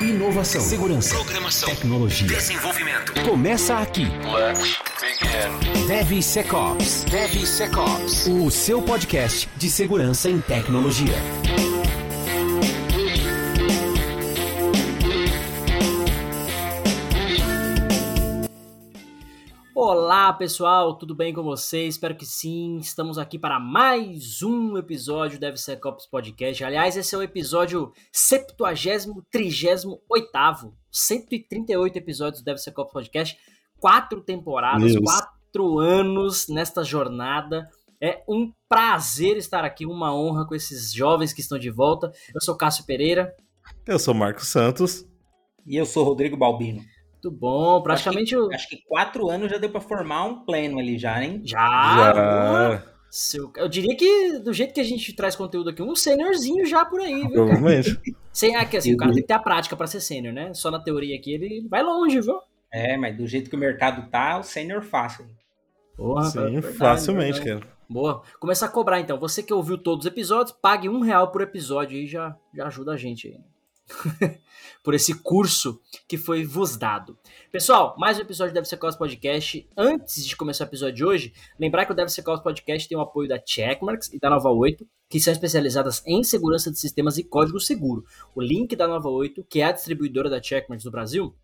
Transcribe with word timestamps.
inovação, 0.00 0.60
segurança, 0.60 1.14
Programação. 1.14 1.68
tecnologia. 1.68 2.28
Desenvolvimento. 2.28 3.12
Começa 3.22 3.76
aqui. 3.78 4.04
Let's 4.04 4.78
begin. 5.00 5.86
DevSecOps. 5.86 7.04
DevSecOps. 7.04 8.26
O 8.26 8.50
seu 8.50 8.82
podcast 8.82 9.48
de 9.56 9.70
segurança 9.70 10.28
em 10.28 10.40
tecnologia. 10.40 11.14
Olá 20.26 20.32
pessoal, 20.32 20.98
tudo 20.98 21.14
bem 21.14 21.32
com 21.32 21.44
vocês? 21.44 21.94
Espero 21.94 22.16
que 22.16 22.26
sim. 22.26 22.78
Estamos 22.78 23.16
aqui 23.16 23.38
para 23.38 23.60
mais 23.60 24.42
um 24.42 24.76
episódio 24.76 25.38
do 25.38 25.40
DevSecOps 25.42 26.04
Podcast. 26.06 26.64
Aliás, 26.64 26.96
esse 26.96 27.14
é 27.14 27.18
o 27.18 27.22
episódio 27.22 27.92
70, 28.10 28.56
38, 29.30 30.74
138 30.90 31.96
episódios 31.96 32.42
do 32.42 32.44
DevSecOps 32.44 32.92
Podcast, 32.92 33.38
quatro 33.78 34.20
temporadas, 34.20 34.94
Deus. 34.94 35.04
quatro 35.04 35.78
anos 35.78 36.48
nesta 36.48 36.82
jornada. 36.82 37.70
É 38.02 38.24
um 38.28 38.50
prazer 38.68 39.36
estar 39.36 39.64
aqui, 39.64 39.86
uma 39.86 40.12
honra 40.12 40.44
com 40.44 40.56
esses 40.56 40.92
jovens 40.92 41.32
que 41.32 41.40
estão 41.40 41.56
de 41.56 41.70
volta. 41.70 42.10
Eu 42.34 42.40
sou 42.40 42.56
Cássio 42.56 42.84
Pereira. 42.84 43.32
Eu 43.86 44.00
sou 44.00 44.12
Marcos 44.12 44.48
Santos. 44.48 45.06
E 45.64 45.76
eu 45.76 45.86
sou 45.86 46.02
Rodrigo 46.02 46.36
Balbino. 46.36 46.82
Muito 47.26 47.40
bom, 47.40 47.82
praticamente 47.82 48.36
o- 48.36 48.52
Acho 48.52 48.68
que 48.68 48.78
quatro 48.86 49.28
anos 49.28 49.50
já 49.50 49.58
deu 49.58 49.70
pra 49.70 49.80
formar 49.80 50.24
um 50.24 50.44
pleno 50.44 50.78
ali 50.78 50.96
já, 50.98 51.22
hein? 51.22 51.42
já. 51.44 51.58
Já. 52.14 52.82
Seu- 53.10 53.50
eu 53.56 53.68
diria 53.68 53.96
que 53.96 54.38
do 54.40 54.52
jeito 54.52 54.74
que 54.74 54.80
a 54.80 54.84
gente 54.84 55.14
traz 55.14 55.34
conteúdo 55.34 55.70
aqui, 55.70 55.82
um 55.82 55.94
sêniorzinho 55.96 56.64
já 56.66 56.84
por 56.84 57.00
aí, 57.00 57.14
viu? 57.22 57.30
cara? 57.30 57.32
Provavelmente. 57.46 57.98
Sem, 58.32 58.54
é 58.56 58.64
que 58.64 58.76
assim, 58.76 58.94
o 58.94 58.96
cara 58.96 59.12
tem 59.12 59.22
que 59.22 59.28
ter 59.28 59.34
a 59.34 59.38
prática 59.38 59.74
pra 59.76 59.86
ser 59.86 60.00
sênior, 60.00 60.34
né? 60.34 60.52
Só 60.52 60.70
na 60.70 60.78
teoria 60.78 61.16
aqui 61.16 61.32
ele 61.32 61.66
vai 61.68 61.82
longe, 61.82 62.20
viu? 62.20 62.38
É, 62.72 62.96
mas 62.96 63.16
do 63.16 63.26
jeito 63.26 63.48
que 63.48 63.56
o 63.56 63.58
mercado 63.58 64.10
tá, 64.10 64.38
o 64.38 64.42
sênior 64.42 64.82
fácil. 64.82 65.26
Porra, 65.96 66.24
Sim, 66.24 66.60
verdade, 66.60 66.72
facilmente, 66.76 67.40
verdade. 67.40 67.60
cara. 67.62 67.76
Boa. 67.88 68.22
Começar 68.38 68.66
a 68.66 68.68
cobrar 68.70 69.00
então. 69.00 69.18
Você 69.18 69.42
que 69.42 69.54
ouviu 69.54 69.78
todos 69.78 70.04
os 70.04 70.12
episódios, 70.12 70.54
pague 70.60 70.88
um 70.88 71.00
real 71.00 71.30
por 71.32 71.40
episódio 71.40 71.96
aí, 71.96 72.06
já, 72.06 72.36
já 72.54 72.66
ajuda 72.66 72.92
a 72.92 72.96
gente 72.96 73.28
aí. 73.28 73.38
por 74.82 74.94
esse 74.94 75.14
curso 75.14 75.80
que 76.08 76.16
foi 76.16 76.44
vos 76.44 76.76
dado. 76.76 77.18
Pessoal, 77.50 77.94
mais 77.98 78.18
um 78.18 78.22
episódio 78.22 78.52
do 78.52 78.54
DevSecOps 78.54 78.96
Podcast. 78.96 79.68
Antes 79.76 80.26
de 80.26 80.36
começar 80.36 80.64
o 80.64 80.68
episódio 80.68 80.94
de 80.94 81.04
hoje, 81.04 81.32
lembrar 81.58 81.86
que 81.86 81.92
o 81.92 81.94
DevSecOps 81.94 82.42
Podcast 82.42 82.88
tem 82.88 82.96
o 82.96 83.00
apoio 83.00 83.28
da 83.28 83.40
Checkmarks 83.44 84.12
e 84.12 84.18
da 84.18 84.30
Nova 84.30 84.50
8, 84.50 84.86
que 85.08 85.20
são 85.20 85.32
especializadas 85.32 86.02
em 86.06 86.22
segurança 86.22 86.70
de 86.70 86.78
sistemas 86.78 87.18
e 87.18 87.24
código 87.24 87.60
seguro. 87.60 88.04
O 88.34 88.42
link 88.42 88.74
da 88.76 88.86
Nova 88.86 89.08
8, 89.08 89.44
que 89.44 89.60
é 89.60 89.64
a 89.64 89.72
distribuidora 89.72 90.28
da 90.28 90.42
Checkmarks 90.42 90.84
do 90.84 90.90
Brasil, 90.90 91.34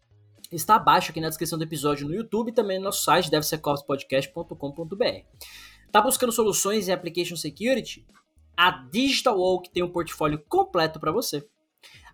está 0.50 0.76
abaixo 0.76 1.10
aqui 1.10 1.20
na 1.20 1.28
descrição 1.28 1.58
do 1.58 1.64
episódio 1.64 2.06
no 2.06 2.14
YouTube 2.14 2.50
e 2.50 2.54
também 2.54 2.78
no 2.78 2.84
nosso 2.84 3.04
site 3.04 3.30
devsecopspodcast.com.br. 3.30 5.04
Tá 5.90 6.00
buscando 6.00 6.32
soluções 6.32 6.88
em 6.88 6.92
application 6.92 7.36
security? 7.36 8.06
A 8.56 8.70
Digital 8.70 9.38
Oak 9.38 9.70
tem 9.70 9.82
um 9.82 9.90
portfólio 9.90 10.42
completo 10.48 11.00
para 11.00 11.10
você. 11.10 11.46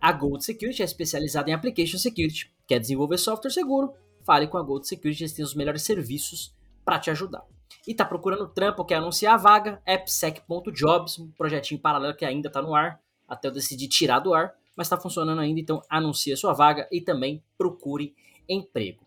A 0.00 0.12
Gold 0.12 0.44
Security 0.44 0.82
é 0.82 0.84
especializada 0.84 1.50
em 1.50 1.52
application 1.52 1.98
security. 1.98 2.50
Quer 2.66 2.78
desenvolver 2.78 3.18
software 3.18 3.50
seguro? 3.50 3.92
Fale 4.24 4.46
com 4.46 4.58
a 4.58 4.62
Gold 4.62 4.86
Security, 4.86 5.24
eles 5.24 5.32
têm 5.32 5.44
os 5.44 5.54
melhores 5.54 5.82
serviços 5.82 6.54
para 6.84 6.98
te 6.98 7.10
ajudar. 7.10 7.44
E 7.86 7.94
tá 7.94 8.04
procurando 8.04 8.48
trampo, 8.48 8.84
quer 8.84 8.96
anunciar 8.96 9.34
a 9.34 9.36
vaga? 9.36 9.82
appsec.jobs, 9.86 11.18
um 11.18 11.30
projetinho 11.32 11.80
paralelo 11.80 12.14
que 12.14 12.24
ainda 12.24 12.50
tá 12.50 12.62
no 12.62 12.74
ar, 12.74 13.00
até 13.26 13.48
eu 13.48 13.52
decidir 13.52 13.88
tirar 13.88 14.20
do 14.20 14.32
ar, 14.32 14.54
mas 14.76 14.86
está 14.86 14.96
funcionando 14.96 15.40
ainda, 15.40 15.60
então 15.60 15.82
anuncie 15.90 16.32
a 16.32 16.36
sua 16.36 16.52
vaga 16.52 16.88
e 16.92 17.00
também 17.00 17.42
procure 17.56 18.14
emprego. 18.48 19.04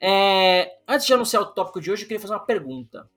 É, 0.00 0.78
antes 0.86 1.06
de 1.06 1.12
anunciar 1.12 1.42
o 1.42 1.46
tópico 1.46 1.80
de 1.80 1.90
hoje, 1.90 2.02
eu 2.02 2.08
queria 2.08 2.20
fazer 2.20 2.34
uma 2.34 2.44
pergunta. 2.44 3.10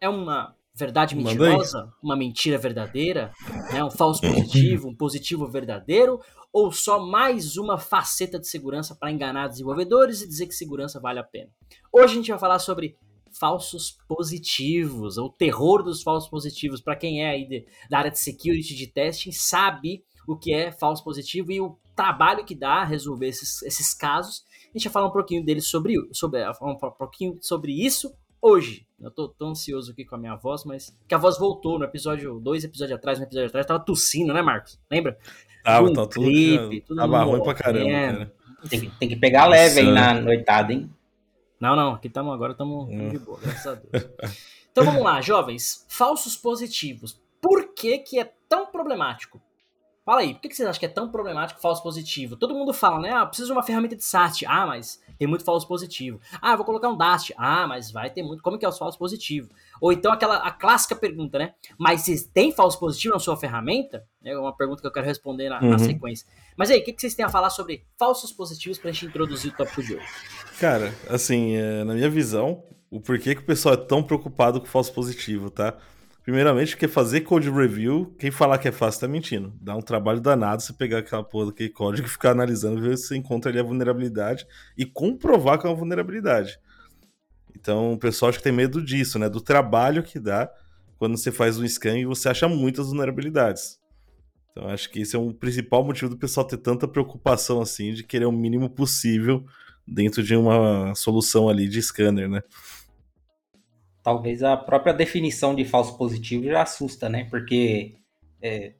É 0.00 0.08
uma 0.08 0.55
verdade 0.76 1.16
mentirosa? 1.16 1.92
Uma 2.02 2.16
mentira 2.16 2.58
verdadeira? 2.58 3.32
Né? 3.72 3.82
Um 3.82 3.90
falso 3.90 4.20
positivo? 4.20 4.88
Um 4.88 4.94
positivo 4.94 5.46
verdadeiro? 5.46 6.20
Ou 6.52 6.70
só 6.70 7.04
mais 7.04 7.56
uma 7.56 7.78
faceta 7.78 8.38
de 8.38 8.48
segurança 8.48 8.94
para 8.94 9.10
enganar 9.10 9.48
desenvolvedores 9.48 10.22
e 10.22 10.28
dizer 10.28 10.46
que 10.46 10.54
segurança 10.54 11.00
vale 11.00 11.18
a 11.18 11.24
pena? 11.24 11.50
Hoje 11.92 12.12
a 12.12 12.16
gente 12.16 12.30
vai 12.30 12.38
falar 12.38 12.58
sobre 12.58 12.96
falsos 13.38 13.98
positivos, 14.08 15.18
o 15.18 15.28
terror 15.28 15.82
dos 15.82 16.02
falsos 16.02 16.28
positivos. 16.30 16.80
Para 16.80 16.96
quem 16.96 17.22
é 17.24 17.30
aí 17.30 17.46
de- 17.46 17.66
da 17.90 17.98
área 17.98 18.10
de 18.10 18.18
security, 18.18 18.74
de 18.74 18.86
testing, 18.86 19.32
sabe 19.32 20.04
o 20.26 20.36
que 20.36 20.52
é 20.52 20.72
falso 20.72 21.04
positivo 21.04 21.52
e 21.52 21.60
o 21.60 21.78
trabalho 21.94 22.44
que 22.44 22.54
dá 22.54 22.84
resolver 22.84 23.28
esses, 23.28 23.62
esses 23.62 23.94
casos. 23.94 24.44
A 24.74 24.78
gente 24.78 24.84
vai 24.84 24.92
falar 24.92 25.08
um 25.08 25.12
pouquinho 25.12 25.44
dele 25.44 25.60
sobre, 25.60 25.94
sobre 26.12 26.40
falar 26.54 26.72
um 26.72 26.78
pouquinho 26.78 27.38
sobre 27.40 27.72
isso 27.72 28.12
hoje. 28.40 28.86
Eu 28.98 29.10
tô 29.10 29.28
tão 29.28 29.50
ansioso 29.50 29.92
aqui 29.92 30.04
com 30.04 30.14
a 30.14 30.18
minha 30.18 30.34
voz, 30.36 30.64
mas 30.64 30.96
que 31.06 31.14
a 31.14 31.18
voz 31.18 31.38
voltou 31.38 31.78
no 31.78 31.84
episódio, 31.84 32.40
dois 32.40 32.64
episódios 32.64 32.96
atrás, 32.96 33.18
no 33.18 33.24
episódio 33.26 33.48
atrás, 33.48 33.66
tava 33.66 33.80
tossindo, 33.84 34.32
né, 34.32 34.40
Marcos? 34.40 34.80
Lembra? 34.90 35.18
Tava, 35.62 35.86
Um 35.88 35.92
tá 35.92 36.06
tudo. 36.06 36.24
gripe, 36.26 36.80
todo 36.82 36.96
tava 36.96 37.18
mundo 37.20 37.30
ruim 37.32 37.42
pra 37.42 37.54
caramba, 37.54 37.84
morrendo. 37.84 38.18
cara. 38.18 38.32
Tem 38.70 38.80
que, 38.80 38.90
tem 38.98 39.08
que 39.10 39.16
pegar 39.16 39.46
leve 39.46 39.80
aí 39.80 39.86
Nossa. 39.86 40.14
na 40.14 40.20
noitada, 40.20 40.72
hein? 40.72 40.90
Não, 41.60 41.76
não, 41.76 41.92
aqui 41.92 42.08
estamos 42.08 42.32
agora, 42.34 42.52
estamos 42.52 42.88
Hum. 42.88 43.08
de 43.10 43.18
boa, 43.18 43.38
graças 43.40 43.66
a 43.66 43.74
Deus. 43.74 44.06
Então 44.72 44.84
vamos 44.84 45.02
lá, 45.02 45.22
jovens. 45.22 45.86
Falsos 45.88 46.36
positivos. 46.36 47.18
Por 47.40 47.72
que, 47.74 47.96
que 47.98 48.18
é 48.18 48.30
tão 48.46 48.66
problemático? 48.66 49.40
Fala 50.06 50.20
aí, 50.20 50.34
por 50.34 50.42
que, 50.42 50.54
vocês 50.54 50.68
acham 50.68 50.78
que 50.78 50.86
é 50.86 50.88
tão 50.88 51.10
problemático 51.10 51.60
falso 51.60 51.82
positivo? 51.82 52.36
Todo 52.36 52.54
mundo 52.54 52.72
fala, 52.72 53.00
né? 53.00 53.10
Ah, 53.12 53.26
preciso 53.26 53.48
de 53.48 53.52
uma 53.52 53.62
ferramenta 53.64 53.96
de 53.96 54.04
SAST. 54.04 54.46
Ah, 54.46 54.64
mas 54.64 55.02
tem 55.18 55.26
muito 55.26 55.44
falso 55.44 55.66
positivo. 55.66 56.20
Ah, 56.40 56.54
vou 56.54 56.64
colocar 56.64 56.88
um 56.88 56.96
DAST. 56.96 57.34
Ah, 57.36 57.66
mas 57.66 57.90
vai 57.90 58.08
ter 58.08 58.22
muito. 58.22 58.40
Como 58.40 58.56
que 58.56 58.64
é 58.64 58.68
os 58.68 58.78
falsos 58.78 58.96
positivos? 58.96 59.50
Ou 59.80 59.92
então 59.92 60.12
aquela 60.12 60.36
a 60.36 60.52
clássica 60.52 60.94
pergunta, 60.94 61.40
né? 61.40 61.54
Mas 61.76 62.02
vocês 62.02 62.22
têm 62.22 62.52
falso 62.52 62.78
positivo 62.78 63.14
na 63.14 63.18
sua 63.18 63.36
ferramenta? 63.36 64.04
É 64.24 64.38
uma 64.38 64.56
pergunta 64.56 64.80
que 64.80 64.86
eu 64.86 64.92
quero 64.92 65.06
responder 65.06 65.48
na, 65.48 65.60
na 65.60 65.70
Uhum. 65.70 65.78
sequência. 65.80 66.24
Mas 66.56 66.70
aí, 66.70 66.78
o 66.78 66.84
que, 66.84 66.92
que 66.92 67.00
vocês 67.00 67.16
têm 67.16 67.24
a 67.24 67.28
falar 67.28 67.50
sobre 67.50 67.84
falsos 67.98 68.30
positivos 68.30 68.78
pra 68.78 68.92
gente 68.92 69.06
introduzir 69.06 69.52
o 69.52 69.56
tópico 69.56 69.82
de 69.82 69.96
hoje? 69.96 70.06
Cara, 70.60 70.94
assim, 71.10 71.56
é, 71.56 71.82
na 71.82 71.94
minha 71.94 72.08
visão, 72.08 72.62
o 72.88 73.00
porquê 73.00 73.34
que 73.34 73.40
o 73.40 73.44
pessoal 73.44 73.74
é 73.74 73.78
tão 73.78 74.04
preocupado 74.04 74.60
com 74.60 74.66
falso 74.66 74.92
positivo, 74.92 75.50
tá? 75.50 75.76
Primeiramente, 76.26 76.72
porque 76.72 76.88
fazer 76.88 77.20
code 77.20 77.48
review, 77.48 78.12
quem 78.18 78.32
falar 78.32 78.58
que 78.58 78.66
é 78.66 78.72
fácil 78.72 79.02
tá 79.02 79.06
mentindo. 79.06 79.54
Dá 79.60 79.76
um 79.76 79.80
trabalho 79.80 80.20
danado 80.20 80.60
você 80.60 80.72
pegar 80.72 80.98
aquela 80.98 81.22
porra 81.22 81.46
daquele 81.46 81.68
código 81.70 82.08
e 82.08 82.10
ficar 82.10 82.32
analisando, 82.32 82.80
ver 82.80 82.98
se 82.98 83.06
você 83.06 83.16
encontra 83.16 83.48
ali 83.48 83.60
a 83.60 83.62
vulnerabilidade 83.62 84.44
e 84.76 84.84
comprovar 84.84 85.56
que 85.56 85.68
é 85.68 85.70
uma 85.70 85.76
vulnerabilidade. 85.76 86.58
Então, 87.54 87.92
o 87.92 87.98
pessoal 87.98 88.30
acho 88.30 88.38
que 88.38 88.44
tem 88.44 88.52
medo 88.52 88.84
disso, 88.84 89.20
né? 89.20 89.28
Do 89.28 89.40
trabalho 89.40 90.02
que 90.02 90.18
dá 90.18 90.50
quando 90.98 91.16
você 91.16 91.30
faz 91.30 91.60
um 91.60 91.68
scan 91.68 91.96
e 91.96 92.04
você 92.04 92.28
acha 92.28 92.48
muitas 92.48 92.88
vulnerabilidades. 92.88 93.78
Então, 94.50 94.68
acho 94.68 94.90
que 94.90 95.02
esse 95.02 95.14
é 95.14 95.18
um 95.20 95.32
principal 95.32 95.84
motivo 95.84 96.10
do 96.10 96.18
pessoal 96.18 96.44
ter 96.44 96.56
tanta 96.56 96.88
preocupação 96.88 97.60
assim 97.60 97.92
de 97.92 98.02
querer 98.02 98.24
o 98.24 98.32
mínimo 98.32 98.68
possível 98.68 99.44
dentro 99.86 100.24
de 100.24 100.34
uma 100.34 100.92
solução 100.96 101.48
ali 101.48 101.68
de 101.68 101.80
scanner, 101.80 102.28
né? 102.28 102.42
Talvez 104.06 104.40
a 104.44 104.56
própria 104.56 104.94
definição 104.94 105.52
de 105.52 105.64
falso 105.64 105.98
positivo 105.98 106.44
já 106.44 106.62
assusta, 106.62 107.08
né? 107.08 107.24
Porque 107.28 107.96
é, 108.40 108.74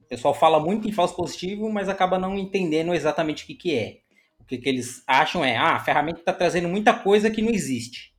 o 0.00 0.04
pessoal 0.04 0.32
fala 0.32 0.58
muito 0.58 0.88
em 0.88 0.92
falso 0.92 1.14
positivo, 1.14 1.70
mas 1.70 1.90
acaba 1.90 2.18
não 2.18 2.38
entendendo 2.38 2.94
exatamente 2.94 3.44
o 3.44 3.46
que, 3.48 3.54
que 3.54 3.76
é. 3.76 3.98
O 4.40 4.44
que, 4.46 4.56
que 4.56 4.66
eles 4.66 5.02
acham 5.06 5.44
é, 5.44 5.58
ah, 5.58 5.76
a 5.76 5.80
ferramenta 5.80 6.20
está 6.20 6.32
trazendo 6.32 6.68
muita 6.68 6.94
coisa 6.94 7.30
que 7.30 7.42
não 7.42 7.50
existe, 7.50 8.14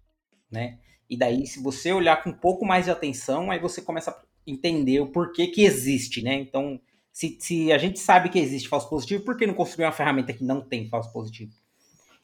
né? 0.52 0.78
E 1.10 1.18
daí, 1.18 1.48
se 1.48 1.60
você 1.60 1.92
olhar 1.92 2.22
com 2.24 2.30
um 2.30 2.38
pouco 2.38 2.64
mais 2.64 2.86
de 2.86 2.92
atenção, 2.92 3.50
aí 3.50 3.58
você 3.58 3.82
começa 3.82 4.12
a 4.12 4.22
entender 4.46 5.00
o 5.00 5.08
porquê 5.08 5.48
que 5.48 5.64
existe, 5.64 6.22
né? 6.22 6.36
Então, 6.36 6.80
se, 7.12 7.36
se 7.40 7.72
a 7.72 7.80
gente 7.80 7.98
sabe 7.98 8.30
que 8.30 8.38
existe 8.38 8.70
falso 8.70 8.88
positivo, 8.88 9.26
por 9.26 9.36
que 9.36 9.48
não 9.48 9.56
construir 9.56 9.86
uma 9.86 9.92
ferramenta 9.92 10.32
que 10.32 10.44
não 10.44 10.62
tem 10.62 10.88
falso 10.88 11.12
positivo? 11.12 11.52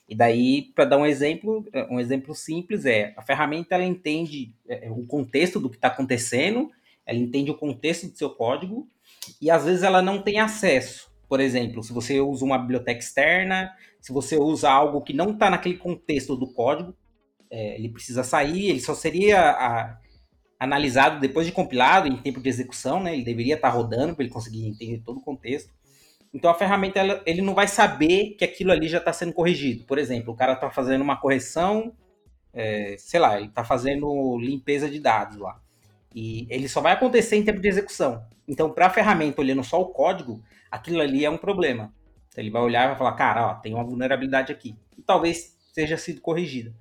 E 0.09 0.15
daí, 0.15 0.71
para 0.73 0.85
dar 0.85 0.97
um 0.97 1.05
exemplo, 1.05 1.63
um 1.89 1.99
exemplo 1.99 2.33
simples 2.33 2.85
é 2.85 3.13
a 3.15 3.21
ferramenta 3.21 3.75
ela 3.75 3.85
entende 3.85 4.55
é, 4.67 4.89
o 4.89 5.05
contexto 5.05 5.59
do 5.59 5.69
que 5.69 5.75
está 5.77 5.87
acontecendo, 5.89 6.71
ela 7.05 7.19
entende 7.19 7.51
o 7.51 7.57
contexto 7.57 8.07
do 8.09 8.17
seu 8.17 8.31
código 8.31 8.87
e 9.41 9.51
às 9.51 9.65
vezes 9.65 9.83
ela 9.83 10.01
não 10.01 10.21
tem 10.21 10.39
acesso. 10.39 11.11
Por 11.27 11.39
exemplo, 11.39 11.83
se 11.83 11.93
você 11.93 12.19
usa 12.19 12.43
uma 12.43 12.57
biblioteca 12.57 12.99
externa, 12.99 13.71
se 14.01 14.11
você 14.11 14.35
usa 14.35 14.69
algo 14.69 15.01
que 15.03 15.13
não 15.13 15.31
está 15.31 15.49
naquele 15.49 15.77
contexto 15.77 16.35
do 16.35 16.51
código, 16.51 16.95
é, 17.51 17.75
ele 17.75 17.89
precisa 17.89 18.23
sair, 18.23 18.69
ele 18.69 18.79
só 18.81 18.95
seria 18.95 19.39
a- 19.51 19.99
analisado 20.59 21.19
depois 21.19 21.45
de 21.45 21.53
compilado 21.53 22.07
em 22.07 22.17
tempo 22.17 22.41
de 22.41 22.49
execução, 22.49 23.01
né? 23.01 23.13
Ele 23.13 23.23
deveria 23.23 23.55
estar 23.55 23.69
rodando 23.69 24.15
para 24.15 24.23
ele 24.23 24.33
conseguir 24.33 24.67
entender 24.67 25.01
todo 25.05 25.17
o 25.17 25.23
contexto. 25.23 25.71
Então 26.33 26.51
a 26.51 26.53
ferramenta 26.53 26.99
ela- 26.99 27.21
ele 27.25 27.41
não 27.41 27.53
vai 27.55 27.67
saber 27.67 28.35
que 28.37 28.45
aquilo 28.45 28.71
ali 28.71 28.87
já 28.87 28.99
está 28.99 29.11
sendo 29.11 29.33
corrigido. 29.33 29.85
Por 29.85 29.97
exemplo, 29.97 30.33
o 30.33 30.37
cara 30.37 30.53
está 30.53 30.69
fazendo 30.69 31.01
uma 31.01 31.17
correção, 31.17 31.93
é, 32.53 32.95
sei 32.97 33.19
lá, 33.19 33.37
ele 33.37 33.47
está 33.49 33.63
fazendo 33.63 34.37
limpeza 34.39 34.89
de 34.89 34.99
dados 34.99 35.37
lá. 35.37 35.59
E 36.13 36.47
ele 36.49 36.67
só 36.67 36.81
vai 36.81 36.93
acontecer 36.93 37.35
em 37.35 37.43
tempo 37.43 37.61
de 37.61 37.67
execução. 37.67 38.23
Então, 38.47 38.71
para 38.71 38.87
a 38.87 38.89
ferramenta 38.89 39.41
olhando 39.41 39.63
só 39.63 39.79
o 39.81 39.87
código, 39.87 40.43
aquilo 40.71 41.01
ali 41.01 41.25
é 41.25 41.29
um 41.29 41.37
problema. 41.37 41.93
Então 42.29 42.43
ele 42.43 42.51
vai 42.51 42.61
olhar 42.61 42.85
e 42.85 42.87
vai 42.89 42.97
falar, 42.97 43.13
cara, 43.13 43.47
ó, 43.47 43.53
tem 43.55 43.73
uma 43.73 43.83
vulnerabilidade 43.83 44.51
aqui. 44.51 44.75
E 44.97 45.01
talvez 45.01 45.55
seja 45.73 45.97
sido 45.97 46.21
corrigida. 46.21 46.73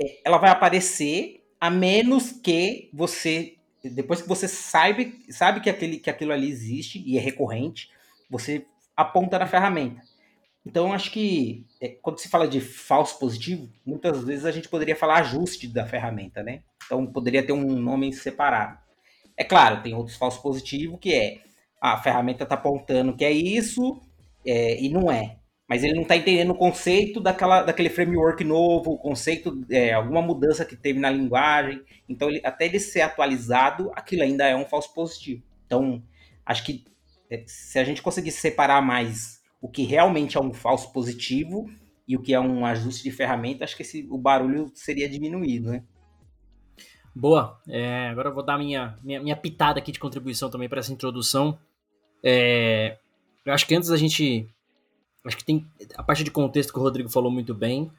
É, 0.00 0.20
ela 0.24 0.38
vai 0.38 0.50
aparecer 0.50 1.44
a 1.60 1.70
menos 1.70 2.32
que 2.32 2.90
você, 2.92 3.56
depois 3.84 4.22
que 4.22 4.28
você 4.28 4.48
sabe, 4.48 5.20
sabe 5.30 5.60
que, 5.60 5.68
aquele, 5.68 5.98
que 5.98 6.08
aquilo 6.10 6.32
ali 6.32 6.48
existe 6.50 7.02
e 7.06 7.18
é 7.18 7.20
recorrente, 7.20 7.90
você 8.30 8.66
aponta 8.96 9.38
na 9.38 9.46
ferramenta. 9.46 10.02
Então, 10.64 10.92
acho 10.92 11.10
que 11.10 11.66
é, 11.80 11.88
quando 11.88 12.18
se 12.18 12.28
fala 12.28 12.46
de 12.46 12.60
falso 12.60 13.18
positivo, 13.18 13.68
muitas 13.84 14.22
vezes 14.22 14.44
a 14.44 14.50
gente 14.52 14.68
poderia 14.68 14.94
falar 14.94 15.18
ajuste 15.18 15.66
da 15.66 15.86
ferramenta, 15.86 16.42
né? 16.42 16.62
Então, 16.84 17.06
poderia 17.06 17.44
ter 17.44 17.52
um 17.52 17.78
nome 17.78 18.12
separado. 18.12 18.78
É 19.36 19.44
claro, 19.44 19.82
tem 19.82 19.94
outros 19.94 20.16
falsos 20.16 20.40
positivos 20.40 20.98
que 21.00 21.14
é 21.14 21.38
a 21.80 21.96
ferramenta 21.96 22.44
está 22.44 22.56
apontando 22.56 23.16
que 23.16 23.24
é 23.24 23.32
isso 23.32 24.02
é, 24.46 24.78
e 24.78 24.90
não 24.90 25.10
é. 25.10 25.38
Mas 25.66 25.84
ele 25.84 25.94
não 25.94 26.02
está 26.02 26.16
entendendo 26.16 26.50
o 26.50 26.58
conceito 26.58 27.20
daquela, 27.20 27.62
daquele 27.62 27.88
framework 27.88 28.42
novo, 28.42 28.90
o 28.90 28.98
conceito, 28.98 29.64
é, 29.70 29.92
alguma 29.92 30.20
mudança 30.20 30.64
que 30.64 30.76
teve 30.76 30.98
na 30.98 31.08
linguagem. 31.08 31.80
Então, 32.08 32.28
ele, 32.28 32.40
até 32.44 32.66
ele 32.66 32.80
ser 32.80 33.02
atualizado, 33.02 33.90
aquilo 33.94 34.24
ainda 34.24 34.44
é 34.46 34.56
um 34.56 34.66
falso 34.66 34.92
positivo. 34.92 35.44
Então, 35.64 36.02
acho 36.44 36.64
que 36.64 36.84
se 37.46 37.78
a 37.78 37.84
gente 37.84 38.02
conseguisse 38.02 38.40
separar 38.40 38.82
mais 38.82 39.40
o 39.60 39.68
que 39.68 39.82
realmente 39.82 40.36
é 40.36 40.40
um 40.40 40.52
falso 40.52 40.92
positivo 40.92 41.70
e 42.08 42.16
o 42.16 42.22
que 42.22 42.34
é 42.34 42.40
um 42.40 42.64
ajuste 42.66 43.04
de 43.04 43.12
ferramenta, 43.12 43.64
acho 43.64 43.76
que 43.76 43.82
esse, 43.82 44.06
o 44.10 44.18
barulho 44.18 44.70
seria 44.74 45.08
diminuído, 45.08 45.70
né? 45.70 45.84
Boa. 47.14 47.60
É, 47.68 48.08
agora 48.08 48.30
eu 48.30 48.34
vou 48.34 48.44
dar 48.44 48.58
minha, 48.58 48.96
minha, 49.02 49.20
minha 49.20 49.36
pitada 49.36 49.78
aqui 49.78 49.92
de 49.92 49.98
contribuição 49.98 50.50
também 50.50 50.68
para 50.68 50.80
essa 50.80 50.92
introdução. 50.92 51.58
É, 52.22 52.98
eu 53.44 53.52
acho 53.52 53.66
que 53.66 53.74
antes 53.74 53.90
a 53.90 53.96
gente. 53.96 54.48
Acho 55.24 55.36
que 55.36 55.44
tem. 55.44 55.66
A 55.96 56.02
parte 56.02 56.24
de 56.24 56.30
contexto 56.30 56.72
que 56.72 56.78
o 56.78 56.82
Rodrigo 56.82 57.08
falou 57.08 57.30
muito 57.30 57.54
bem, 57.54 57.90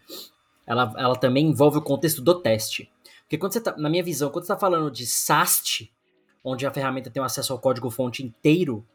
ela, 0.65 0.93
ela 0.97 1.15
também 1.15 1.47
envolve 1.47 1.77
o 1.77 1.81
contexto 1.81 2.21
do 2.21 2.35
teste. 2.35 2.91
Porque 3.21 3.37
quando 3.37 3.53
você 3.53 3.61
tá, 3.61 3.75
na 3.77 3.89
minha 3.89 4.03
visão, 4.03 4.29
quando 4.29 4.45
você 4.45 4.53
está 4.53 4.59
falando 4.59 4.91
de 4.91 5.05
SAST, 5.05 5.91
onde 6.43 6.65
a 6.65 6.71
ferramenta 6.71 7.09
tem 7.09 7.21
acesso 7.23 7.53
ao 7.53 7.59
código-fonte 7.59 8.23
inteiro, 8.23 8.85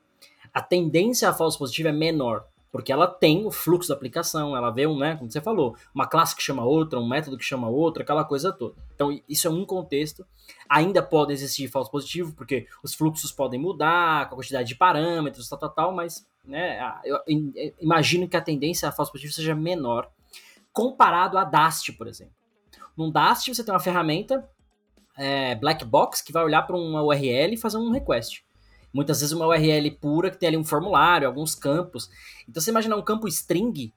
a 0.57 0.63
tendência 0.63 1.29
a 1.29 1.35
falso 1.35 1.59
positivo 1.59 1.89
é 1.89 1.93
menor 1.93 2.47
porque 2.73 2.91
ela 2.91 3.07
tem 3.07 3.47
o 3.47 3.51
fluxo 3.51 3.89
da 3.89 3.95
aplicação, 3.95 4.57
ela 4.57 4.71
vê 4.71 4.87
um, 4.87 4.99
né, 4.99 5.17
como 5.17 5.31
você 5.31 5.41
falou, 5.41 5.77
uma 5.95 6.07
classe 6.07 6.35
que 6.35 6.43
chama 6.43 6.65
outra, 6.65 6.99
um 6.99 7.09
método 7.09 7.37
que 7.39 7.45
chama 7.45 7.69
outra, 7.69 8.03
aquela 8.03 8.25
coisa 8.25 8.53
toda. 8.53 8.75
Então, 8.95 9.19
isso 9.29 9.47
é 9.47 9.51
um 9.51 9.65
contexto. 9.65 10.27
Ainda 10.69 11.03
pode 11.03 11.33
existir 11.33 11.69
falso 11.69 11.91
positivo, 11.91 12.35
porque 12.35 12.67
os 12.83 12.95
fluxos 12.95 13.33
podem 13.33 13.59
mudar, 13.61 14.29
com 14.29 14.35
a 14.35 14.39
quantidade 14.39 14.69
de 14.69 14.75
parâmetros, 14.75 15.49
tal, 15.49 15.59
tal, 15.59 15.71
tal, 15.71 15.93
mas 15.95 16.27
né, 16.45 16.79
eu 17.05 17.19
imagino 17.81 18.29
que 18.29 18.37
a 18.37 18.43
tendência 18.43 18.89
a 18.89 18.93
falso 18.93 19.13
positivo 19.13 19.33
seja 19.33 19.55
menor 19.55 20.11
comparado 20.73 21.39
a 21.39 21.45
Dast, 21.45 21.93
por 21.93 22.07
exemplo. 22.07 22.35
Num 22.97 23.11
Dast, 23.11 23.55
você 23.55 23.65
tem 23.65 23.73
uma 23.73 23.81
ferramenta 23.81 24.47
é, 25.17 25.55
black 25.55 25.85
box 25.85 26.21
que 26.21 26.33
vai 26.33 26.45
olhar 26.45 26.63
para 26.63 26.77
uma 26.77 27.03
URL 27.03 27.55
e 27.55 27.57
fazer 27.57 27.79
um 27.79 27.91
request. 27.91 28.46
Muitas 28.97 29.21
vezes 29.21 29.35
uma 29.35 29.47
URL 29.47 29.91
pura 30.01 30.31
que 30.31 30.39
tem 30.39 30.49
ali 30.49 30.57
um 30.57 30.65
formulário, 30.65 31.29
alguns 31.29 31.55
campos. 31.55 32.09
Então 32.49 32.63
você 32.63 32.71
imagina 32.71 32.97
um 32.97 33.03
campo 33.03 33.29
string, 33.29 33.93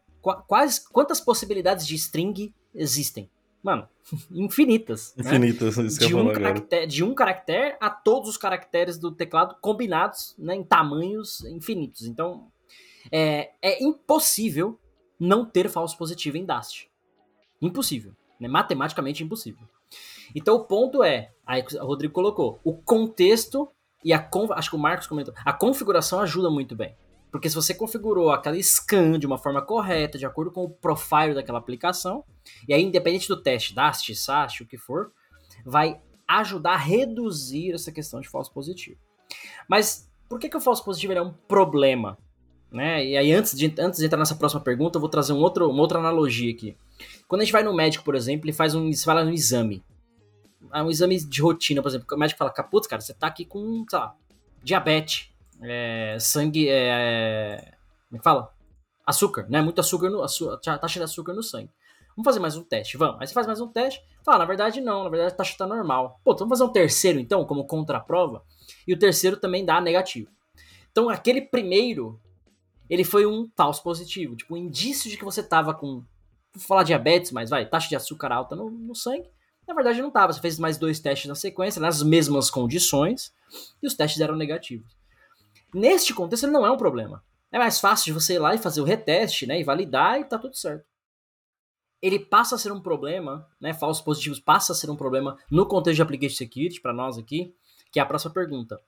quais, 0.46 0.78
quantas 0.78 1.22
possibilidades 1.22 1.88
de 1.88 1.96
string 1.96 2.54
existem? 2.76 3.30
Mano, 3.64 3.88
infinitas. 4.30 5.14
Infinitas, 5.18 5.78
né? 5.78 5.86
isso 5.86 6.00
de, 6.00 6.14
um 6.14 6.34
caractere, 6.34 6.86
de 6.86 7.04
um 7.04 7.14
caractere 7.14 7.78
a 7.80 7.90
todos 7.90 8.28
os 8.28 8.38
caracteres 8.38 8.98
do 8.98 9.10
teclado 9.10 9.56
combinados 9.62 10.36
né, 10.38 10.56
em 10.56 10.64
tamanhos 10.66 11.46
infinitos. 11.46 12.06
Então, 12.06 12.52
é, 13.10 13.52
é 13.62 13.82
impossível 13.82 14.78
não 15.18 15.46
ter 15.46 15.70
falso 15.70 15.98
positivo 15.98 16.36
em 16.36 16.46
Dast. 16.46 16.90
Impossível. 17.62 18.12
Né? 18.38 18.50
Matematicamente 18.50 19.24
impossível. 19.24 19.66
Então 20.36 20.56
o 20.58 20.66
ponto 20.66 21.04
é, 21.04 21.32
aí 21.46 21.64
o 21.82 21.86
Rodrigo 21.86 22.14
colocou, 22.14 22.60
o 22.64 22.74
contexto 22.74 23.70
e 24.04 24.14
a 24.14 24.30
acho 24.56 24.70
que 24.70 24.76
o 24.76 24.80
Marcos 24.80 25.08
comentou, 25.08 25.34
a 25.46 25.54
configuração 25.54 26.20
ajuda 26.20 26.50
muito 26.50 26.76
bem. 26.76 26.96
Porque 27.32 27.50
se 27.50 27.56
você 27.56 27.74
configurou 27.74 28.32
aquela 28.32 28.58
scan 28.62 29.20
de 29.20 29.28
uma 29.28 29.38
forma 29.38 29.62
correta, 29.62 30.18
de 30.18 30.26
acordo 30.26 30.52
com 30.52 30.64
o 30.64 30.70
profile 30.70 31.36
daquela 31.36 31.60
aplicação, 31.60 32.24
e 32.68 32.74
aí 32.74 32.84
independente 32.84 33.28
do 33.28 33.42
teste, 33.42 33.76
DAST, 33.76 34.16
SAST, 34.16 34.64
o 34.64 34.66
que 34.66 34.78
for, 34.78 35.12
vai 35.64 36.00
ajudar 36.28 36.74
a 36.74 36.78
reduzir 36.78 37.74
essa 37.74 37.92
questão 37.92 38.20
de 38.20 38.28
falso 38.28 38.52
positivo. 38.52 38.98
Mas 39.68 40.10
por 40.28 40.40
que, 40.40 40.50
que 40.50 40.58
o 40.58 40.62
falso 40.62 40.84
positivo 40.84 41.14
é 41.14 41.22
um 41.22 41.34
problema? 41.48 42.18
Né? 42.72 43.06
E 43.06 43.18
aí, 43.18 43.32
antes 43.32 43.56
de, 43.56 43.74
antes 43.80 44.00
de 44.00 44.06
entrar 44.06 44.20
nessa 44.20 44.36
próxima 44.36 44.62
pergunta, 44.62 44.98
eu 44.98 45.02
vou 45.02 45.10
trazer 45.10 45.34
um 45.34 45.40
outro, 45.40 45.70
uma 45.70 45.82
outra 45.82 46.00
analogia 46.00 46.52
aqui. 46.52 46.76
Quando 47.28 47.42
a 47.42 47.44
gente 47.44 47.54
vai 47.54 47.64
no 47.64 47.76
médico, 47.76 48.04
por 48.04 48.16
exemplo, 48.16 48.46
ele 48.46 48.54
faz 48.54 48.76
um, 48.76 48.90
lá 49.08 49.24
no 49.24 49.34
exame 49.34 49.84
um 50.74 50.90
exame 50.90 51.20
de 51.24 51.42
rotina, 51.42 51.82
por 51.82 51.90
exemplo, 51.90 52.08
o 52.12 52.18
médico 52.18 52.38
fala, 52.38 52.52
capuz, 52.52 52.88
cara, 52.88 53.02
você 53.02 53.14
tá 53.14 53.28
aqui 53.28 53.46
com, 53.46 53.86
sei 53.90 54.00
lá, 54.00 54.16
diabetes, 54.64 55.30
é, 55.62 56.18
sangue, 56.20 56.68
é, 56.70 57.74
como 58.08 58.16
é 58.16 58.18
que 58.18 58.24
fala? 58.24 58.54
Açúcar, 59.06 59.48
né? 59.50 59.62
Muito 59.62 59.80
açúcar, 59.80 60.10
no, 60.10 60.22
a 60.22 60.78
taxa 60.78 61.00
de 61.00 61.04
açúcar 61.04 61.34
no 61.34 61.42
sangue. 61.44 61.70
Vamos 62.16 62.26
fazer 62.26 62.40
mais 62.40 62.56
um 62.58 62.64
teste, 62.64 62.98
vamos. 62.98 63.22
Aí 63.22 63.28
você 63.28 63.34
faz 63.34 63.48
mais 63.48 63.62
um 63.62 63.68
teste, 63.68 64.04
fala, 64.26 64.40
na 64.40 64.46
verdade 64.46 64.82
não, 64.82 65.04
na 65.04 65.10
verdade 65.10 65.34
a 65.34 65.36
taxa 65.36 65.56
tá 65.58 65.66
normal. 65.66 66.20
Pô, 66.24 66.34
então 66.34 66.46
vamos 66.46 66.60
fazer 66.60 66.70
um 66.70 66.74
terceiro 66.74 67.20
então, 67.20 67.46
como 67.46 67.66
contraprova, 67.66 68.44
e 68.88 68.94
o 68.94 69.00
terceiro 69.00 69.38
também 69.38 69.66
dá 69.66 69.80
negativo. 69.80 70.30
Então 70.92 71.10
aquele 71.10 71.42
primeiro, 71.42 72.20
ele 72.90 73.04
foi 73.04 73.26
um 73.26 73.50
falso 73.56 73.82
positivo, 73.82 74.36
tipo 74.36 74.54
um 74.54 74.58
indício 74.58 75.10
de 75.10 75.18
que 75.18 75.24
você 75.24 75.42
tava 75.42 75.74
com, 75.74 76.04
vou 76.54 76.64
falar 76.68 76.84
diabetes, 76.84 77.32
mas 77.32 77.50
vai, 77.50 77.66
taxa 77.66 77.88
de 77.88 77.96
açúcar 77.96 78.32
alta 78.32 78.56
no, 78.56 78.70
no 78.70 78.94
sangue, 78.94 79.30
na 79.70 79.76
verdade, 79.76 80.02
não 80.02 80.08
estava. 80.08 80.34
Você 80.34 80.42
fez 80.42 80.58
mais 80.58 80.80
dois 80.80 81.00
testes 81.00 81.28
na 81.28 81.36
sequência, 81.36 81.80
nas 81.80 82.02
mesmas 82.02 82.50
condições, 82.50 83.32
e 83.82 83.86
os 83.86 83.94
testes 83.94 84.20
eram 84.20 84.36
negativos. 84.36 84.98
Neste 85.72 86.12
contexto, 86.12 86.46
ele 86.46 86.54
não 86.54 86.66
é 86.66 86.72
um 86.72 86.78
problema. 86.78 87.24
É 87.52 87.60
mais 87.60 87.80
fácil 87.80 88.06
de 88.06 88.14
você 88.14 88.34
ir 88.34 88.40
lá 88.40 88.56
e 88.56 88.58
fazer 88.58 88.82
o 88.82 88.84
reteste, 88.84 89.46
né, 89.46 89.60
e 89.60 89.64
validar 89.64 90.20
e 90.20 90.24
tá 90.24 90.40
tudo 90.40 90.58
certo. 90.58 90.84
Ele 92.02 92.18
passa 92.18 92.56
a 92.56 92.58
ser 92.58 92.72
um 92.72 92.82
problema, 92.82 93.48
né, 93.62 93.72
falsos 93.72 94.04
positivos 94.04 94.40
passa 94.40 94.74
a 94.74 94.76
ser 94.76 94.90
um 94.90 94.96
problema 94.96 95.38
no 95.52 95.68
contexto 95.68 95.98
de 95.98 96.02
Application 96.02 96.38
Security, 96.38 96.82
para 96.82 96.94
nós 96.94 97.20
aqui, 97.20 97.54
que 97.92 98.00
é 98.00 98.02
a 98.02 98.06
próxima 98.08 98.34
pergunta. 98.34 98.80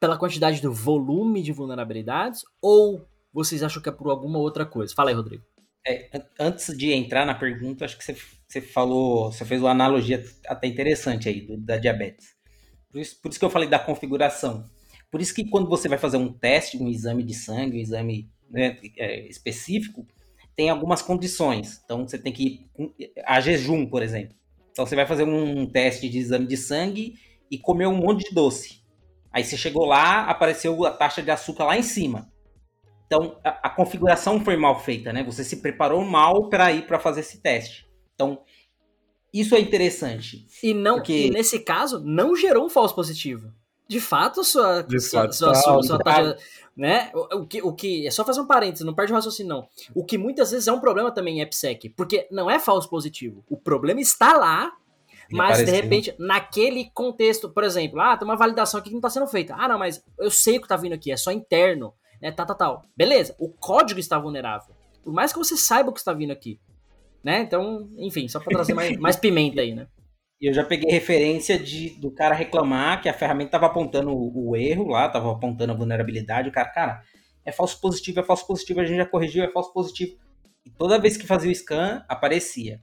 Pela 0.00 0.18
quantidade 0.18 0.60
do 0.60 0.72
volume 0.72 1.42
de 1.42 1.52
vulnerabilidades 1.52 2.44
ou 2.60 3.06
vocês 3.32 3.62
acham 3.62 3.80
que 3.80 3.88
é 3.88 3.92
por 3.92 4.10
alguma 4.10 4.40
outra 4.40 4.66
coisa? 4.66 4.94
Fala 4.94 5.10
aí, 5.10 5.14
Rodrigo. 5.14 5.44
É, 5.86 6.10
antes 6.38 6.76
de 6.76 6.92
entrar 6.92 7.24
na 7.24 7.34
pergunta, 7.34 7.84
acho 7.84 7.96
que 7.96 8.04
você, 8.04 8.16
você 8.46 8.60
falou, 8.60 9.32
você 9.32 9.44
fez 9.44 9.60
uma 9.60 9.70
analogia 9.70 10.24
até 10.46 10.66
interessante 10.66 11.28
aí 11.28 11.40
do, 11.40 11.56
da 11.56 11.76
diabetes. 11.76 12.36
Por 12.90 13.00
isso, 13.00 13.20
por 13.20 13.30
isso 13.30 13.38
que 13.38 13.44
eu 13.44 13.50
falei 13.50 13.68
da 13.68 13.78
configuração. 13.78 14.68
Por 15.10 15.20
isso 15.20 15.34
que 15.34 15.48
quando 15.48 15.68
você 15.68 15.88
vai 15.88 15.98
fazer 15.98 16.16
um 16.16 16.32
teste, 16.32 16.76
um 16.76 16.88
exame 16.88 17.22
de 17.22 17.34
sangue, 17.34 17.78
um 17.78 17.80
exame 17.80 18.30
né, 18.50 18.78
é, 18.96 19.26
específico, 19.28 20.06
tem 20.54 20.70
algumas 20.70 21.00
condições. 21.00 21.80
Então 21.84 22.06
você 22.06 22.18
tem 22.18 22.32
que 22.32 22.68
ir 22.98 23.12
a 23.24 23.40
jejum, 23.40 23.86
por 23.86 24.02
exemplo. 24.02 24.36
Então 24.70 24.84
você 24.86 24.96
vai 24.96 25.06
fazer 25.06 25.24
um 25.24 25.66
teste 25.66 26.08
de 26.08 26.18
exame 26.18 26.46
de 26.46 26.56
sangue 26.56 27.14
e 27.50 27.58
comer 27.58 27.86
um 27.86 27.96
monte 27.96 28.28
de 28.28 28.34
doce. 28.34 28.82
Aí 29.32 29.44
você 29.44 29.56
chegou 29.56 29.84
lá, 29.84 30.24
apareceu 30.24 30.84
a 30.84 30.90
taxa 30.90 31.22
de 31.22 31.30
açúcar 31.30 31.64
lá 31.64 31.76
em 31.76 31.82
cima. 31.82 32.30
Então, 33.08 33.38
a, 33.42 33.68
a, 33.68 33.70
configuração 33.70 34.38
foi 34.38 34.54
mal 34.54 34.78
feita, 34.78 35.14
né? 35.14 35.24
Você 35.24 35.42
se 35.42 35.56
preparou 35.56 36.04
mal 36.04 36.50
para 36.50 36.70
ir 36.70 36.86
para 36.86 36.98
fazer 36.98 37.20
esse 37.20 37.40
teste. 37.40 37.88
Então, 38.14 38.42
isso 39.32 39.54
é 39.54 39.60
interessante. 39.60 40.46
E 40.62 40.74
não, 40.74 40.96
porque... 40.96 41.26
e 41.26 41.30
nesse 41.30 41.60
caso, 41.60 42.00
não 42.04 42.36
gerou 42.36 42.66
um 42.66 42.68
falso 42.68 42.94
positivo. 42.94 43.50
De 43.88 43.98
fato, 43.98 44.44
sua, 44.44 44.82
De 44.82 45.00
sua, 45.00 45.22
fato, 45.22 45.34
sua, 45.34 45.54
sua, 45.54 45.82
sua 45.82 45.98
taxa, 45.98 46.36
né? 46.76 47.10
O, 47.14 47.38
o, 47.38 47.46
que, 47.46 47.62
o 47.62 47.72
que 47.72 48.06
é 48.06 48.10
só 48.10 48.26
fazer 48.26 48.42
um 48.42 48.46
parênteses, 48.46 48.84
não 48.84 48.94
perde 48.94 49.10
o 49.10 49.14
raciocínio 49.14 49.48
não. 49.48 49.68
O 49.94 50.04
que 50.04 50.18
muitas 50.18 50.50
vezes 50.50 50.68
é 50.68 50.72
um 50.72 50.80
problema 50.80 51.10
também 51.10 51.38
em 51.38 51.42
AppSec, 51.42 51.88
porque 51.90 52.28
não 52.30 52.50
é 52.50 52.58
falso 52.58 52.90
positivo. 52.90 53.42
O 53.48 53.56
problema 53.56 54.02
está 54.02 54.36
lá, 54.36 54.70
mas 55.32 55.64
de 55.64 55.70
repente, 55.70 56.14
naquele 56.18 56.90
contexto, 56.92 57.48
por 57.48 57.64
exemplo, 57.64 57.98
ah, 58.02 58.18
tem 58.18 58.28
uma 58.28 58.36
validação 58.36 58.78
aqui 58.78 58.90
que 58.90 58.94
não 58.94 59.00
está 59.00 59.08
sendo 59.08 59.26
feita. 59.26 59.54
Ah, 59.58 59.66
não, 59.66 59.78
mas 59.78 60.04
eu 60.18 60.30
sei 60.30 60.58
o 60.58 60.60
que 60.60 60.66
está 60.66 60.76
vindo 60.76 60.92
aqui, 60.92 61.10
é 61.10 61.16
só 61.16 61.32
interno 61.32 61.94
né, 62.20 62.32
tal, 62.32 62.46
tal, 62.46 62.56
tal. 62.56 62.82
Beleza, 62.96 63.34
o 63.38 63.48
código 63.48 64.00
está 64.00 64.18
vulnerável. 64.18 64.74
Por 65.02 65.12
mais 65.12 65.32
que 65.32 65.38
você 65.38 65.56
saiba 65.56 65.90
o 65.90 65.92
que 65.92 66.00
está 66.00 66.12
vindo 66.12 66.32
aqui. 66.32 66.60
Né? 67.22 67.40
Então, 67.40 67.88
enfim, 67.98 68.28
só 68.28 68.38
para 68.40 68.54
trazer 68.54 68.74
mais, 68.74 68.96
mais 68.96 69.16
pimenta 69.16 69.60
aí, 69.60 69.74
né? 69.74 69.86
E 70.40 70.48
eu 70.48 70.54
já 70.54 70.64
peguei 70.64 70.90
referência 70.90 71.58
de, 71.58 71.90
do 71.90 72.12
cara 72.12 72.34
reclamar 72.34 73.02
que 73.02 73.08
a 73.08 73.12
ferramenta 73.12 73.48
estava 73.48 73.66
apontando 73.66 74.10
o, 74.10 74.50
o, 74.50 74.56
erro 74.56 74.88
lá, 74.88 75.06
estava 75.06 75.32
apontando 75.32 75.72
a 75.72 75.76
vulnerabilidade. 75.76 76.48
O 76.48 76.52
cara, 76.52 76.68
cara, 76.68 77.02
é 77.44 77.50
falso 77.50 77.80
positivo, 77.80 78.20
é 78.20 78.22
falso 78.22 78.46
positivo, 78.46 78.80
a 78.80 78.84
gente 78.84 78.98
já 78.98 79.06
corrigiu, 79.06 79.42
é 79.42 79.48
falso 79.48 79.72
positivo. 79.72 80.16
E 80.64 80.70
toda 80.70 80.98
vez 80.98 81.16
que 81.16 81.26
fazia 81.26 81.50
o 81.50 81.54
scan, 81.54 82.04
aparecia. 82.08 82.80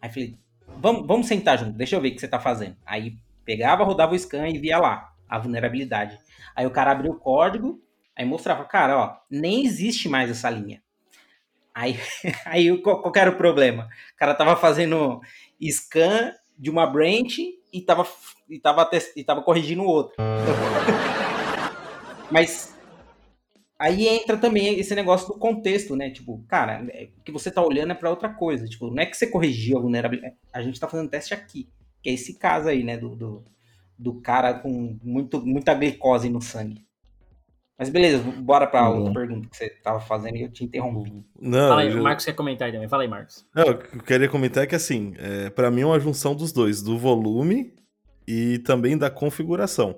Aí 0.00 0.08
falei, 0.08 0.38
vamos, 0.78 1.06
vamos 1.06 1.26
sentar 1.26 1.58
junto, 1.58 1.76
deixa 1.76 1.96
eu 1.96 2.00
ver 2.00 2.08
o 2.08 2.14
que 2.14 2.20
você 2.20 2.26
está 2.26 2.40
fazendo. 2.40 2.76
Aí 2.86 3.18
pegava, 3.44 3.84
rodava 3.84 4.14
o 4.14 4.18
scan 4.18 4.48
e 4.48 4.58
via 4.58 4.78
lá 4.78 5.12
a 5.28 5.38
vulnerabilidade. 5.38 6.18
Aí 6.54 6.66
o 6.66 6.70
cara 6.70 6.92
abriu 6.92 7.12
o 7.12 7.18
código, 7.18 7.78
Aí 8.16 8.24
mostrava, 8.24 8.64
cara, 8.64 8.98
ó, 8.98 9.16
nem 9.30 9.66
existe 9.66 10.08
mais 10.08 10.30
essa 10.30 10.48
linha. 10.48 10.82
Aí, 11.74 11.98
aí 12.46 12.78
qual, 12.78 13.12
era 13.14 13.30
o 13.30 13.36
problema? 13.36 13.88
O 14.14 14.16
cara 14.16 14.34
tava 14.34 14.56
fazendo 14.56 15.20
scan 15.60 16.32
de 16.58 16.70
uma 16.70 16.86
branch 16.86 17.38
e 17.70 17.82
tava, 17.82 18.08
e 18.48 18.58
tava, 18.58 18.88
e 19.14 19.22
tava 19.22 19.42
corrigindo 19.42 19.84
outra. 19.84 20.16
Mas 22.32 22.74
aí 23.78 24.08
entra 24.08 24.38
também 24.38 24.78
esse 24.78 24.94
negócio 24.94 25.28
do 25.28 25.38
contexto, 25.38 25.94
né? 25.94 26.10
Tipo, 26.10 26.42
cara, 26.48 26.86
é, 26.90 27.10
o 27.18 27.22
que 27.22 27.30
você 27.30 27.50
tá 27.50 27.62
olhando 27.62 27.92
é 27.92 27.94
para 27.94 28.08
outra 28.08 28.30
coisa. 28.30 28.66
Tipo, 28.66 28.90
não 28.90 29.02
é 29.02 29.06
que 29.06 29.16
você 29.16 29.26
corrigiu 29.26 29.76
a 29.76 29.82
vulnerabilidade. 29.82 30.36
A 30.50 30.62
gente 30.62 30.80
tá 30.80 30.88
fazendo 30.88 31.10
teste 31.10 31.34
aqui. 31.34 31.68
Que 32.02 32.08
é 32.08 32.14
esse 32.14 32.38
caso 32.38 32.68
aí, 32.68 32.82
né? 32.82 32.96
Do, 32.96 33.14
do, 33.14 33.44
do 33.98 34.20
cara 34.22 34.54
com 34.54 34.98
muito, 35.02 35.44
muita 35.44 35.74
glicose 35.74 36.30
no 36.30 36.40
sangue. 36.40 36.85
Mas 37.78 37.90
beleza, 37.90 38.22
bora 38.38 38.66
pra 38.66 38.88
outra 38.88 39.08
uhum. 39.08 39.12
pergunta 39.12 39.48
que 39.48 39.56
você 39.56 39.68
tava 39.68 40.00
fazendo 40.00 40.36
e 40.36 40.42
eu 40.42 40.50
te 40.50 40.64
interrompi. 40.64 41.22
Não, 41.38 41.68
Fala 41.68 41.82
aí, 41.82 41.94
o 41.94 42.02
Marcos 42.02 42.24
quer 42.24 42.32
comentar 42.32 42.66
aí 42.66 42.72
também. 42.72 42.88
Fala 42.88 43.02
aí, 43.02 43.08
Marcos. 43.08 43.44
Não, 43.54 43.64
o 43.64 43.78
que 43.78 43.96
eu 43.96 44.02
queria 44.02 44.28
comentar 44.28 44.64
é 44.64 44.66
que, 44.66 44.74
assim, 44.74 45.14
é, 45.18 45.50
para 45.50 45.70
mim 45.70 45.82
é 45.82 45.86
uma 45.86 46.00
junção 46.00 46.34
dos 46.34 46.52
dois, 46.52 46.80
do 46.80 46.96
volume 46.96 47.74
e 48.26 48.58
também 48.60 48.96
da 48.96 49.10
configuração. 49.10 49.94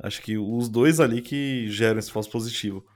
Acho 0.00 0.22
que 0.22 0.38
os 0.38 0.68
dois 0.68 1.00
ali 1.00 1.20
que 1.20 1.68
geram 1.68 1.98
esse 1.98 2.12
falso 2.12 2.30
positivo. 2.30 2.86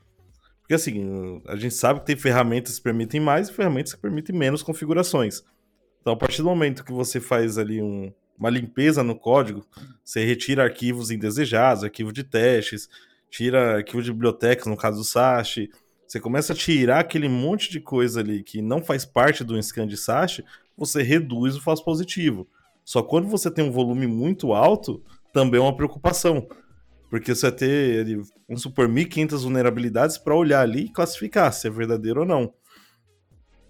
Porque, 0.60 0.74
assim, 0.74 1.42
a 1.48 1.56
gente 1.56 1.74
sabe 1.74 1.98
que 1.98 2.06
tem 2.06 2.16
ferramentas 2.16 2.76
que 2.76 2.84
permitem 2.84 3.20
mais 3.20 3.48
e 3.48 3.52
ferramentas 3.52 3.92
que 3.92 4.00
permitem 4.00 4.36
menos 4.36 4.62
configurações. 4.62 5.42
Então, 6.00 6.12
a 6.12 6.16
partir 6.16 6.42
do 6.42 6.48
momento 6.48 6.84
que 6.84 6.92
você 6.92 7.18
faz 7.18 7.58
ali 7.58 7.82
um, 7.82 8.12
uma 8.38 8.50
limpeza 8.50 9.02
no 9.02 9.16
código, 9.16 9.66
você 10.04 10.24
retira 10.24 10.62
arquivos 10.62 11.10
indesejados, 11.10 11.82
arquivo 11.82 12.12
de 12.12 12.22
testes, 12.22 12.88
tira 13.32 13.76
arquivo 13.78 14.02
de 14.02 14.12
bibliotecas, 14.12 14.66
no 14.66 14.76
caso 14.76 14.98
do 14.98 15.04
SASH, 15.04 15.66
você 16.06 16.20
começa 16.20 16.52
a 16.52 16.56
tirar 16.56 17.00
aquele 17.00 17.30
monte 17.30 17.70
de 17.70 17.80
coisa 17.80 18.20
ali 18.20 18.42
que 18.42 18.60
não 18.60 18.84
faz 18.84 19.06
parte 19.06 19.42
do 19.42 19.60
scan 19.60 19.86
de 19.86 19.96
SASH, 19.96 20.42
você 20.76 21.02
reduz 21.02 21.56
o 21.56 21.60
falso 21.62 21.82
positivo. 21.82 22.46
Só 22.84 23.02
quando 23.02 23.28
você 23.28 23.50
tem 23.50 23.64
um 23.64 23.72
volume 23.72 24.06
muito 24.06 24.52
alto, 24.52 25.02
também 25.32 25.58
é 25.58 25.62
uma 25.62 25.74
preocupação. 25.74 26.46
Porque 27.08 27.34
você 27.34 27.48
vai 27.48 27.56
ter, 27.56 28.20
vamos 28.46 28.60
supor, 28.60 28.86
1.500 28.86 29.42
vulnerabilidades 29.42 30.18
para 30.18 30.36
olhar 30.36 30.60
ali 30.60 30.84
e 30.84 30.92
classificar 30.92 31.50
se 31.54 31.66
é 31.66 31.70
verdadeiro 31.70 32.20
ou 32.20 32.26
não. 32.26 32.52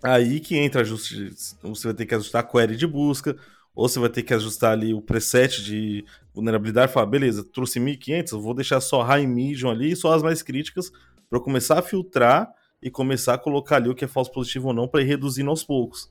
Aí 0.03 0.41
que 0.41 0.57
entra 0.57 0.81
ajuste, 0.81 1.31
você 1.63 1.87
vai 1.87 1.95
ter 1.95 2.07
que 2.07 2.15
ajustar 2.17 2.43
a 2.43 2.47
query 2.47 2.75
de 2.75 2.87
busca, 2.89 3.37
ou 3.75 3.89
você 3.89 3.99
vai 3.99 4.09
ter 4.09 4.23
que 4.23 4.35
ajustar 4.35 4.73
ali 4.73 4.93
o 4.93 5.01
preset 5.01 5.63
de 5.63 6.05
vulnerabilidade 6.35 6.93
falar, 6.93 7.07
beleza, 7.07 7.45
trouxe 7.45 7.81
1500, 7.81 8.33
eu 8.33 8.41
vou 8.41 8.55
deixar 8.55 8.81
só 8.81 9.03
high 9.03 9.27
medium 9.27 9.71
ali, 9.71 9.95
só 9.97 10.13
as 10.13 10.23
mais 10.23 10.43
críticas, 10.43 10.93
para 11.29 11.41
começar 11.41 11.79
a 11.79 11.83
filtrar 11.83 12.53
e 12.83 12.91
começar 12.91 13.35
a 13.35 13.39
colocar 13.39 13.77
ali 13.77 13.89
o 13.89 13.95
que 13.95 14.05
é 14.05 14.09
falso 14.09 14.31
positivo 14.33 14.69
ou 14.69 14.75
não, 14.75 14.89
para 14.89 15.03
ir 15.03 15.07
reduzindo 15.07 15.49
aos 15.49 15.65
poucos. 15.65 16.11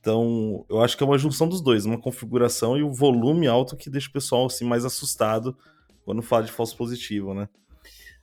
Então, 0.00 0.64
eu 0.68 0.80
acho 0.80 0.96
que 0.96 1.02
é 1.02 1.06
uma 1.06 1.18
junção 1.18 1.48
dos 1.48 1.60
dois, 1.60 1.84
uma 1.84 2.00
configuração 2.00 2.76
e 2.76 2.82
o 2.82 2.92
volume 2.92 3.46
alto 3.46 3.76
que 3.76 3.90
deixa 3.90 4.08
o 4.08 4.12
pessoal 4.12 4.46
assim, 4.46 4.64
mais 4.64 4.84
assustado 4.84 5.56
quando 6.04 6.22
fala 6.22 6.44
de 6.44 6.52
falso 6.52 6.76
positivo, 6.76 7.34
né? 7.34 7.48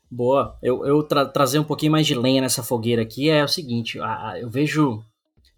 Boa. 0.10 0.58
Eu, 0.64 0.86
eu 0.86 1.04
tra 1.04 1.26
trazer 1.26 1.60
um 1.60 1.64
pouquinho 1.64 1.92
mais 1.92 2.08
de 2.08 2.16
lenha 2.16 2.42
nessa 2.42 2.64
fogueira 2.64 3.02
aqui 3.02 3.30
é 3.30 3.44
o 3.44 3.48
seguinte, 3.48 4.00
a, 4.00 4.30
a, 4.30 4.40
eu 4.40 4.50
vejo 4.50 5.04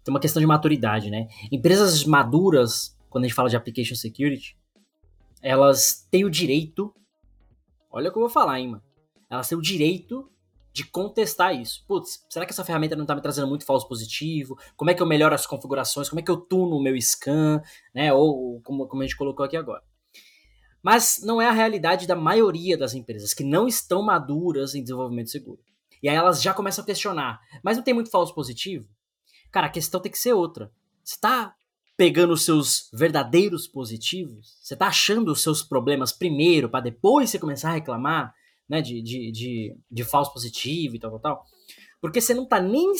tem 0.04 0.12
uma 0.12 0.20
questão 0.20 0.40
de 0.40 0.46
maturidade, 0.46 1.10
né? 1.10 1.28
Empresas 1.52 2.04
maduras 2.04 2.96
quando 3.08 3.24
a 3.24 3.26
gente 3.28 3.36
fala 3.36 3.48
de 3.48 3.56
application 3.56 3.94
security, 3.94 4.56
elas 5.42 6.06
têm 6.10 6.24
o 6.24 6.30
direito, 6.30 6.94
olha 7.90 8.08
o 8.08 8.12
que 8.12 8.18
eu 8.18 8.22
vou 8.22 8.30
falar, 8.30 8.60
hein, 8.60 8.68
mano. 8.68 8.82
Elas 9.30 9.48
têm 9.48 9.56
o 9.58 9.62
direito 9.62 10.30
de 10.72 10.84
contestar 10.84 11.54
isso. 11.54 11.84
Putz, 11.86 12.24
será 12.30 12.46
que 12.46 12.52
essa 12.52 12.64
ferramenta 12.64 12.96
não 12.96 13.04
está 13.04 13.14
me 13.14 13.20
trazendo 13.20 13.48
muito 13.48 13.64
falso 13.64 13.88
positivo? 13.88 14.56
Como 14.76 14.90
é 14.90 14.94
que 14.94 15.02
eu 15.02 15.06
melhoro 15.06 15.34
as 15.34 15.46
configurações? 15.46 16.08
Como 16.08 16.20
é 16.20 16.22
que 16.22 16.30
eu 16.30 16.36
tuno 16.36 16.76
o 16.76 16.82
meu 16.82 16.96
scan? 17.00 17.60
Né? 17.94 18.12
Ou 18.12 18.60
como, 18.62 18.86
como 18.86 19.02
a 19.02 19.06
gente 19.06 19.16
colocou 19.16 19.44
aqui 19.44 19.56
agora. 19.56 19.82
Mas 20.82 21.20
não 21.22 21.42
é 21.42 21.48
a 21.48 21.52
realidade 21.52 22.06
da 22.06 22.14
maioria 22.14 22.78
das 22.78 22.94
empresas 22.94 23.34
que 23.34 23.42
não 23.42 23.66
estão 23.66 24.02
maduras 24.02 24.74
em 24.74 24.82
desenvolvimento 24.82 25.30
seguro. 25.30 25.60
E 26.02 26.08
aí 26.08 26.14
elas 26.14 26.40
já 26.40 26.54
começam 26.54 26.82
a 26.82 26.86
questionar. 26.86 27.40
Mas 27.62 27.76
não 27.76 27.84
tem 27.84 27.92
muito 27.92 28.10
falso 28.10 28.34
positivo? 28.34 28.88
Cara, 29.50 29.66
a 29.66 29.70
questão 29.70 30.00
tem 30.00 30.12
que 30.12 30.18
ser 30.18 30.32
outra. 30.32 30.70
Você 31.02 31.16
está 31.16 31.54
pegando 31.98 32.32
os 32.32 32.44
seus 32.44 32.88
verdadeiros 32.92 33.66
positivos? 33.66 34.56
Você 34.62 34.76
tá 34.76 34.86
achando 34.86 35.32
os 35.32 35.42
seus 35.42 35.64
problemas 35.64 36.12
primeiro, 36.12 36.70
para 36.70 36.84
depois 36.84 37.28
você 37.28 37.40
começar 37.40 37.70
a 37.70 37.74
reclamar 37.74 38.32
né, 38.68 38.80
de, 38.80 39.02
de, 39.02 39.32
de, 39.32 39.76
de 39.90 40.04
falso 40.04 40.32
positivo 40.32 40.94
e 40.94 41.00
tal, 41.00 41.10
tal, 41.10 41.20
tal? 41.20 41.44
Porque 42.00 42.20
você 42.20 42.32
não 42.32 42.46
tá 42.46 42.60
nem 42.60 42.92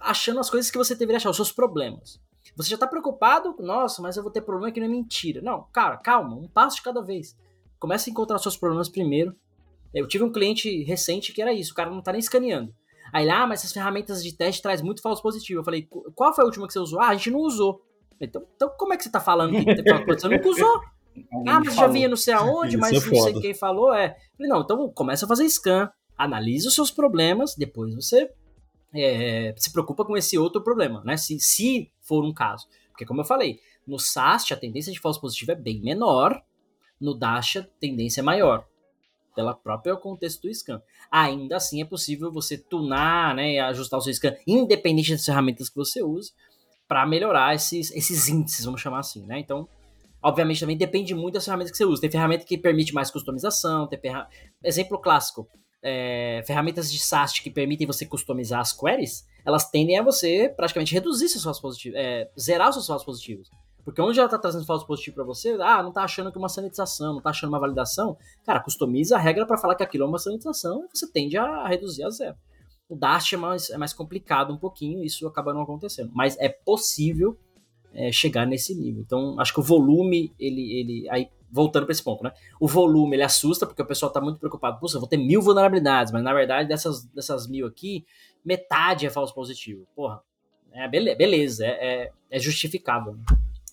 achando 0.00 0.40
as 0.40 0.50
coisas 0.50 0.68
que 0.68 0.76
você 0.76 0.96
deveria 0.96 1.18
achar, 1.18 1.30
os 1.30 1.36
seus 1.36 1.52
problemas. 1.52 2.20
Você 2.56 2.70
já 2.70 2.76
tá 2.76 2.88
preocupado, 2.88 3.54
nossa, 3.60 4.02
mas 4.02 4.16
eu 4.16 4.22
vou 4.24 4.32
ter 4.32 4.40
problema 4.40 4.72
que 4.72 4.80
não 4.80 4.88
é 4.88 4.90
mentira. 4.90 5.40
Não, 5.40 5.68
cara, 5.72 5.96
calma, 5.98 6.34
um 6.34 6.48
passo 6.48 6.76
de 6.76 6.82
cada 6.82 7.00
vez. 7.00 7.36
Comece 7.78 8.10
a 8.10 8.12
encontrar 8.12 8.38
seus 8.38 8.56
problemas 8.56 8.88
primeiro. 8.88 9.32
Eu 9.94 10.08
tive 10.08 10.24
um 10.24 10.32
cliente 10.32 10.82
recente 10.82 11.32
que 11.32 11.40
era 11.40 11.52
isso, 11.52 11.70
o 11.70 11.76
cara 11.76 11.88
não 11.88 12.02
tá 12.02 12.10
nem 12.10 12.18
escaneando. 12.18 12.74
Aí 13.12 13.24
lá, 13.24 13.42
ah, 13.42 13.46
mas 13.46 13.60
essas 13.60 13.72
ferramentas 13.72 14.24
de 14.24 14.36
teste 14.36 14.60
traz 14.60 14.82
muito 14.82 15.02
falso 15.02 15.22
positivo. 15.22 15.60
Eu 15.60 15.64
falei, 15.64 15.88
qual 16.16 16.34
foi 16.34 16.42
a 16.42 16.46
última 16.46 16.66
que 16.66 16.72
você 16.72 16.80
usou? 16.80 17.00
Ah, 17.00 17.08
a 17.08 17.14
gente 17.14 17.30
não 17.30 17.40
usou. 17.40 17.80
Então, 18.20 18.46
então 18.54 18.70
como 18.76 18.92
é 18.92 18.96
que 18.96 19.04
você 19.04 19.10
tá 19.10 19.20
falando 19.20 19.52
que 19.52 19.82
tem 19.82 19.92
uma 19.92 20.04
coisa? 20.04 20.20
Você 20.20 20.28
nunca 20.28 20.48
usou. 20.48 20.80
ah, 21.48 21.60
mas 21.64 21.74
já 21.74 21.86
vinha 21.86 22.08
não 22.08 22.16
sei 22.16 22.34
aonde, 22.34 22.76
mas 22.76 22.92
é 22.92 23.06
não 23.06 23.22
sei 23.22 23.40
quem 23.40 23.54
falou. 23.54 23.94
É. 23.94 24.16
Falei, 24.36 24.50
não, 24.50 24.60
então 24.60 24.88
começa 24.90 25.24
a 25.24 25.28
fazer 25.28 25.48
scan, 25.48 25.90
analisa 26.16 26.68
os 26.68 26.74
seus 26.74 26.90
problemas, 26.90 27.54
depois 27.56 27.94
você 27.94 28.30
é, 28.94 29.54
se 29.56 29.72
preocupa 29.72 30.04
com 30.04 30.16
esse 30.16 30.36
outro 30.38 30.62
problema, 30.62 31.02
né? 31.04 31.16
Se, 31.16 31.38
se 31.40 31.90
for 32.00 32.24
um 32.24 32.32
caso. 32.32 32.66
Porque, 32.88 33.06
como 33.06 33.20
eu 33.20 33.24
falei, 33.24 33.58
no 33.86 33.98
SAST 33.98 34.52
a 34.52 34.56
tendência 34.56 34.92
de 34.92 35.00
falso 35.00 35.20
positivo 35.20 35.52
é 35.52 35.54
bem 35.54 35.80
menor, 35.80 36.42
no 37.00 37.14
Dash 37.14 37.56
a 37.56 37.62
tendência 37.80 38.20
é 38.20 38.22
maior, 38.22 38.66
pela 39.34 39.54
própria 39.54 39.96
contexto 39.96 40.42
do 40.42 40.54
scan. 40.54 40.82
Ainda 41.10 41.56
assim 41.56 41.80
é 41.80 41.84
possível 41.84 42.30
você 42.30 42.58
tunar, 42.58 43.34
né, 43.34 43.58
ajustar 43.60 43.98
o 43.98 44.02
seu 44.02 44.12
scan, 44.12 44.36
independente 44.46 45.12
das 45.12 45.24
ferramentas 45.24 45.68
que 45.68 45.76
você 45.76 46.02
use, 46.02 46.32
para 46.90 47.06
melhorar 47.06 47.54
esses, 47.54 47.92
esses 47.92 48.28
índices, 48.28 48.64
vamos 48.64 48.80
chamar 48.80 48.98
assim, 48.98 49.24
né? 49.24 49.38
Então, 49.38 49.68
obviamente 50.20 50.58
também 50.58 50.76
depende 50.76 51.14
muito 51.14 51.34
das 51.34 51.44
ferramentas 51.44 51.70
que 51.70 51.76
você 51.76 51.84
usa. 51.84 52.00
Tem 52.00 52.10
ferramenta 52.10 52.44
que 52.44 52.58
permite 52.58 52.92
mais 52.92 53.12
customização, 53.12 53.86
tem 53.86 53.96
ferra... 53.96 54.28
exemplo 54.64 54.98
clássico, 54.98 55.46
é, 55.80 56.42
ferramentas 56.44 56.90
de 56.90 56.98
SAST 56.98 57.44
que 57.44 57.50
permitem 57.50 57.86
você 57.86 58.04
customizar 58.04 58.58
as 58.58 58.72
queries, 58.72 59.24
elas 59.46 59.70
tendem 59.70 60.00
a 60.00 60.02
você 60.02 60.52
praticamente 60.54 60.92
reduzir 60.92 61.28
seus 61.28 61.44
falsos 61.44 61.62
positivos, 61.62 61.96
é, 61.96 62.28
zerar 62.36 62.72
seus 62.72 62.88
falsos 62.88 63.06
positivos. 63.06 63.48
Porque 63.84 64.02
onde 64.02 64.18
ela 64.18 64.26
está 64.26 64.36
trazendo 64.36 64.66
falso 64.66 64.84
positivo 64.84 65.14
para 65.14 65.24
você, 65.24 65.56
ah, 65.60 65.82
não 65.82 65.90
está 65.90 66.02
achando 66.02 66.32
que 66.32 66.38
uma 66.38 66.48
sanitização, 66.48 67.12
não 67.12 67.18
está 67.18 67.30
achando 67.30 67.50
uma 67.50 67.60
validação, 67.60 68.16
cara, 68.44 68.58
customiza 68.58 69.14
a 69.14 69.20
regra 69.20 69.46
para 69.46 69.56
falar 69.56 69.76
que 69.76 69.84
aquilo 69.84 70.04
é 70.04 70.08
uma 70.08 70.18
sanitização 70.18 70.84
e 70.84 70.98
você 70.98 71.08
tende 71.10 71.38
a 71.38 71.68
reduzir 71.68 72.02
a 72.02 72.10
zero. 72.10 72.36
O 72.90 72.96
Dash 72.96 73.32
é 73.32 73.36
mais, 73.36 73.70
é 73.70 73.78
mais 73.78 73.92
complicado 73.92 74.52
um 74.52 74.56
pouquinho, 74.56 75.04
isso 75.04 75.24
acaba 75.28 75.54
não 75.54 75.62
acontecendo. 75.62 76.10
Mas 76.12 76.36
é 76.40 76.48
possível 76.48 77.38
é, 77.94 78.10
chegar 78.10 78.44
nesse 78.44 78.74
nível. 78.74 79.00
Então, 79.00 79.38
acho 79.38 79.54
que 79.54 79.60
o 79.60 79.62
volume, 79.62 80.32
ele. 80.40 80.72
ele 80.72 81.08
aí, 81.08 81.28
voltando 81.52 81.84
para 81.84 81.92
esse 81.92 82.02
ponto, 82.02 82.24
né? 82.24 82.32
O 82.60 82.66
volume, 82.66 83.14
ele 83.14 83.22
assusta, 83.22 83.66
porque 83.66 83.80
o 83.80 83.86
pessoal 83.86 84.10
está 84.10 84.20
muito 84.20 84.38
preocupado. 84.40 84.78
Puxa, 84.80 84.96
eu 84.96 85.00
vou 85.00 85.08
ter 85.08 85.16
mil 85.16 85.40
vulnerabilidades, 85.40 86.12
mas 86.12 86.22
na 86.22 86.34
verdade, 86.34 86.68
dessas, 86.68 87.04
dessas 87.06 87.48
mil 87.48 87.66
aqui, 87.66 88.04
metade 88.44 89.06
é 89.06 89.10
falso 89.10 89.32
positivo. 89.32 89.86
Porra, 89.94 90.20
é, 90.72 90.88
beleza, 90.88 91.16
beleza 91.16 91.66
é, 91.66 91.68
é, 91.70 92.12
é 92.30 92.38
justificável. 92.40 93.16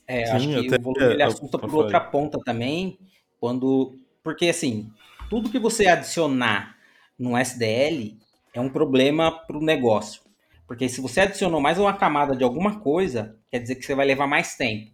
É, 0.08 0.26
Sim, 0.26 0.32
acho 0.32 0.48
que 0.48 0.76
o 0.76 0.82
volume 0.82 1.14
ele 1.14 1.24
assusta 1.24 1.58
por 1.58 1.74
outra 1.74 2.00
ponta 2.00 2.40
também, 2.46 3.00
quando. 3.40 3.96
Porque 4.24 4.50
assim, 4.50 4.92
tudo 5.28 5.50
que 5.50 5.60
você 5.60 5.88
adicionar 5.88 6.76
no 7.18 7.38
SDL 7.38 8.18
é 8.58 8.62
um 8.62 8.70
problema 8.70 9.32
para 9.32 9.58
o 9.58 9.62
negócio. 9.62 10.22
Porque 10.68 10.90
se 10.90 11.00
você 11.00 11.22
adicionou 11.22 11.62
mais 11.62 11.78
uma 11.78 11.94
camada 11.94 12.36
de 12.36 12.44
alguma 12.44 12.80
coisa, 12.80 13.38
quer 13.52 13.60
dizer 13.60 13.76
que 13.76 13.86
você 13.86 13.94
vai 13.94 14.06
levar 14.06 14.26
mais 14.26 14.56
tempo. 14.56 14.92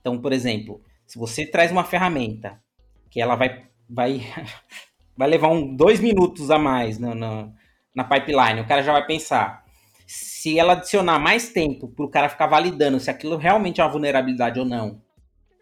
Então, 0.00 0.18
por 0.18 0.32
exemplo, 0.32 0.82
se 1.06 1.18
você 1.18 1.46
traz 1.46 1.70
uma 1.70 1.84
ferramenta 1.84 2.58
que 3.10 3.20
ela 3.20 3.36
vai, 3.36 3.66
vai, 3.88 4.22
vai 5.14 5.28
levar 5.28 5.48
um, 5.48 5.76
dois 5.76 6.00
minutos 6.00 6.50
a 6.50 6.58
mais 6.58 6.98
no, 6.98 7.14
no, 7.14 7.52
na 7.94 8.02
pipeline, 8.02 8.62
o 8.62 8.66
cara 8.66 8.82
já 8.82 8.92
vai 8.92 9.06
pensar. 9.06 9.62
Se 10.06 10.58
ela 10.58 10.72
adicionar 10.72 11.18
mais 11.18 11.50
tempo 11.50 11.88
para 11.88 12.04
o 12.04 12.10
cara 12.10 12.28
ficar 12.30 12.46
validando 12.46 12.98
se 12.98 13.10
aquilo 13.10 13.36
realmente 13.36 13.80
é 13.80 13.84
uma 13.84 13.92
vulnerabilidade 13.92 14.58
ou 14.58 14.64
não, 14.64 15.02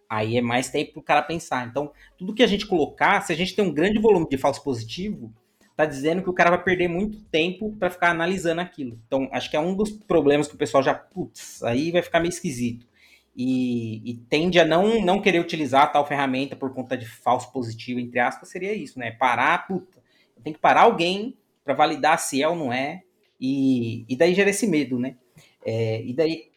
aí 0.09 0.39
é 0.39 0.41
mais 0.41 0.71
tempo 0.71 0.93
para 0.93 1.01
o 1.01 1.05
cara 1.05 1.23
pensar. 1.23 1.67
Então, 1.67 1.91
tudo 2.17 2.33
que 2.33 2.45
a 2.45 2.47
gente 2.47 2.67
colocar, 2.67 3.21
se 3.23 3.33
a 3.33 3.37
gente 3.37 3.57
tem 3.57 3.65
um 3.65 3.75
grande 3.75 4.01
volume 4.01 4.29
de 4.29 4.39
falso 4.39 4.63
positivo, 4.63 5.35
tá 5.81 5.87
dizendo 5.87 6.23
que 6.23 6.31
o 6.31 6.35
cara 6.35 6.51
vai 6.51 6.63
perder 6.63 6.89
muito 6.89 7.23
tempo 7.25 7.75
para 7.79 7.91
ficar 7.91 8.11
analisando 8.11 8.61
aquilo. 8.61 9.01
Então, 9.07 9.29
acho 9.33 9.51
que 9.51 9.57
é 9.57 9.61
um 9.61 9.75
dos 9.75 9.91
problemas 9.91 10.47
que 10.47 10.55
o 10.55 10.59
pessoal 10.59 10.83
já, 10.83 10.95
putz, 10.95 11.63
aí 11.63 11.91
vai 11.91 12.03
ficar 12.03 12.21
meio 12.21 12.31
esquisito. 12.31 12.87
E, 13.35 14.03
e, 14.11 14.15
tende 14.29 14.59
a 14.59 14.65
não, 14.65 15.01
não 15.03 15.21
querer 15.21 15.41
utilizar 15.41 15.91
tal 15.93 16.07
ferramenta 16.07 16.57
por 16.57 16.75
conta 16.75 16.97
de 16.97 17.07
falso 17.07 17.51
positivo, 17.53 18.01
entre 18.01 18.19
aspas, 18.19 18.49
seria 18.49 18.75
isso, 18.75 18.99
né? 18.99 19.13
Parar, 19.13 19.67
puta, 19.67 20.03
tem 20.43 20.53
que 20.53 20.59
parar 20.59 20.83
alguém 20.83 21.37
para 21.65 21.75
validar 21.75 22.19
se 22.19 22.43
é 22.43 22.49
ou 22.49 22.57
não 22.57 22.73
é, 22.73 23.03
e, 23.41 24.05
e 24.09 24.17
daí 24.17 24.35
gera 24.35 24.51
esse 24.51 24.67
medo, 24.67 24.99
né? 24.99 25.17
É, 25.65 26.03
e 26.03 26.13
daí 26.13 26.51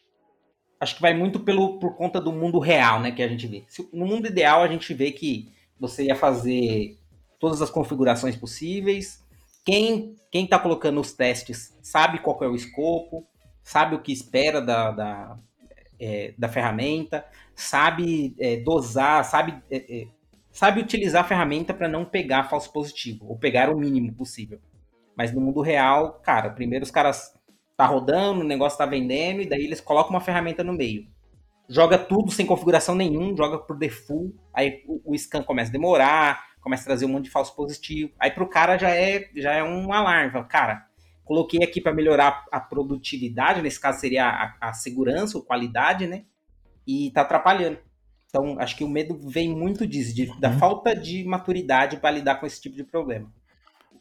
acho 0.79 0.95
que 0.95 1.01
vai 1.01 1.13
muito 1.13 1.39
pelo, 1.39 1.79
por 1.79 1.95
conta 1.95 2.19
do 2.19 2.31
mundo 2.31 2.59
real, 2.59 2.99
né, 2.99 3.11
que 3.11 3.23
a 3.23 3.27
gente 3.27 3.47
vê. 3.47 3.63
No 3.93 4.05
mundo 4.05 4.27
ideal 4.27 4.63
a 4.63 4.67
gente 4.67 4.93
vê 4.93 5.11
que 5.11 5.51
você 5.79 6.05
ia 6.05 6.15
fazer 6.15 6.97
todas 7.43 7.61
as 7.61 7.69
configurações 7.69 8.37
possíveis. 8.37 9.21
Quem 9.65 10.15
quem 10.31 10.45
está 10.45 10.57
colocando 10.57 11.01
os 11.01 11.11
testes 11.11 11.77
sabe 11.81 12.19
qual 12.19 12.41
é 12.41 12.47
o 12.47 12.55
escopo, 12.55 13.27
sabe 13.61 13.95
o 13.95 14.01
que 14.01 14.13
espera 14.13 14.61
da, 14.61 14.91
da, 14.91 15.37
é, 15.99 16.33
da 16.37 16.47
ferramenta, 16.47 17.25
sabe 17.53 18.33
é, 18.39 18.55
dosar, 18.61 19.25
sabe, 19.25 19.61
é, 19.69 19.77
é 19.77 20.07
sabe 20.51 20.79
utilizar 20.79 21.25
a 21.25 21.27
ferramenta 21.27 21.73
para 21.73 21.89
não 21.89 22.05
pegar 22.05 22.45
falso 22.45 22.71
positivo, 22.71 23.27
ou 23.27 23.37
pegar 23.37 23.69
o 23.69 23.77
mínimo 23.77 24.13
possível. 24.13 24.61
Mas 25.13 25.33
no 25.33 25.41
mundo 25.41 25.59
real, 25.59 26.21
cara, 26.23 26.49
primeiro 26.49 26.83
os 26.83 26.91
caras 26.91 27.33
tá 27.75 27.85
rodando, 27.85 28.39
o 28.39 28.47
negócio 28.47 28.77
tá 28.77 28.85
vendendo, 28.85 29.41
e 29.41 29.49
daí 29.49 29.65
eles 29.65 29.81
colocam 29.81 30.11
uma 30.11 30.21
ferramenta 30.21 30.63
no 30.63 30.71
meio. 30.71 31.07
Joga 31.67 31.97
tudo 31.97 32.31
sem 32.31 32.45
configuração 32.45 32.95
nenhum, 32.95 33.35
joga 33.35 33.57
por 33.59 33.77
default, 33.77 34.33
aí 34.53 34.81
o, 34.87 35.11
o 35.11 35.17
scan 35.17 35.43
começa 35.43 35.69
a 35.69 35.73
demorar, 35.73 36.52
começa 36.63 36.83
a 36.83 36.85
trazer 36.85 37.05
um 37.05 37.09
monte 37.09 37.25
de 37.25 37.29
falso 37.29 37.53
positivo. 37.55 38.11
Aí 38.17 38.31
pro 38.31 38.47
cara 38.47 38.77
já 38.77 38.89
é, 38.89 39.29
já 39.35 39.51
é 39.53 39.63
um 39.63 39.91
alarme. 39.91 40.31
Cara, 40.45 40.87
coloquei 41.25 41.61
aqui 41.61 41.81
para 41.81 41.93
melhorar 41.93 42.45
a 42.51 42.59
produtividade, 42.59 43.61
nesse 43.61 43.79
caso 43.79 43.99
seria 43.99 44.25
a, 44.25 44.69
a 44.69 44.73
segurança 44.73 45.37
ou 45.37 45.43
qualidade, 45.43 46.07
né? 46.07 46.23
E 46.87 47.11
tá 47.11 47.21
atrapalhando. 47.21 47.77
Então, 48.27 48.57
acho 48.59 48.75
que 48.75 48.83
o 48.83 48.89
medo 48.89 49.15
vem 49.29 49.55
muito 49.55 49.85
disso, 49.85 50.15
de, 50.15 50.25
da 50.39 50.49
uhum. 50.49 50.57
falta 50.57 50.95
de 50.95 51.23
maturidade 51.23 51.97
para 51.97 52.09
lidar 52.09 52.35
com 52.35 52.47
esse 52.47 52.59
tipo 52.59 52.75
de 52.75 52.83
problema. 52.83 53.31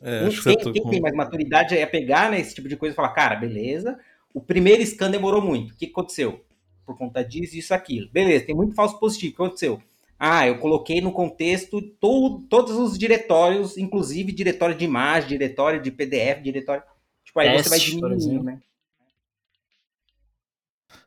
É, 0.00 0.26
quem, 0.42 0.72
quem 0.72 0.82
com... 0.82 0.88
tem 0.88 1.00
mais 1.00 1.14
maturidade 1.14 1.76
é 1.76 1.84
pegar 1.84 2.30
né, 2.30 2.40
esse 2.40 2.54
tipo 2.54 2.68
de 2.68 2.76
coisa 2.76 2.94
e 2.94 2.96
falar, 2.96 3.10
cara, 3.10 3.36
beleza, 3.36 3.98
o 4.32 4.40
primeiro 4.40 4.82
scan 4.86 5.10
demorou 5.10 5.42
muito. 5.42 5.72
O 5.72 5.76
que 5.76 5.86
aconteceu? 5.86 6.42
Por 6.86 6.96
conta 6.96 7.22
disso, 7.22 7.56
isso, 7.56 7.74
aquilo. 7.74 8.10
Beleza, 8.10 8.46
tem 8.46 8.54
muito 8.54 8.74
falso 8.74 8.98
positivo. 8.98 9.32
O 9.32 9.36
que 9.36 9.42
aconteceu? 9.42 9.82
Ah, 10.24 10.46
eu 10.46 10.56
coloquei 10.60 11.00
no 11.00 11.10
contexto 11.10 11.82
todo, 11.82 12.46
todos 12.46 12.76
os 12.76 12.96
diretórios, 12.96 13.76
inclusive 13.76 14.30
diretório 14.30 14.76
de 14.76 14.84
imagem, 14.84 15.30
diretório 15.30 15.82
de 15.82 15.90
PDF, 15.90 16.40
diretório. 16.40 16.84
Tipo, 17.24 17.40
aí 17.40 17.48
Teste, 17.48 17.64
você 17.64 17.70
vai 17.70 17.78
diminuindo, 17.80 18.44
né? 18.44 18.60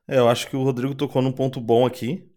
É, 0.05 0.17
eu 0.17 0.27
acho 0.27 0.49
que 0.49 0.57
o 0.57 0.63
Rodrigo 0.63 0.93
tocou 0.93 1.21
num 1.21 1.31
ponto 1.31 1.61
bom 1.61 1.85
aqui. 1.85 2.29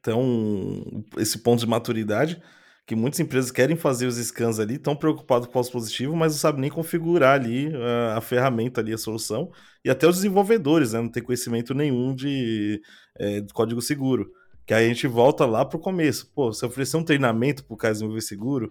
Até 0.00 0.12
um, 0.12 1.04
esse 1.18 1.38
ponto 1.38 1.60
de 1.60 1.68
maturidade 1.68 2.42
que 2.84 2.96
muitas 2.96 3.20
empresas 3.20 3.50
querem 3.50 3.76
fazer 3.76 4.06
os 4.06 4.16
scans 4.16 4.58
ali, 4.58 4.76
estão 4.76 4.96
preocupados 4.96 5.46
com 5.46 5.50
o 5.50 5.52
falso 5.52 5.70
positivo, 5.70 6.16
mas 6.16 6.32
não 6.32 6.38
sabem 6.40 6.62
nem 6.62 6.70
configurar 6.70 7.38
ali 7.38 7.70
a, 7.76 8.16
a, 8.16 8.20
ferramenta 8.22 8.80
ali, 8.80 8.94
a 8.94 8.98
solução. 8.98 9.52
E 9.84 9.90
até 9.90 10.08
os 10.08 10.16
desenvolvedores, 10.16 10.94
né, 10.94 11.00
não 11.00 11.10
tem 11.10 11.22
conhecimento 11.22 11.74
nenhum 11.74 12.14
de, 12.14 12.80
é, 13.18 13.42
de 13.42 13.52
código 13.52 13.82
seguro. 13.82 14.32
Que 14.68 14.74
aí 14.74 14.84
a 14.84 14.88
gente 14.88 15.06
volta 15.06 15.46
lá 15.46 15.64
pro 15.64 15.78
começo. 15.78 16.30
Pô, 16.34 16.52
você 16.52 16.66
oferecer 16.66 16.98
um 16.98 17.02
treinamento 17.02 17.64
pro 17.64 17.74
cara 17.74 17.94
desenvolver 17.94 18.20
seguro, 18.20 18.70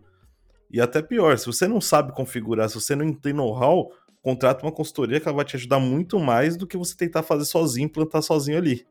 e 0.70 0.80
até 0.80 1.02
pior, 1.02 1.36
se 1.40 1.48
você 1.48 1.68
não 1.68 1.82
sabe 1.82 2.14
configurar, 2.14 2.70
se 2.70 2.76
você 2.76 2.96
não 2.96 3.12
tem 3.12 3.34
know-how, 3.34 3.92
contrata 4.22 4.64
uma 4.64 4.72
consultoria 4.72 5.20
que 5.20 5.28
ela 5.28 5.36
vai 5.36 5.44
te 5.46 5.56
ajudar 5.56 5.80
muito 5.80 6.20
mais 6.20 6.56
do 6.56 6.68
que 6.68 6.78
você 6.78 6.96
tentar 6.96 7.24
fazer 7.24 7.46
sozinho, 7.46 7.86
implantar 7.86 8.22
sozinho 8.22 8.60
ali. 8.60 8.86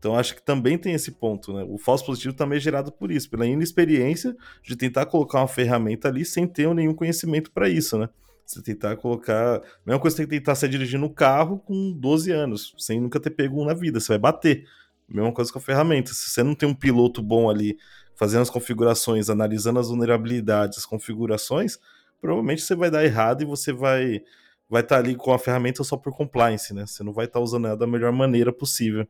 Então 0.00 0.16
acho 0.18 0.34
que 0.34 0.42
também 0.42 0.76
tem 0.76 0.94
esse 0.94 1.12
ponto, 1.12 1.52
né? 1.52 1.64
O 1.68 1.78
falso 1.78 2.04
positivo 2.04 2.34
também 2.34 2.56
é 2.56 2.60
gerado 2.60 2.90
por 2.90 3.12
isso, 3.12 3.30
pela 3.30 3.46
inexperiência 3.46 4.36
de 4.64 4.74
tentar 4.74 5.06
colocar 5.06 5.38
uma 5.38 5.46
ferramenta 5.46 6.08
ali 6.08 6.24
sem 6.24 6.44
ter 6.44 6.74
nenhum 6.74 6.94
conhecimento 6.94 7.52
para 7.52 7.68
isso, 7.68 7.96
né? 7.96 8.08
Você 8.44 8.60
tentar 8.60 8.96
colocar. 8.96 9.62
Mesma 9.86 10.00
coisa 10.00 10.16
que 10.16 10.22
você 10.24 10.28
tentar 10.28 10.56
ser 10.56 10.68
dirigindo 10.68 11.06
um 11.06 11.14
carro 11.14 11.60
com 11.60 11.92
12 11.92 12.32
anos, 12.32 12.74
sem 12.76 13.00
nunca 13.00 13.20
ter 13.20 13.30
pego 13.30 13.62
um 13.62 13.64
na 13.64 13.74
vida, 13.74 14.00
você 14.00 14.08
vai 14.08 14.18
bater. 14.18 14.66
Mesma 15.10 15.32
coisa 15.32 15.52
com 15.52 15.58
a 15.58 15.62
ferramenta. 15.62 16.12
Se 16.12 16.30
você 16.30 16.42
não 16.42 16.54
tem 16.54 16.68
um 16.68 16.74
piloto 16.74 17.22
bom 17.22 17.50
ali 17.50 17.76
fazendo 18.14 18.42
as 18.42 18.50
configurações, 18.50 19.28
analisando 19.28 19.80
as 19.80 19.88
vulnerabilidades, 19.88 20.78
as 20.78 20.86
configurações, 20.86 21.78
provavelmente 22.20 22.62
você 22.62 22.74
vai 22.74 22.90
dar 22.90 23.04
errado 23.04 23.42
e 23.42 23.46
você 23.46 23.72
vai 23.72 24.22
vai 24.68 24.82
estar 24.82 24.96
tá 24.96 25.00
ali 25.00 25.16
com 25.16 25.32
a 25.32 25.38
ferramenta 25.38 25.82
só 25.82 25.96
por 25.96 26.14
compliance, 26.14 26.72
né? 26.72 26.86
Você 26.86 27.02
não 27.02 27.12
vai 27.12 27.24
estar 27.24 27.40
tá 27.40 27.44
usando 27.44 27.66
ela 27.66 27.76
da 27.76 27.88
melhor 27.88 28.12
maneira 28.12 28.52
possível. 28.52 29.06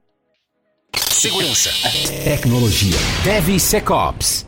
Segurança. 0.97 1.71
Tecnologia. 2.25 2.97
DevSecOps. 3.23 4.47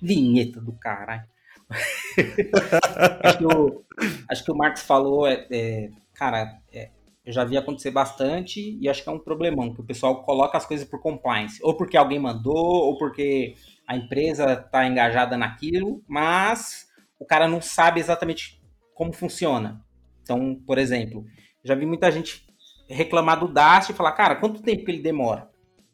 Vinheta 0.00 0.60
do 0.60 0.72
caralho. 0.74 1.24
acho, 3.24 3.38
que 3.38 3.46
o, 3.46 3.84
acho 4.28 4.44
que 4.44 4.52
o 4.52 4.54
Marcos 4.54 4.82
falou, 4.82 5.26
é, 5.26 5.46
é 5.50 5.90
cara, 6.14 6.60
é, 6.72 6.90
eu 7.24 7.32
já 7.32 7.44
vi 7.44 7.56
acontecer 7.56 7.90
bastante 7.90 8.78
e 8.80 8.88
acho 8.88 9.02
que 9.02 9.08
é 9.08 9.12
um 9.12 9.18
problemão, 9.18 9.72
que 9.72 9.80
o 9.80 9.84
pessoal 9.84 10.22
coloca 10.24 10.58
as 10.58 10.66
coisas 10.66 10.88
por 10.88 11.00
compliance, 11.00 11.58
ou 11.62 11.76
porque 11.76 11.96
alguém 11.96 12.18
mandou, 12.18 12.54
ou 12.56 12.98
porque 12.98 13.54
a 13.86 13.96
empresa 13.96 14.52
está 14.52 14.86
engajada 14.86 15.36
naquilo, 15.36 16.02
mas 16.08 16.86
o 17.18 17.24
cara 17.24 17.46
não 17.46 17.60
sabe 17.60 18.00
exatamente 18.00 18.60
como 18.94 19.12
funciona. 19.12 19.84
Então, 20.22 20.60
por 20.66 20.78
exemplo, 20.78 21.24
já 21.64 21.74
vi 21.74 21.86
muita 21.86 22.10
gente 22.10 22.46
reclamar 22.88 23.38
do 23.38 23.48
Dast 23.48 23.92
e 23.92 23.94
falar, 23.94 24.12
cara, 24.12 24.36
quanto 24.36 24.62
tempo 24.62 24.84
que 24.84 24.90
ele 24.90 25.02
demora? 25.02 25.52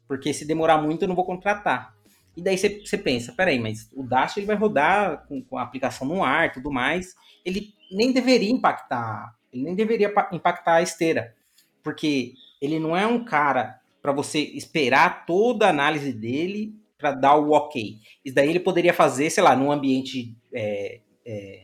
porque 0.09 0.33
se 0.33 0.43
demorar 0.43 0.81
muito 0.81 1.03
eu 1.03 1.07
não 1.07 1.15
vou 1.15 1.23
contratar. 1.23 1.93
E 2.35 2.41
daí 2.41 2.57
você 2.57 2.97
pensa, 2.97 3.31
peraí, 3.31 3.59
mas 3.59 3.87
o 3.93 4.01
Dash 4.01 4.37
ele 4.37 4.47
vai 4.47 4.55
rodar 4.55 5.27
com, 5.27 5.39
com 5.43 5.55
a 5.55 5.61
aplicação 5.61 6.07
no 6.07 6.23
ar 6.23 6.51
tudo 6.51 6.71
mais, 6.71 7.13
ele 7.45 7.73
nem 7.91 8.11
deveria 8.11 8.49
impactar, 8.49 9.35
ele 9.53 9.63
nem 9.63 9.75
deveria 9.75 10.13
impactar 10.31 10.75
a 10.75 10.81
esteira, 10.81 11.35
porque 11.83 12.33
ele 12.61 12.79
não 12.79 12.95
é 12.95 13.05
um 13.07 13.23
cara 13.23 13.79
para 14.01 14.11
você 14.11 14.39
esperar 14.39 15.25
toda 15.25 15.67
a 15.67 15.69
análise 15.69 16.13
dele 16.13 16.73
para 16.97 17.11
dar 17.11 17.35
o 17.35 17.51
ok. 17.51 17.97
Isso 18.23 18.35
daí 18.35 18.49
ele 18.49 18.59
poderia 18.59 18.93
fazer, 18.93 19.29
sei 19.29 19.43
lá, 19.43 19.55
num 19.55 19.71
ambiente 19.71 20.35
é, 20.53 20.99
é, 21.25 21.63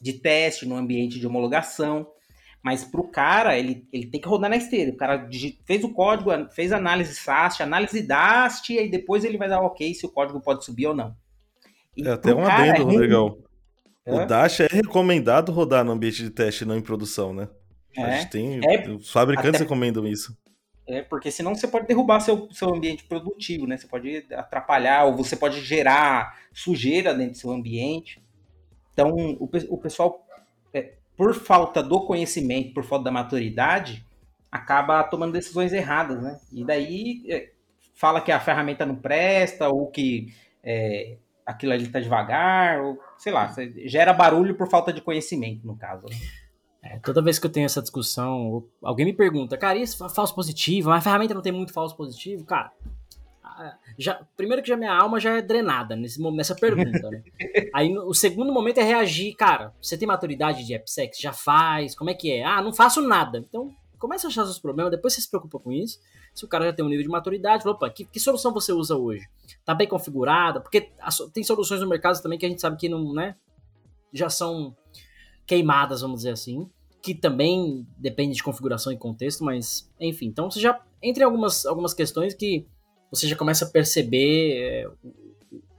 de 0.00 0.14
teste, 0.14 0.66
num 0.66 0.76
ambiente 0.76 1.18
de 1.18 1.26
homologação, 1.26 2.06
mas 2.62 2.84
para 2.84 3.00
o 3.00 3.08
cara, 3.08 3.56
ele, 3.56 3.86
ele 3.92 4.06
tem 4.06 4.20
que 4.20 4.26
rodar 4.26 4.50
na 4.50 4.56
esteira. 4.56 4.90
O 4.90 4.96
cara 4.96 5.28
fez 5.64 5.84
o 5.84 5.92
código, 5.92 6.30
fez 6.50 6.72
análise 6.72 7.14
SAST, 7.14 7.62
análise 7.62 8.02
DAST, 8.02 8.70
e 8.70 8.88
depois 8.88 9.24
ele 9.24 9.38
vai 9.38 9.48
dar 9.48 9.60
ok 9.60 9.94
se 9.94 10.04
o 10.04 10.08
código 10.08 10.40
pode 10.40 10.64
subir 10.64 10.88
ou 10.88 10.94
não. 10.94 11.14
E 11.96 12.06
é 12.06 12.10
até 12.10 12.34
um 12.34 12.44
adendo, 12.44 12.90
é 12.90 12.94
Rodrigão. 12.94 13.38
É? 14.06 14.14
O 14.14 14.24
Dash 14.24 14.60
é 14.60 14.68
recomendado 14.70 15.50
rodar 15.50 15.84
no 15.84 15.90
ambiente 15.90 16.22
de 16.22 16.30
teste, 16.30 16.64
não 16.64 16.76
em 16.76 16.80
produção, 16.80 17.34
né? 17.34 17.48
É. 17.96 18.02
A 18.02 18.10
gente 18.12 18.30
tem. 18.30 18.60
É, 18.64 18.88
os 18.88 19.10
fabricantes 19.10 19.56
até, 19.56 19.64
recomendam 19.64 20.06
isso. 20.06 20.36
É, 20.86 21.02
porque 21.02 21.30
senão 21.32 21.54
você 21.54 21.66
pode 21.66 21.88
derrubar 21.88 22.20
seu, 22.20 22.48
seu 22.52 22.72
ambiente 22.72 23.04
produtivo, 23.04 23.66
né? 23.66 23.76
Você 23.76 23.88
pode 23.88 24.24
atrapalhar, 24.32 25.04
ou 25.06 25.16
você 25.16 25.34
pode 25.34 25.60
gerar 25.60 26.38
sujeira 26.52 27.12
dentro 27.12 27.32
do 27.32 27.38
seu 27.38 27.50
ambiente. 27.50 28.22
Então, 28.92 29.10
o, 29.10 29.50
o 29.70 29.78
pessoal 29.78 30.24
é, 30.72 30.94
por 31.16 31.34
falta 31.34 31.82
do 31.82 32.06
conhecimento, 32.06 32.72
por 32.72 32.84
falta 32.84 33.06
da 33.06 33.10
maturidade, 33.10 34.06
acaba 34.52 35.02
tomando 35.02 35.32
decisões 35.32 35.72
erradas, 35.72 36.22
né? 36.22 36.38
E 36.52 36.64
daí 36.64 37.24
é, 37.28 37.50
fala 37.92 38.20
que 38.20 38.30
a 38.30 38.38
ferramenta 38.38 38.86
não 38.86 38.94
presta, 38.94 39.68
ou 39.68 39.90
que 39.90 40.32
é, 40.62 41.16
aquilo 41.46 41.72
ali 41.72 41.84
está 41.84 42.00
devagar, 42.00 42.80
ou 42.80 42.98
sei 43.16 43.32
lá, 43.32 43.54
gera 43.86 44.12
barulho 44.12 44.56
por 44.56 44.68
falta 44.68 44.92
de 44.92 45.00
conhecimento, 45.00 45.66
no 45.66 45.76
caso. 45.76 46.06
Né? 46.06 46.16
É, 46.82 46.98
toda 46.98 47.22
vez 47.22 47.38
que 47.38 47.46
eu 47.46 47.50
tenho 47.50 47.66
essa 47.66 47.80
discussão, 47.80 48.64
alguém 48.82 49.06
me 49.06 49.12
pergunta, 49.12 49.56
cara, 49.56 49.78
isso 49.78 50.04
é 50.04 50.08
falso 50.08 50.34
positivo? 50.34 50.90
A 50.90 51.00
ferramenta 51.00 51.34
não 51.34 51.42
tem 51.42 51.52
muito 51.52 51.72
falso 51.72 51.96
positivo? 51.96 52.44
Cara, 52.44 52.72
já, 53.98 54.20
primeiro 54.36 54.62
que 54.62 54.68
já 54.68 54.76
minha 54.76 54.92
alma 54.92 55.18
já 55.18 55.36
é 55.36 55.42
drenada 55.42 55.96
nesse, 55.96 56.20
nessa 56.32 56.54
pergunta, 56.54 57.10
né? 57.10 57.22
Aí 57.72 57.92
no, 57.92 58.06
o 58.06 58.14
segundo 58.14 58.52
momento 58.52 58.78
é 58.78 58.82
reagir, 58.82 59.34
cara, 59.34 59.72
você 59.80 59.96
tem 59.96 60.06
maturidade 60.06 60.64
de 60.64 60.74
AppSec? 60.74 61.20
Já 61.20 61.32
faz? 61.32 61.94
Como 61.94 62.10
é 62.10 62.14
que 62.14 62.30
é? 62.30 62.44
Ah, 62.44 62.60
não 62.60 62.72
faço 62.72 63.00
nada. 63.00 63.38
Então, 63.38 63.74
começa 64.06 64.26
a 64.26 64.30
achar 64.30 64.44
seus 64.44 64.58
problemas, 64.58 64.90
depois 64.90 65.14
você 65.14 65.20
se 65.20 65.28
preocupa 65.28 65.58
com 65.58 65.72
isso. 65.72 65.98
Se 66.32 66.44
o 66.44 66.48
cara 66.48 66.66
já 66.66 66.72
tem 66.72 66.84
um 66.84 66.88
nível 66.88 67.02
de 67.02 67.08
maturidade, 67.08 67.66
opa, 67.68 67.90
que, 67.90 68.04
que 68.04 68.20
solução 68.20 68.52
você 68.52 68.72
usa 68.72 68.96
hoje? 68.96 69.26
Tá 69.64 69.74
bem 69.74 69.88
configurada? 69.88 70.60
Porque 70.60 70.92
tem 71.32 71.42
soluções 71.42 71.80
no 71.80 71.88
mercado 71.88 72.20
também 72.22 72.38
que 72.38 72.46
a 72.46 72.48
gente 72.48 72.60
sabe 72.60 72.76
que 72.76 72.88
não, 72.88 73.12
né? 73.12 73.36
Já 74.12 74.30
são 74.30 74.76
queimadas, 75.44 76.00
vamos 76.00 76.18
dizer 76.18 76.30
assim 76.30 76.70
que 77.02 77.14
também 77.14 77.86
depende 77.96 78.34
de 78.34 78.42
configuração 78.42 78.92
e 78.92 78.96
contexto, 78.96 79.44
mas 79.44 79.88
enfim, 80.00 80.26
então 80.26 80.50
você 80.50 80.58
já 80.58 80.84
entre 81.00 81.22
algumas, 81.22 81.64
algumas 81.64 81.94
questões 81.94 82.34
que 82.34 82.66
você 83.12 83.28
já 83.28 83.36
começa 83.36 83.64
a 83.64 83.68
perceber 83.68 84.56
é, 84.58 84.90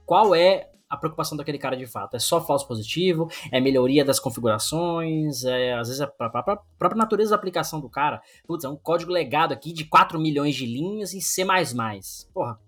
qual 0.06 0.34
é 0.34 0.70
a 0.88 0.96
preocupação 0.96 1.36
daquele 1.36 1.58
cara 1.58 1.76
de 1.76 1.86
fato. 1.86 2.16
É 2.16 2.18
só 2.18 2.40
falso 2.40 2.66
positivo, 2.66 3.28
é 3.52 3.60
melhoria 3.60 4.04
das 4.04 4.18
configurações, 4.18 5.44
é, 5.44 5.74
às 5.74 5.88
vezes 5.88 6.00
a, 6.00 6.04
a, 6.06 6.28
própria 6.78 6.96
natureza 6.96 7.30
da 7.30 7.36
aplicação 7.36 7.80
do 7.80 7.88
cara. 7.88 8.22
Putz, 8.46 8.64
é 8.64 8.68
um 8.68 8.76
código 8.76 9.12
legado 9.12 9.52
aqui 9.52 9.72
de 9.72 9.84
4 9.84 10.18
milhões 10.18 10.54
de 10.54 10.66
linhas 10.66 11.12
em 11.12 11.20
C. 11.20 11.44
Porra, 12.32 12.58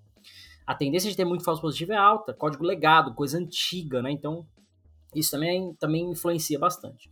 a 0.67 0.75
tendência 0.75 1.11
de 1.11 1.17
ter 1.17 1.25
muito 1.25 1.45
falso 1.45 1.61
positivo 1.61 1.93
é 1.93 1.97
alta. 1.97 2.35
Código 2.35 2.65
legado, 2.65 3.15
coisa 3.15 3.39
antiga, 3.39 4.03
né? 4.03 4.11
Então 4.11 4.47
Isso 5.15 5.31
também, 5.33 5.75
também 5.75 6.11
influencia 6.11 6.59
bastante. 6.59 7.11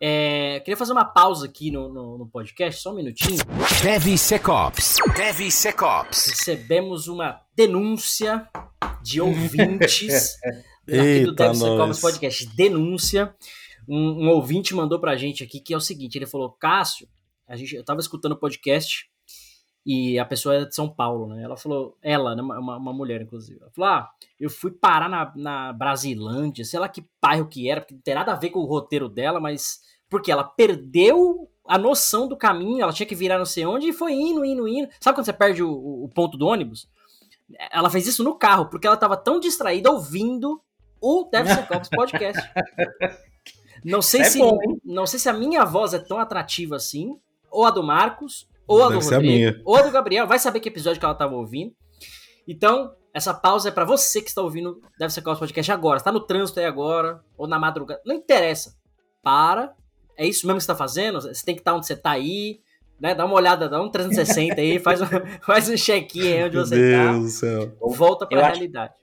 É, 0.00 0.60
queria 0.60 0.76
fazer 0.76 0.92
uma 0.92 1.04
pausa 1.04 1.46
aqui 1.46 1.70
no, 1.70 1.92
no, 1.92 2.18
no 2.18 2.26
podcast, 2.26 2.80
só 2.80 2.92
um 2.92 2.96
minutinho. 2.96 3.38
DevSecOps. 3.82 4.96
DevSecOps. 5.16 6.26
Recebemos 6.26 7.08
uma 7.08 7.40
denúncia 7.54 8.48
de 9.02 9.20
ouvintes 9.20 10.36
aqui 10.86 10.94
do 10.94 10.94
Eita, 10.94 11.32
DevSecOps 11.32 11.78
nós. 11.78 12.00
Podcast. 12.00 12.46
Denúncia. 12.56 13.34
Um, 13.88 14.24
um 14.24 14.28
ouvinte 14.28 14.74
mandou 14.74 15.00
pra 15.00 15.16
gente 15.16 15.42
aqui 15.42 15.60
que 15.60 15.74
é 15.74 15.76
o 15.76 15.80
seguinte: 15.80 16.16
ele 16.16 16.26
falou, 16.26 16.50
Cássio, 16.52 17.08
a 17.46 17.56
gente, 17.56 17.74
eu 17.74 17.84
tava 17.84 18.00
escutando 18.00 18.32
o 18.32 18.38
podcast 18.38 19.11
e 19.84 20.18
a 20.18 20.24
pessoa 20.24 20.54
é 20.54 20.64
de 20.64 20.74
São 20.74 20.88
Paulo, 20.88 21.26
né? 21.26 21.42
Ela 21.42 21.56
falou, 21.56 21.96
ela, 22.00 22.36
né, 22.36 22.42
uma, 22.42 22.76
uma 22.76 22.92
mulher, 22.92 23.20
inclusive, 23.20 23.60
ela 23.60 23.70
falou: 23.70 23.90
Ah, 23.90 24.10
eu 24.38 24.48
fui 24.48 24.70
parar 24.70 25.08
na, 25.08 25.32
na 25.34 25.72
Brasilândia, 25.72 26.64
sei 26.64 26.78
lá 26.78 26.88
que 26.88 27.04
bairro 27.20 27.48
que 27.48 27.68
era, 27.68 27.80
porque 27.80 27.94
não 27.94 28.00
tem 28.00 28.14
nada 28.14 28.32
a 28.32 28.36
ver 28.36 28.50
com 28.50 28.60
o 28.60 28.66
roteiro 28.66 29.08
dela, 29.08 29.40
mas 29.40 29.80
porque 30.08 30.30
ela 30.30 30.44
perdeu 30.44 31.48
a 31.66 31.78
noção 31.78 32.28
do 32.28 32.36
caminho, 32.36 32.82
ela 32.82 32.92
tinha 32.92 33.06
que 33.06 33.14
virar 33.14 33.38
não 33.38 33.46
sei 33.46 33.64
onde 33.64 33.88
e 33.88 33.92
foi 33.92 34.12
indo, 34.12 34.44
indo, 34.44 34.68
indo. 34.68 34.88
Sabe 35.00 35.16
quando 35.16 35.24
você 35.24 35.32
perde 35.32 35.62
o, 35.62 35.70
o 36.04 36.08
ponto 36.08 36.36
do 36.36 36.46
ônibus? 36.46 36.88
Ela 37.70 37.90
fez 37.90 38.06
isso 38.06 38.22
no 38.22 38.34
carro, 38.36 38.66
porque 38.66 38.86
ela 38.86 38.96
tava 38.96 39.16
tão 39.16 39.40
distraída 39.40 39.90
ouvindo 39.90 40.60
o 41.00 41.28
DevSecOps 41.30 41.88
Podcast. 41.90 42.40
Não 43.84 44.00
sei, 44.00 44.20
É 44.20 44.24
se, 44.24 44.38
bom, 44.38 44.56
não 44.84 45.06
sei 45.08 45.18
se 45.18 45.28
a 45.28 45.32
minha 45.32 45.64
voz 45.64 45.92
é 45.92 45.98
tão 45.98 46.20
atrativa 46.20 46.76
assim, 46.76 47.18
ou 47.50 47.64
a 47.64 47.70
do 47.70 47.82
Marcos, 47.82 48.48
ou 48.66 48.82
a 48.82 48.88
do 48.88 48.98
a 48.98 49.00
Rodrigo, 49.00 49.22
minha. 49.22 49.60
ou 49.64 49.76
a 49.76 49.82
do 49.82 49.90
Gabriel. 49.90 50.26
Vai 50.26 50.38
saber 50.38 50.60
que 50.60 50.68
episódio 50.68 50.98
que 50.98 51.04
ela 51.04 51.14
tava 51.14 51.34
ouvindo. 51.34 51.72
Então, 52.46 52.92
essa 53.14 53.32
pausa 53.34 53.68
é 53.68 53.72
pra 53.72 53.84
você 53.84 54.20
que 54.20 54.28
está 54.28 54.42
ouvindo 54.42 54.80
Deve 54.98 55.12
Ser 55.12 55.22
Caos 55.22 55.38
Podcast 55.38 55.70
agora. 55.70 55.98
Está 55.98 56.10
no 56.10 56.20
trânsito 56.20 56.58
aí 56.60 56.66
agora, 56.66 57.20
ou 57.36 57.46
na 57.46 57.58
madrugada. 57.58 58.00
Não 58.04 58.14
interessa. 58.16 58.74
Para. 59.22 59.72
É 60.16 60.26
isso 60.26 60.46
mesmo 60.46 60.58
que 60.58 60.64
você 60.64 60.68
tá 60.72 60.76
fazendo? 60.76 61.20
Você 61.20 61.44
tem 61.44 61.54
que 61.54 61.60
estar 61.60 61.74
onde 61.74 61.86
você 61.86 61.96
tá 61.96 62.10
aí. 62.12 62.60
Né? 63.00 63.14
Dá 63.14 63.24
uma 63.24 63.34
olhada, 63.34 63.68
dá 63.68 63.82
um 63.82 63.90
360 63.90 64.60
aí, 64.60 64.78
faz 64.78 65.00
um, 65.02 65.06
faz 65.44 65.68
um 65.68 65.76
check-in 65.76 66.20
aí 66.32 66.44
onde 66.44 66.56
Meu 66.56 66.64
você 66.66 66.76
Deus 66.76 67.18
do 67.22 67.28
céu. 67.30 67.66
tá. 67.70 67.76
Volta 67.96 68.26
pra 68.26 68.38
Eu 68.38 68.44
acho- 68.44 68.52
realidade. 68.54 68.94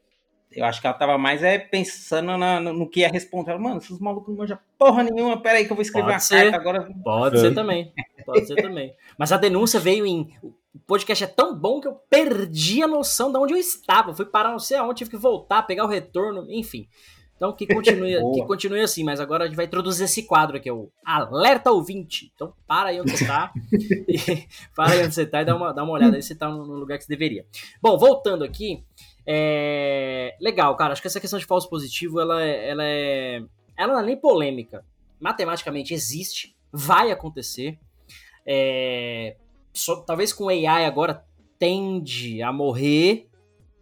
Eu 0.56 0.66
acho 0.66 0.82
que 0.82 0.88
ela 0.88 0.96
tava 0.96 1.18
mais 1.18 1.44
é, 1.44 1.60
pensando 1.60 2.36
na- 2.38 2.60
no, 2.60 2.74
no 2.74 2.90
que 2.90 3.02
ia 3.02 3.10
responder. 3.10 3.52
Ela, 3.52 3.60
Mano, 3.60 3.78
esses 3.78 4.00
malucos 4.00 4.30
não 4.30 4.38
manjam 4.42 4.58
porra 4.78 5.04
nenhuma. 5.04 5.40
Pera 5.42 5.60
aí 5.60 5.66
que 5.66 5.72
eu 5.72 5.76
vou 5.76 5.84
escrever 5.84 6.06
Pode 6.06 6.14
uma 6.16 6.20
ser. 6.20 6.52
carta 6.52 6.58
agora. 6.58 6.90
Pode 7.04 7.38
É. 7.38 7.40
ser 7.40 7.54
também. 7.54 7.94
Pode 8.26 8.46
ser 8.48 8.56
também. 8.56 8.94
Mas 9.18 9.32
a 9.32 9.38
denúncia 9.38 9.80
veio 9.80 10.06
em. 10.06 10.34
O 10.44 10.80
podcast 10.88 11.24
é 11.24 11.28
tão 11.28 11.56
bom 11.56 11.80
que 11.80 11.88
eu 11.88 11.94
perdi 12.10 12.82
a 12.82 12.88
noção 12.88 13.32
de 13.32 13.38
onde 13.38 13.54
eu 13.54 13.58
estava. 13.58 14.14
Fui 14.14 14.26
parar 14.26 14.52
não 14.52 14.60
sei 14.60 14.78
aonde, 14.78 15.00
tive 15.00 15.10
que 15.12 15.18
voltar, 15.18 15.64
pegar 15.64 15.84
o 15.86 15.88
retorno, 15.88 16.46
enfim. 16.52 16.88
Então 17.36 17.54
que 17.54 17.66
continue, 17.68 18.16
que 18.34 18.44
continue 18.46 18.82
assim, 18.82 19.04
mas 19.04 19.20
agora 19.20 19.44
a 19.44 19.48
gente 19.48 19.56
vai 19.56 19.66
introduzir 19.66 20.06
esse 20.06 20.24
quadro 20.24 20.58
aqui, 20.58 20.68
é 20.68 20.74
o 20.74 20.90
Alerta 21.06 21.72
Ouvinte. 21.72 22.32
Então 22.36 22.54
para 22.68 22.90
aí 22.90 23.00
onde 23.02 23.12
você 23.18 23.26
tá. 23.26 23.52
e, 24.08 24.48
para 24.76 24.94
aí 24.94 25.04
onde 25.06 25.14
você 25.14 25.26
tá 25.26 25.42
e 25.42 25.46
dá 25.46 25.56
uma, 25.56 25.72
dá 25.74 25.84
uma 25.84 25.94
olhada 25.94 26.16
aí 26.16 26.22
se 26.22 26.30
você 26.30 26.36
tá 26.36 26.50
no 26.50 26.66
no 26.66 26.74
lugar 26.76 26.98
que 26.98 27.04
você 27.06 27.10
deveria. 27.14 27.46
Bom, 27.82 27.98
voltando 27.98 28.44
aqui. 28.44 28.84
É... 29.32 30.36
Legal, 30.42 30.76
cara. 30.76 30.94
Acho 30.94 31.02
que 31.04 31.08
essa 31.08 31.20
questão 31.20 31.38
de 31.38 31.46
falso 31.46 31.70
positivo, 31.70 32.20
ela 32.20 32.42
ela 32.44 32.84
é. 32.84 33.44
Ela 33.78 33.94
não 33.94 34.00
é 34.00 34.06
nem 34.06 34.18
polêmica. 34.18 34.84
Matematicamente 35.20 35.94
existe, 35.94 36.56
vai 36.72 37.12
acontecer. 37.12 37.78
É, 38.46 39.38
só- 39.72 40.02
talvez 40.02 40.34
com 40.34 40.50
AI 40.50 40.86
agora 40.86 41.24
tende 41.60 42.42
a 42.42 42.52
morrer, 42.52 43.30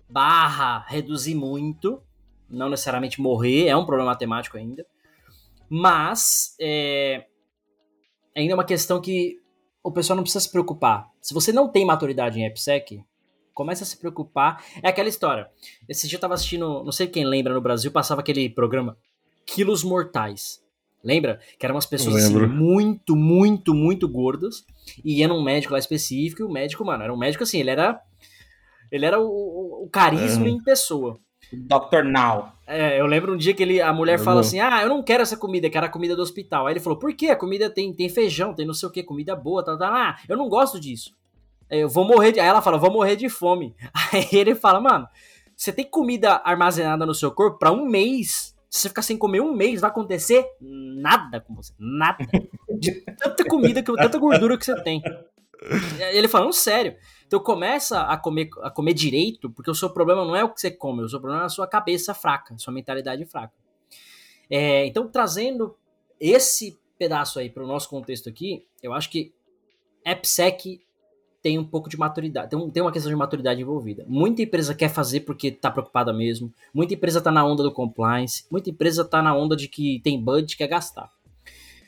barra, 0.09 0.83
reduzir 0.87 1.35
muito. 1.35 2.03
Não 2.49 2.67
necessariamente 2.69 3.21
morrer, 3.21 3.67
é 3.67 3.75
um 3.77 3.85
problema 3.85 4.11
matemático 4.11 4.57
ainda. 4.57 4.85
Mas 5.69 6.55
é, 6.59 7.25
ainda 8.35 8.51
é 8.51 8.55
uma 8.55 8.65
questão 8.65 8.99
que 8.99 9.39
o 9.83 9.91
pessoal 9.91 10.15
não 10.15 10.23
precisa 10.23 10.43
se 10.43 10.51
preocupar. 10.51 11.09
Se 11.21 11.33
você 11.33 11.51
não 11.53 11.69
tem 11.69 11.85
maturidade 11.85 12.39
em 12.39 12.45
AppSec, 12.47 13.01
começa 13.57 13.83
a 13.83 13.87
se 13.87 13.97
preocupar. 13.97 14.63
É 14.83 14.89
aquela 14.89 15.09
história. 15.09 15.47
Esse 15.89 16.07
dia 16.07 16.17
eu 16.17 16.21
tava 16.21 16.35
assistindo, 16.35 16.83
não 16.83 16.91
sei 16.91 17.07
quem 17.07 17.25
lembra 17.25 17.53
no 17.55 17.59
Brasil, 17.59 17.91
passava 17.91 18.21
aquele 18.21 18.47
programa 18.49 18.95
Quilos 19.47 19.83
Mortais. 19.83 20.61
Lembra? 21.03 21.39
Que 21.57 21.65
eram 21.65 21.73
umas 21.75 21.85
pessoas 21.87 22.15
assim, 22.25 22.35
muito, 22.45 23.15
muito, 23.15 23.73
muito 23.73 24.07
gordas. 24.07 24.63
E 25.03 25.19
ia 25.19 25.27
num 25.27 25.41
médico 25.43 25.73
lá 25.73 25.79
específico. 25.79 26.41
E 26.43 26.45
o 26.45 26.49
médico, 26.51 26.85
mano, 26.85 27.03
era 27.03 27.11
um 27.13 27.17
médico 27.17 27.43
assim, 27.43 27.59
ele 27.59 27.69
era. 27.71 27.99
Ele 28.91 29.05
era 29.05 29.19
o, 29.19 29.83
o- 29.85 29.89
carisma 29.89 30.43
Uhum. 30.45 30.49
em 30.51 30.63
pessoa. 30.63 31.17
Dr. 31.51 32.03
Now. 32.03 32.51
É, 32.67 32.99
eu 32.99 33.05
lembro 33.05 33.33
um 33.33 33.37
dia 33.37 33.53
que 33.53 33.63
ele, 33.63 33.81
a 33.81 33.93
mulher 33.93 34.19
Eu 34.19 34.23
fala 34.23 34.35
não. 34.35 34.41
assim: 34.41 34.59
Ah, 34.59 34.81
eu 34.83 34.89
não 34.89 35.01
quero 35.01 35.23
essa 35.23 35.37
comida, 35.37 35.69
que 35.69 35.77
era 35.77 35.87
a 35.87 35.89
comida 35.89 36.15
do 36.15 36.21
hospital. 36.21 36.67
Aí 36.67 36.73
ele 36.73 36.79
falou: 36.81 36.99
Por 36.99 37.13
quê? 37.13 37.27
A 37.27 37.35
comida 37.35 37.69
tem, 37.69 37.93
tem 37.93 38.09
feijão, 38.09 38.53
tem 38.53 38.65
não 38.67 38.73
sei 38.73 38.87
o 38.89 38.91
que, 38.91 39.01
comida 39.03 39.35
boa, 39.35 39.63
tal, 39.63 39.77
tal. 39.77 39.93
Ah, 39.93 40.17
eu 40.27 40.35
não 40.37 40.49
gosto 40.49 40.79
disso. 40.79 41.15
É, 41.69 41.77
Eu 41.79 41.89
vou 41.89 42.05
morrer 42.05 42.31
de. 42.31 42.39
Aí 42.39 42.47
ela 42.47 42.61
fala: 42.61 42.77
Vou 42.77 42.91
morrer 42.91 43.15
de 43.15 43.29
fome. 43.29 43.75
Aí 44.13 44.27
ele 44.31 44.55
fala: 44.55 44.79
Mano, 44.79 45.07
você 45.55 45.71
tem 45.71 45.85
comida 45.85 46.41
armazenada 46.43 47.05
no 47.05 47.13
seu 47.13 47.31
corpo 47.31 47.57
pra 47.57 47.71
um 47.71 47.85
mês. 47.85 48.55
Se 48.69 48.81
você 48.81 48.89
ficar 48.89 49.01
sem 49.01 49.17
comer 49.17 49.41
um 49.41 49.53
mês, 49.53 49.81
vai 49.81 49.89
acontecer 49.89 50.45
nada 50.59 51.39
com 51.39 51.55
você. 51.55 51.73
Nada. 51.79 52.25
De 52.79 53.01
tanta 53.17 53.43
comida, 53.45 53.81
que, 53.81 53.91
tanta 53.95 54.19
gordura 54.19 54.57
que 54.57 54.65
você 54.65 54.75
tem. 54.83 55.01
Ele 56.11 56.27
falando 56.27 56.53
sério. 56.53 56.95
Então 57.25 57.39
começa 57.39 58.01
a 58.01 58.17
comer, 58.17 58.49
a 58.61 58.69
comer 58.69 58.93
direito, 58.93 59.49
porque 59.49 59.71
o 59.71 59.75
seu 59.75 59.89
problema 59.89 60.23
não 60.23 60.35
é 60.35 60.43
o 60.43 60.49
que 60.53 60.61
você 60.61 60.69
come, 60.69 61.01
o 61.01 61.09
seu 61.09 61.19
problema 61.19 61.43
é 61.43 61.45
a 61.47 61.49
sua 61.49 61.67
cabeça 61.67 62.13
fraca, 62.13 62.57
sua 62.57 62.73
mentalidade 62.73 63.25
fraca. 63.25 63.53
É, 64.49 64.85
então, 64.85 65.09
trazendo 65.09 65.75
esse 66.19 66.77
pedaço 66.97 67.39
aí 67.39 67.49
para 67.49 67.63
o 67.63 67.67
nosso 67.67 67.89
contexto 67.89 68.29
aqui, 68.29 68.65
eu 68.81 68.93
acho 68.93 69.09
que 69.09 69.33
AppSec 70.05 70.81
tem 71.47 71.57
um 71.57 71.63
pouco 71.63 71.87
de 71.87 71.95
maturidade, 71.97 72.49
tem, 72.49 72.59
um- 72.59 72.69
tem 72.69 72.83
uma 72.83 72.91
questão 72.91 73.09
de 73.09 73.15
maturidade 73.15 73.61
envolvida. 73.61 74.03
Muita 74.05 74.41
empresa 74.41 74.75
quer 74.75 74.89
fazer 74.89 75.21
porque 75.21 75.47
está 75.47 75.71
preocupada 75.71 76.11
mesmo, 76.11 76.53
muita 76.73 76.93
empresa 76.93 77.19
está 77.19 77.31
na 77.31 77.45
onda 77.45 77.63
do 77.63 77.71
compliance, 77.71 78.43
muita 78.51 78.69
empresa 78.69 79.03
está 79.03 79.21
na 79.21 79.33
onda 79.33 79.55
de 79.55 79.69
que 79.69 80.01
tem 80.03 80.21
budget 80.21 80.57
quer 80.57 80.67
gastar. 80.67 81.09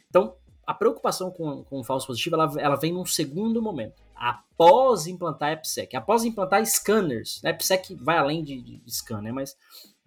Então, 0.10 0.34
a 0.65 0.74
preocupação 0.74 1.30
com, 1.30 1.62
com 1.65 1.82
o 1.82 1.84
falso 1.84 2.08
positivo, 2.08 2.38
ela, 2.38 2.54
ela 2.58 2.76
vem 2.78 2.93
num 2.93 3.06
segundo 3.06 3.62
momento, 3.62 4.02
após 4.15 5.08
implantar 5.08 5.52
AppSec, 5.52 5.93
após 5.93 6.24
implantar 6.24 6.65
scanners. 6.65 7.43
A 7.43 7.50
AppSec 7.50 7.93
vai 7.95 8.17
além 8.17 8.41
de, 8.41 8.62
de, 8.62 8.78
de 8.78 8.95
scanner, 8.95 9.34
mas 9.34 9.58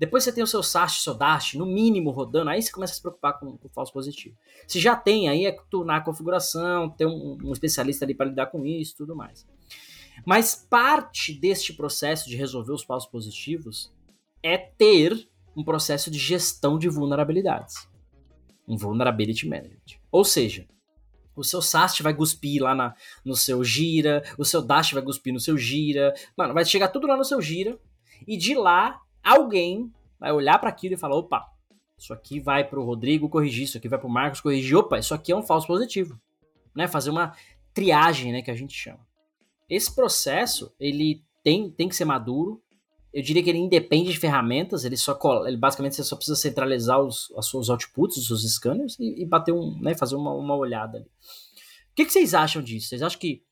depois 0.03 0.25
você 0.25 0.33
tem 0.33 0.43
o 0.43 0.49
seu 0.49 0.65
SAST, 0.65 1.01
seu 1.01 1.15
DAST, 1.15 1.57
no 1.57 1.65
mínimo 1.65 2.11
rodando, 2.11 2.51
aí 2.51 2.61
você 2.61 2.73
começa 2.73 2.93
a 2.93 2.97
se 2.97 3.01
preocupar 3.01 3.39
com, 3.39 3.57
o 3.63 3.69
falso 3.69 3.93
positivo. 3.93 4.37
Se 4.67 4.81
já 4.81 4.97
tem, 4.97 5.29
aí 5.29 5.47
é 5.47 5.57
tunar 5.71 5.99
a 5.99 6.01
configuração, 6.01 6.91
ter 6.91 7.07
um, 7.07 7.39
um 7.41 7.53
especialista 7.53 8.05
ali 8.05 8.13
para 8.13 8.27
lidar 8.27 8.47
com 8.47 8.67
isso 8.67 8.95
e 8.95 8.97
tudo 8.97 9.15
mais. 9.15 9.47
Mas 10.27 10.57
parte 10.69 11.33
deste 11.33 11.73
processo 11.73 12.29
de 12.29 12.35
resolver 12.35 12.73
os 12.73 12.83
falsos 12.83 13.09
positivos 13.09 13.95
é 14.43 14.59
ter 14.59 15.29
um 15.57 15.63
processo 15.63 16.11
de 16.11 16.19
gestão 16.19 16.81
de 16.81 16.89
vulnerabilidades. 16.89 17.89
Um 18.67 18.77
vulnerability 18.77 19.49
management. 19.49 20.01
Ou 20.11 20.25
seja, 20.25 20.67
o 21.37 21.45
seu 21.45 21.63
SAST 21.63 22.03
vai 22.03 22.13
cuspir 22.13 22.61
lá 22.61 22.75
na, 22.75 22.93
no 23.25 23.37
seu 23.37 23.63
Gira, 23.63 24.25
o 24.37 24.45
seu 24.45 24.63
Dash 24.63 24.91
vai 24.91 25.03
cuspir 25.05 25.33
no 25.33 25.39
seu 25.39 25.57
Gira. 25.57 26.13
Mano, 26.37 26.55
vai 26.55 26.65
chegar 26.65 26.89
tudo 26.89 27.07
lá 27.07 27.17
no 27.17 27.25
seu 27.25 27.41
Gira 27.41 27.79
e 28.27 28.37
de 28.37 28.57
lá 28.57 29.01
alguém 29.23 29.93
vai 30.19 30.33
olhar 30.33 30.59
para 30.59 30.71
aquilo 30.71 30.95
e 30.95 30.99
falar: 30.99 31.17
opa, 31.17 31.47
isso 31.99 32.13
aqui 32.13 32.41
vai 32.41 32.65
pro 32.65 32.85
Rodrigo 32.85 33.29
corrigir, 33.29 33.65
isso 33.65 33.79
aqui 33.79 33.89
vai 33.89 33.99
pro 33.99 34.09
Marcos 34.09 34.41
corrigir. 34.41 34.77
Opa, 34.77 34.99
isso 34.99 35.15
aqui 35.15 35.33
é 35.33 35.37
um 35.37 35.43
falso 35.43 35.67
positivo. 35.67 36.21
Né? 36.75 36.89
Fazer 36.89 37.11
uma 37.11 37.33
triagem, 37.73 38.33
né, 38.33 38.43
que 38.43 38.51
a 38.51 38.57
gente 38.57 38.75
chama. 38.75 39.07
Esse 39.69 39.95
processo, 39.95 40.75
ele 40.79 41.23
tem, 41.43 41.71
tem 41.71 41.89
que 41.89 41.97
ser 41.97 42.05
maduro. 42.05 42.63
Eu 43.13 43.23
diria 43.23 43.43
que 43.43 43.51
ele 43.51 43.59
independe 43.59 44.11
de 44.11 44.19
ferramentas, 44.19 44.85
ele 44.85 44.97
só 44.97 45.19
ele 45.47 45.57
basicamente 45.57 45.97
você 45.97 46.05
só 46.05 46.17
precisa 46.17 46.37
centralizar 46.37 47.01
os, 47.01 47.31
os 47.31 47.51
seus 47.51 47.69
outputs, 47.69 48.17
os 48.17 48.27
seus 48.27 48.55
scanners 48.55 48.99
e, 48.99 49.23
e 49.23 49.27
bater 49.27 49.53
um, 49.53 49.79
né, 49.81 49.95
fazer 49.95 50.17
uma, 50.17 50.33
uma 50.33 50.57
olhada 50.57 50.99
ali. 50.99 51.07
O 51.07 51.95
que, 51.95 52.07
que 52.07 52.13
vocês 52.13 52.33
acham 52.33 52.63
disso? 52.63 52.89
Vocês 52.89 53.03
acham 53.03 53.21
que 53.21 53.43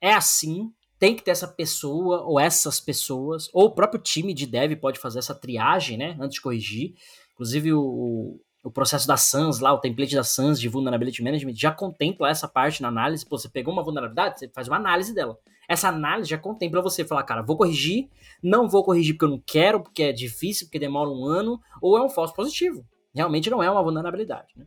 é 0.00 0.12
assim? 0.12 0.70
Tem 0.98 1.14
que 1.14 1.22
ter 1.22 1.30
essa 1.30 1.46
pessoa 1.46 2.22
ou 2.22 2.40
essas 2.40 2.80
pessoas, 2.80 3.50
ou 3.52 3.66
o 3.66 3.70
próprio 3.70 4.00
time 4.00 4.32
de 4.32 4.46
dev 4.46 4.74
pode 4.76 4.98
fazer 4.98 5.18
essa 5.18 5.34
triagem, 5.34 5.98
né, 5.98 6.16
antes 6.18 6.36
de 6.36 6.40
corrigir. 6.40 6.94
Inclusive 7.34 7.74
o, 7.74 8.40
o, 8.64 8.70
processo 8.70 9.06
da 9.06 9.16
SANS 9.16 9.60
lá, 9.60 9.72
o 9.72 9.78
template 9.78 10.14
da 10.14 10.24
SANS 10.24 10.58
de 10.58 10.68
Vulnerability 10.68 11.22
Management 11.22 11.54
já 11.54 11.70
contempla 11.70 12.30
essa 12.30 12.48
parte 12.48 12.80
na 12.80 12.88
análise. 12.88 13.26
Pô, 13.26 13.36
você 13.36 13.48
pegou 13.48 13.72
uma 13.72 13.82
vulnerabilidade, 13.82 14.38
você 14.38 14.48
faz 14.48 14.68
uma 14.68 14.76
análise 14.76 15.14
dela. 15.14 15.38
Essa 15.68 15.88
análise 15.88 16.30
já 16.30 16.38
contempla 16.38 16.80
você 16.80 17.04
falar, 17.04 17.24
cara, 17.24 17.42
vou 17.42 17.56
corrigir, 17.56 18.08
não 18.42 18.68
vou 18.68 18.84
corrigir 18.84 19.14
porque 19.14 19.24
eu 19.24 19.30
não 19.30 19.42
quero, 19.44 19.80
porque 19.80 20.02
é 20.04 20.12
difícil, 20.12 20.66
porque 20.66 20.78
demora 20.78 21.10
um 21.10 21.26
ano, 21.26 21.60
ou 21.82 21.98
é 21.98 22.02
um 22.02 22.08
falso 22.08 22.34
positivo. 22.34 22.86
Realmente 23.14 23.50
não 23.50 23.62
é 23.62 23.70
uma 23.70 23.82
vulnerabilidade. 23.82 24.52
Né? 24.56 24.64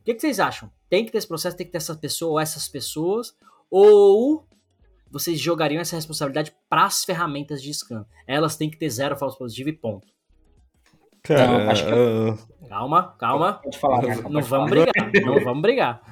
O 0.00 0.04
que, 0.04 0.14
que 0.14 0.20
vocês 0.20 0.40
acham? 0.40 0.70
Tem 0.88 1.04
que 1.04 1.12
ter 1.12 1.18
esse 1.18 1.28
processo, 1.28 1.56
tem 1.56 1.66
que 1.66 1.72
ter 1.72 1.78
essa 1.78 1.94
pessoa 1.94 2.32
ou 2.32 2.40
essas 2.40 2.66
pessoas, 2.66 3.36
ou 3.70 4.46
vocês 5.10 5.40
jogariam 5.40 5.80
essa 5.80 5.96
responsabilidade 5.96 6.52
para 6.68 6.84
as 6.84 7.04
ferramentas 7.04 7.62
de 7.62 7.72
scan? 7.74 8.04
Elas 8.26 8.56
têm 8.56 8.70
que 8.70 8.78
ter 8.78 8.88
zero 8.90 9.16
falso 9.16 9.36
positivo 9.38 9.68
e 9.68 9.72
ponto. 9.72 10.06
Cara, 11.22 11.46
Não, 11.64 11.70
acho 11.70 11.84
que 11.86 11.92
eu- 11.92 12.32
ah, 12.32 12.38
Calma, 12.68 13.16
calma. 13.18 13.52
Pode 13.54 13.78
falar, 13.78 14.02
Marco, 14.02 14.22
Não 14.30 14.40
vamos 14.42 14.48
falar. 14.48 14.68
brigar, 14.68 15.12
não 15.24 15.40
vamos 15.44 15.62
brigar. 15.62 16.02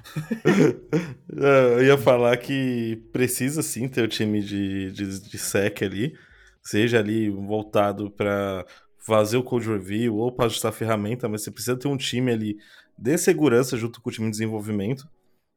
É, 0.45 1.75
Eu 1.79 1.85
ia 1.85 1.97
falar 1.99 2.37
que 2.37 2.97
precisa 3.13 3.63
sim 3.63 3.89
ter 3.89 4.03
o 4.03 4.09
time 4.09 4.43
de, 4.43 4.91
de, 4.93 5.21
de 5.21 5.39
sec 5.39 5.83
ali, 5.83 6.15
seja 6.63 6.99
ali 6.99 7.31
voltado 7.31 8.11
para 8.11 8.67
fazer 8.99 9.37
o 9.37 9.43
code 9.43 9.69
review 9.69 10.17
ou 10.17 10.33
para 10.33 10.47
ajustar 10.47 10.71
a 10.71 10.75
ferramenta, 10.75 11.29
mas 11.29 11.43
você 11.43 11.51
precisa 11.51 11.77
ter 11.77 11.89
um 11.89 11.97
time 11.97 12.31
ali 12.33 12.57
de 12.99 13.17
segurança 13.17 13.77
junto 13.77 14.01
com 14.03 14.11
o 14.11 14.13
time 14.13 14.27
de 14.27 14.33
desenvolvimento, 14.33 15.09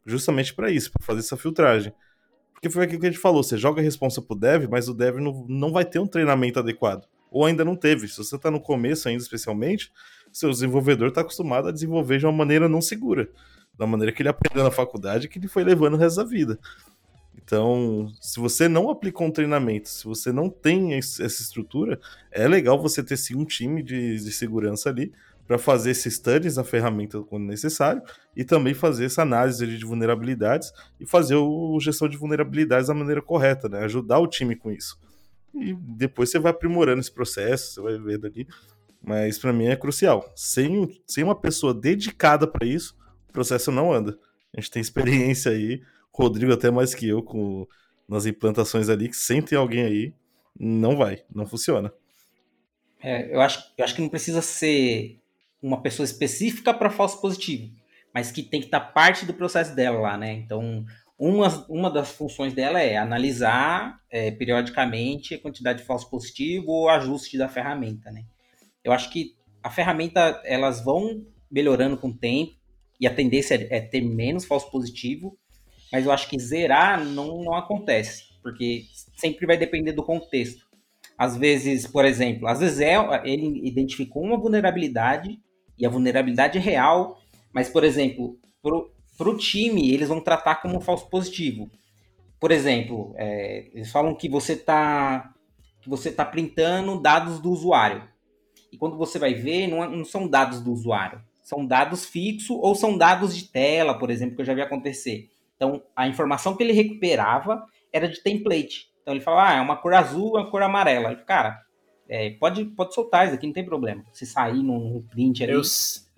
justamente 0.06 0.54
para 0.54 0.70
isso, 0.72 0.92
para 0.92 1.06
fazer 1.06 1.20
essa 1.20 1.36
filtragem. 1.36 1.92
Porque 2.62 2.74
foi 2.74 2.84
aquilo 2.84 3.00
que 3.00 3.08
a 3.08 3.10
gente 3.10 3.20
falou, 3.20 3.42
você 3.42 3.58
joga 3.58 3.82
a 3.82 3.84
responsa 3.84 4.22
pro 4.22 4.36
dev, 4.36 4.68
mas 4.70 4.88
o 4.88 4.94
dev 4.94 5.18
não, 5.18 5.46
não 5.50 5.72
vai 5.72 5.84
ter 5.84 5.98
um 5.98 6.06
treinamento 6.06 6.60
adequado. 6.60 7.08
Ou 7.32 7.44
ainda 7.44 7.66
não 7.66 7.76
teve. 7.76 8.08
Se 8.08 8.18
você 8.18 8.36
está 8.36 8.52
no 8.52 8.62
começo 8.62 9.10
ainda, 9.10 9.24
especialmente, 9.24 9.92
seu 10.32 10.52
desenvolvedor 10.52 11.08
está 11.08 11.22
acostumado 11.22 11.70
a 11.70 11.72
desenvolver 11.72 12.20
de 12.20 12.26
uma 12.28 12.32
maneira 12.32 12.70
não 12.70 12.80
segura 12.80 13.28
da 13.76 13.88
maneira 13.88 14.12
que 14.12 14.22
ele 14.22 14.30
aprendeu 14.30 14.64
na 14.64 14.70
faculdade 14.70 15.28
que 15.28 15.40
ele 15.40 15.48
foi 15.48 15.64
levando 15.64 15.96
o 15.96 15.98
resto 15.98 16.18
da 16.18 16.24
vida. 16.24 16.60
Então, 17.44 18.14
se 18.22 18.40
você 18.40 18.68
não 18.68 18.92
aplicou 18.92 19.26
um 19.26 19.32
treinamento, 19.32 19.90
se 19.90 20.06
você 20.06 20.32
não 20.32 20.50
tem 20.50 20.94
essa 20.94 21.26
estrutura, 21.26 22.00
é 22.32 22.48
legal 22.48 22.80
você 22.80 23.02
ter 23.02 23.18
sim 23.18 23.36
um 23.36 23.44
time 23.44 23.82
de, 23.82 24.18
de 24.18 24.32
segurança 24.32 24.90
ali 24.90 25.12
para 25.52 25.58
fazer 25.58 25.92
esses 25.92 26.14
studies 26.14 26.56
na 26.56 26.64
ferramenta 26.64 27.22
quando 27.24 27.44
necessário 27.44 28.02
e 28.34 28.42
também 28.46 28.74
fazer 28.74 29.04
essa 29.04 29.24
análise 29.24 29.68
de 29.68 29.84
vulnerabilidades 29.84 30.72
e 30.98 31.06
fazer 31.06 31.36
o 31.36 31.78
gestão 31.78 32.08
de 32.08 32.16
vulnerabilidades 32.16 32.88
da 32.88 32.94
maneira 32.94 33.22
correta, 33.22 33.68
né? 33.68 33.80
Ajudar 33.84 34.20
o 34.20 34.28
time 34.28 34.56
com 34.56 34.72
isso. 34.72 34.98
E 35.54 35.74
depois 35.74 36.30
você 36.30 36.40
vai 36.40 36.52
aprimorando 36.52 37.02
esse 37.02 37.12
processo, 37.12 37.74
você 37.74 37.82
vai 37.82 37.98
vendo 38.00 38.28
ali. 38.28 38.48
Mas 39.04 39.38
para 39.38 39.52
mim 39.52 39.66
é 39.66 39.76
crucial. 39.76 40.32
Sem, 40.38 41.02
sem 41.06 41.22
uma 41.22 41.36
pessoa 41.36 41.74
dedicada 41.74 42.48
para 42.48 42.66
isso, 42.66 42.96
o 43.28 43.34
processo 43.34 43.74
não 43.74 43.92
anda. 43.92 44.18
A 44.56 44.62
gente 44.62 44.72
tem 44.72 44.82
experiência 44.82 45.52
aí, 45.52 45.82
Rodrigo 46.14 46.54
até 46.54 46.72
mais 46.72 46.96
que 46.96 47.10
eu, 47.10 47.22
com 47.22 47.68
nas 48.08 48.26
implantações 48.26 48.88
ali, 48.88 49.10
que 49.10 49.18
sem 49.18 49.42
ter 49.42 49.58
alguém 49.58 49.84
aí, 49.84 50.14
não 50.58 50.96
vai, 50.96 51.26
não 51.30 51.46
funciona. 51.46 51.92
É, 53.04 53.36
eu, 53.36 53.42
acho, 53.42 53.74
eu 53.78 53.84
acho 53.84 53.96
que 53.96 54.02
não 54.02 54.08
precisa 54.08 54.42
ser 54.42 55.21
uma 55.62 55.82
pessoa 55.82 56.06
específica 56.06 56.74
para 56.74 56.90
falso 56.90 57.22
positivo, 57.22 57.72
mas 58.14 58.32
que 58.32 58.42
tem 58.44 58.60
que 58.60 58.68
estar 58.68 58.80
parte 58.80 59.26
do 59.26 59.34
processo 59.34 59.76
dela 59.76 60.00
lá, 60.00 60.18
né? 60.18 60.34
Então, 60.34 60.84
uma, 61.18 61.66
uma 61.70 61.90
das 61.92 62.12
funções 62.12 62.54
dela 62.54 62.82
é 62.82 62.98
analisar 62.98 64.00
é, 64.10 64.32
periodicamente 64.32 65.36
a 65.36 65.40
quantidade 65.40 65.80
de 65.80 65.86
falso 65.86 66.10
positivo 66.10 66.72
ou 66.72 66.90
ajuste 66.90 67.38
da 67.38 67.48
ferramenta, 67.48 68.12
né? 68.12 68.24
Eu 68.84 68.92
acho 68.92 69.12
que 69.12 69.36
a 69.62 69.70
ferramenta, 69.70 70.42
elas 70.44 70.84
vão 70.84 71.24
melhorando 71.50 71.98
com 71.98 72.10
o 72.10 72.18
tempo, 72.18 72.54
e 73.00 73.08
a 73.08 73.14
tendência 73.14 73.56
é 73.56 73.78
é 73.78 73.82
ter 73.82 74.02
menos 74.02 74.46
falso 74.46 74.70
positivo, 74.72 75.38
mas 75.92 76.06
eu 76.06 76.12
acho 76.12 76.30
que 76.30 76.40
zerar 76.40 77.04
não, 77.04 77.44
não 77.44 77.54
acontece, 77.54 78.24
porque 78.42 78.86
sempre 79.18 79.46
vai 79.46 79.58
depender 79.58 79.92
do 79.92 80.04
contexto. 80.04 80.66
Às 81.18 81.38
vezes, 81.38 81.86
por 81.86 82.06
exemplo, 82.06 82.48
às 82.48 82.60
vezes 82.60 82.80
é, 82.80 82.96
ele 83.24 83.68
identificou 83.68 84.24
uma 84.24 84.40
vulnerabilidade 84.40 85.40
e 85.82 85.86
a 85.88 85.90
vulnerabilidade 85.90 86.60
é 86.60 86.62
real, 86.62 87.20
mas, 87.52 87.70
por 87.70 87.84
exemplo, 87.84 88.38
para 89.18 89.30
o 89.30 89.38
time, 89.38 89.92
eles 89.92 90.08
vão 90.08 90.22
tratar 90.22 90.56
como 90.56 90.78
um 90.78 90.82
falso 90.82 91.10
positivo. 91.10 91.70
Por 92.40 92.52
exemplo, 92.52 93.14
é, 93.18 93.68
eles 93.74 93.92
falam 93.92 94.16
que 94.16 94.30
você 94.30 94.54
está 94.54 95.34
que 95.82 95.90
você 95.90 96.12
tá 96.12 96.24
printando 96.24 97.02
dados 97.02 97.40
do 97.40 97.50
usuário. 97.52 98.04
E 98.72 98.78
quando 98.78 98.98
você 98.98 99.20
vai 99.20 99.34
ver, 99.34 99.68
não, 99.68 99.84
é- 99.84 99.90
não 99.90 100.06
são 100.06 100.28
dados 100.28 100.62
do 100.62 100.72
usuário. 100.72 101.22
São 101.42 101.66
dados 101.66 102.06
fixos 102.06 102.58
ou 102.62 102.76
são 102.76 102.98
dados 102.98 103.36
de 103.36 103.46
tela, 103.46 103.98
por 103.98 104.10
exemplo, 104.10 104.36
que 104.36 104.42
eu 104.42 104.46
já 104.46 104.54
vi 104.54 104.62
acontecer. 104.62 105.30
Então, 105.56 105.82
a 105.96 106.08
informação 106.08 106.56
que 106.56 106.64
ele 106.64 106.74
recuperava 106.74 107.66
era 107.92 108.08
de 108.08 108.22
template. 108.22 108.90
Então, 109.02 109.14
ele 109.14 109.22
fala, 109.24 109.50
ah, 109.50 109.54
é 109.56 109.62
uma 109.62 109.76
cor 109.76 109.94
azul, 109.94 110.38
é 110.38 110.42
uma 110.42 110.52
cor 110.52 110.62
amarela. 110.62 111.12
Ele, 111.12 111.24
cara, 111.24 111.60
é, 112.12 112.30
pode, 112.32 112.66
pode 112.66 112.94
soltar 112.94 113.26
isso 113.26 113.36
aqui, 113.36 113.48
não 113.48 113.54
tem 113.54 113.64
problema. 113.64 114.04
Se 114.12 114.26
sair 114.26 114.62
num, 114.62 115.02
print 115.10 115.42
ali... 115.46 115.54
Eu, 115.54 115.62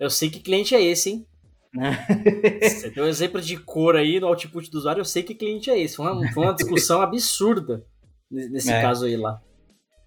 eu 0.00 0.10
sei 0.10 0.28
que 0.28 0.40
cliente 0.40 0.74
é 0.74 0.82
esse, 0.82 1.10
hein? 1.10 1.26
Você 2.60 2.90
deu 2.90 3.04
um 3.04 3.08
exemplo 3.08 3.40
de 3.40 3.56
cor 3.58 3.94
aí 3.94 4.18
no 4.18 4.26
output 4.26 4.68
do 4.68 4.78
usuário, 4.78 5.00
eu 5.00 5.04
sei 5.04 5.22
que 5.22 5.36
cliente 5.36 5.70
é 5.70 5.78
esse. 5.78 5.94
Foi 5.94 6.10
uma, 6.10 6.32
foi 6.32 6.44
uma 6.44 6.52
discussão 6.52 7.00
absurda 7.00 7.86
nesse 8.28 8.72
É. 8.72 8.82
caso 8.82 9.06
aí 9.06 9.16
lá. 9.16 9.40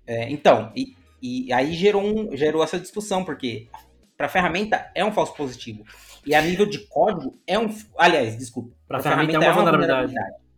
É, 0.05 0.29
então, 0.29 0.73
e, 0.75 0.93
e 1.21 1.53
aí 1.53 1.73
gerou, 1.73 2.03
um, 2.03 2.35
gerou 2.35 2.61
essa 2.61 2.77
discussão, 2.77 3.23
porque 3.23 3.69
para 4.17 4.27
ferramenta 4.27 4.91
é 4.93 5.05
um 5.05 5.13
falso 5.13 5.33
positivo. 5.35 5.85
E 6.25 6.35
a 6.35 6.41
nível 6.41 6.65
de 6.65 6.79
código 6.79 7.39
é 7.47 7.57
um. 7.57 7.73
Aliás, 7.97 8.37
desculpa. 8.37 8.75
Pra 8.85 8.99
pra 8.99 9.09
ferramenta 9.11 9.45
é 9.45 9.51
uma 9.51 9.53
vulnerabilidade. 9.53 10.13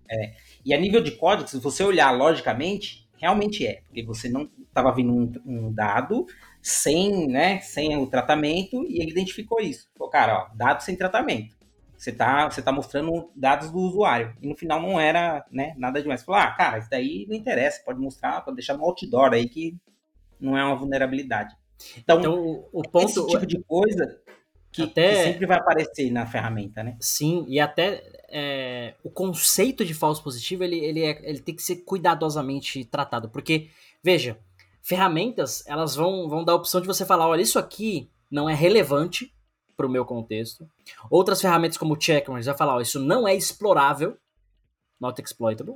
É. 0.09 0.33
E 0.65 0.73
a 0.73 0.79
nível 0.79 1.01
de 1.01 1.11
código, 1.11 1.47
se 1.47 1.59
você 1.59 1.83
olhar 1.83 2.09
logicamente, 2.11 3.07
realmente 3.19 3.65
é. 3.65 3.81
Porque 3.85 4.03
você 4.03 4.29
não 4.29 4.49
estava 4.67 4.93
vindo 4.93 5.13
um, 5.13 5.31
um 5.45 5.73
dado 5.73 6.25
sem, 6.61 7.27
né, 7.27 7.59
sem 7.59 7.95
o 7.97 8.07
tratamento 8.07 8.83
e 8.87 9.01
ele 9.01 9.11
identificou 9.11 9.59
isso. 9.59 9.89
Falou, 9.97 10.11
cara, 10.11 10.37
ó, 10.37 10.55
dado 10.55 10.81
sem 10.81 10.95
tratamento. 10.95 11.57
Você 11.97 12.13
tá, 12.13 12.49
você 12.49 12.61
tá 12.61 12.71
mostrando 12.71 13.29
dados 13.35 13.71
do 13.71 13.77
usuário. 13.77 14.33
E 14.41 14.47
no 14.47 14.55
final 14.55 14.81
não 14.81 14.97
era 14.99 15.45
né, 15.51 15.73
nada 15.77 16.01
demais. 16.01 16.23
Falou, 16.23 16.39
ah, 16.41 16.51
cara, 16.51 16.77
isso 16.77 16.89
daí 16.89 17.25
não 17.27 17.35
interessa. 17.35 17.83
Pode 17.83 17.99
mostrar, 17.99 18.39
pode 18.41 18.55
deixar 18.55 18.77
no 18.77 18.85
outdoor 18.85 19.33
aí 19.33 19.49
que 19.49 19.75
não 20.39 20.57
é 20.57 20.63
uma 20.63 20.77
vulnerabilidade. 20.77 21.55
Então, 21.97 22.19
Então, 22.19 22.39
o, 22.39 22.69
o 22.71 22.81
esse 22.81 23.15
ponto. 23.15 23.27
tipo 23.27 23.45
de 23.45 23.61
coisa 23.63 24.19
que, 24.71 24.83
Até- 24.83 25.09
que 25.09 25.23
sempre 25.31 25.45
vai 25.45 25.57
aparecer 25.57 26.11
na 26.11 26.25
ferramenta, 26.25 26.83
né? 26.83 26.95
Sim, 26.99 27.45
e 27.47 27.59
até 27.59 28.03
é, 28.29 28.93
o 29.03 29.09
conceito 29.09 29.83
de 29.83 29.93
falso 29.93 30.23
positivo 30.23 30.63
ele, 30.63 30.77
ele, 30.79 31.01
é- 31.03 31.19
ele 31.29 31.39
tem 31.39 31.55
que 31.55 31.63
ser 31.63 31.77
cuidadosamente 31.77 32.85
tratado. 32.85 33.29
Porque, 33.29 33.69
veja, 34.03 34.37
ferramentas 34.83 35.63
elas 35.67 35.95
vão, 35.95 36.27
vão 36.29 36.43
dar 36.43 36.53
a 36.53 36.55
opção 36.55 36.79
de 36.81 36.87
você 36.87 37.05
falar: 37.05 37.27
olha, 37.27 37.41
isso 37.41 37.57
aqui 37.57 38.09
não 38.29 38.49
é 38.49 38.53
relevante 38.53 39.33
para 39.75 39.87
o 39.87 39.89
meu 39.89 40.05
contexto. 40.05 40.69
Outras 41.09 41.41
ferramentas, 41.41 41.77
como 41.77 41.95
o 41.95 42.01
Checkmarks, 42.01 42.45
vai 42.45 42.57
falar: 42.57 42.75
ó, 42.75 42.81
isso 42.81 42.99
não 42.99 43.27
é 43.27 43.35
explorável, 43.35 44.17
not 44.99 45.19
exploitable. 45.21 45.75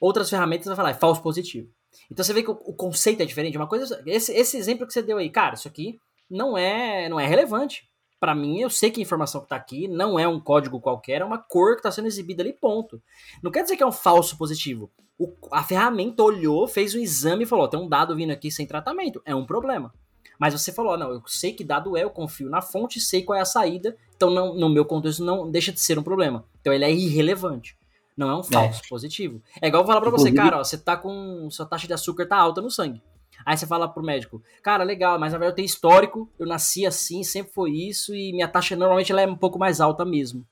Outras 0.00 0.30
ferramentas 0.30 0.66
vai 0.66 0.76
falar: 0.76 0.90
é 0.90 0.94
falso 0.94 1.20
positivo. 1.22 1.68
Então 2.10 2.24
você 2.24 2.32
vê 2.32 2.42
que 2.42 2.50
o, 2.50 2.58
o 2.64 2.72
conceito 2.74 3.22
é 3.22 3.26
diferente. 3.26 3.56
Uma 3.56 3.66
coisa, 3.66 4.00
esse, 4.06 4.32
esse 4.32 4.56
exemplo 4.56 4.86
que 4.86 4.92
você 4.92 5.02
deu 5.02 5.18
aí, 5.18 5.28
cara, 5.30 5.54
isso 5.54 5.66
aqui 5.66 5.98
não 6.30 6.56
é, 6.56 7.08
não 7.08 7.18
é 7.18 7.26
relevante. 7.26 7.88
Para 8.20 8.34
mim, 8.34 8.60
eu 8.60 8.68
sei 8.70 8.90
que 8.90 9.00
a 9.00 9.02
informação 9.02 9.40
que 9.40 9.48
tá 9.48 9.56
aqui 9.56 9.86
não 9.86 10.18
é 10.18 10.26
um 10.26 10.40
código 10.40 10.80
qualquer, 10.80 11.20
é 11.20 11.24
uma 11.24 11.38
cor 11.38 11.76
que 11.76 11.82
tá 11.82 11.90
sendo 11.92 12.06
exibida 12.08 12.42
ali, 12.42 12.52
ponto. 12.52 13.00
Não 13.42 13.50
quer 13.50 13.62
dizer 13.62 13.76
que 13.76 13.82
é 13.82 13.86
um 13.86 13.92
falso 13.92 14.36
positivo. 14.36 14.90
O- 15.18 15.32
a 15.52 15.62
ferramenta 15.62 16.22
olhou, 16.22 16.66
fez 16.66 16.94
um 16.94 16.98
exame 16.98 17.44
e 17.44 17.46
falou: 17.46 17.64
"Ó, 17.64 17.68
tem 17.68 17.78
um 17.78 17.88
dado 17.88 18.14
vindo 18.16 18.30
aqui 18.32 18.50
sem 18.50 18.66
tratamento. 18.66 19.22
É 19.24 19.34
um 19.34 19.46
problema. 19.46 19.92
Mas 20.38 20.52
você 20.52 20.72
falou: 20.72 20.96
não, 20.96 21.10
eu 21.10 21.22
sei 21.26 21.52
que 21.52 21.64
dado 21.64 21.96
é, 21.96 22.02
eu 22.04 22.10
confio 22.10 22.48
na 22.48 22.60
fonte, 22.62 23.00
sei 23.00 23.22
qual 23.22 23.36
é 23.38 23.42
a 23.42 23.44
saída, 23.44 23.96
então 24.16 24.30
não, 24.30 24.54
no 24.54 24.68
meu 24.68 24.84
contexto 24.84 25.24
não 25.24 25.50
deixa 25.50 25.72
de 25.72 25.80
ser 25.80 25.98
um 25.98 26.02
problema. 26.02 26.44
Então 26.60 26.72
ele 26.72 26.84
é 26.84 26.92
irrelevante. 26.92 27.76
Não 28.16 28.28
é 28.28 28.34
um 28.34 28.42
falso 28.42 28.82
positivo. 28.88 29.40
É 29.62 29.68
igual 29.68 29.82
eu 29.82 29.86
falar 29.86 30.00
pra 30.00 30.10
você, 30.10 30.30
cara, 30.42 30.58
ó, 30.58 30.64
você 30.64 30.76
tá 30.76 30.96
com. 30.96 31.48
Sua 31.50 31.64
taxa 31.66 31.86
de 31.86 31.92
açúcar 31.94 32.26
tá 32.26 32.36
alta 32.36 32.60
no 32.60 32.68
sangue. 32.70 33.00
Aí 33.44 33.56
você 33.56 33.66
fala 33.66 33.88
pro 33.88 34.02
médico, 34.02 34.42
cara, 34.62 34.84
legal, 34.84 35.18
mas 35.18 35.32
na 35.32 35.38
verdade 35.38 35.52
eu 35.52 35.56
tenho 35.56 35.66
histórico, 35.66 36.30
eu 36.38 36.46
nasci 36.46 36.86
assim, 36.86 37.22
sempre 37.22 37.52
foi 37.52 37.70
isso, 37.72 38.14
e 38.14 38.32
minha 38.32 38.48
taxa 38.48 38.76
normalmente 38.76 39.12
ela 39.12 39.22
é 39.22 39.26
um 39.26 39.36
pouco 39.36 39.58
mais 39.58 39.80
alta 39.80 40.04
mesmo. 40.04 40.46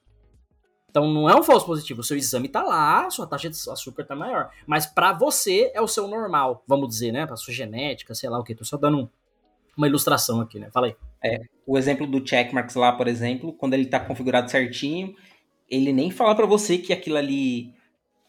Então 0.88 1.12
não 1.12 1.28
é 1.28 1.36
um 1.36 1.42
falso 1.42 1.66
positivo, 1.66 2.00
o 2.00 2.04
seu 2.04 2.16
exame 2.16 2.48
tá 2.48 2.62
lá, 2.62 3.10
sua 3.10 3.26
taxa 3.26 3.50
de 3.50 3.56
açúcar 3.70 4.04
tá 4.04 4.16
maior. 4.16 4.50
Mas 4.66 4.86
pra 4.86 5.12
você 5.12 5.70
é 5.74 5.80
o 5.80 5.88
seu 5.88 6.08
normal, 6.08 6.64
vamos 6.66 6.88
dizer, 6.88 7.12
né? 7.12 7.26
Pra 7.26 7.36
sua 7.36 7.52
genética, 7.52 8.14
sei 8.14 8.30
lá 8.30 8.38
o 8.38 8.42
que. 8.42 8.54
Tô 8.54 8.64
só 8.64 8.78
dando 8.78 8.98
um- 9.00 9.08
uma 9.76 9.86
ilustração 9.86 10.40
aqui, 10.40 10.58
né? 10.58 10.70
Fala 10.70 10.86
aí. 10.86 10.96
O 11.66 11.76
exemplo 11.76 12.06
do 12.06 12.26
checkmarks 12.26 12.76
lá, 12.76 12.92
por 12.92 13.08
exemplo, 13.08 13.52
quando 13.52 13.74
ele 13.74 13.82
está 13.82 14.00
configurado 14.00 14.50
certinho, 14.50 15.14
ele 15.68 15.92
nem 15.92 16.10
fala 16.10 16.34
para 16.34 16.46
você 16.46 16.78
que 16.78 16.92
aquilo 16.94 17.18
ali 17.18 17.74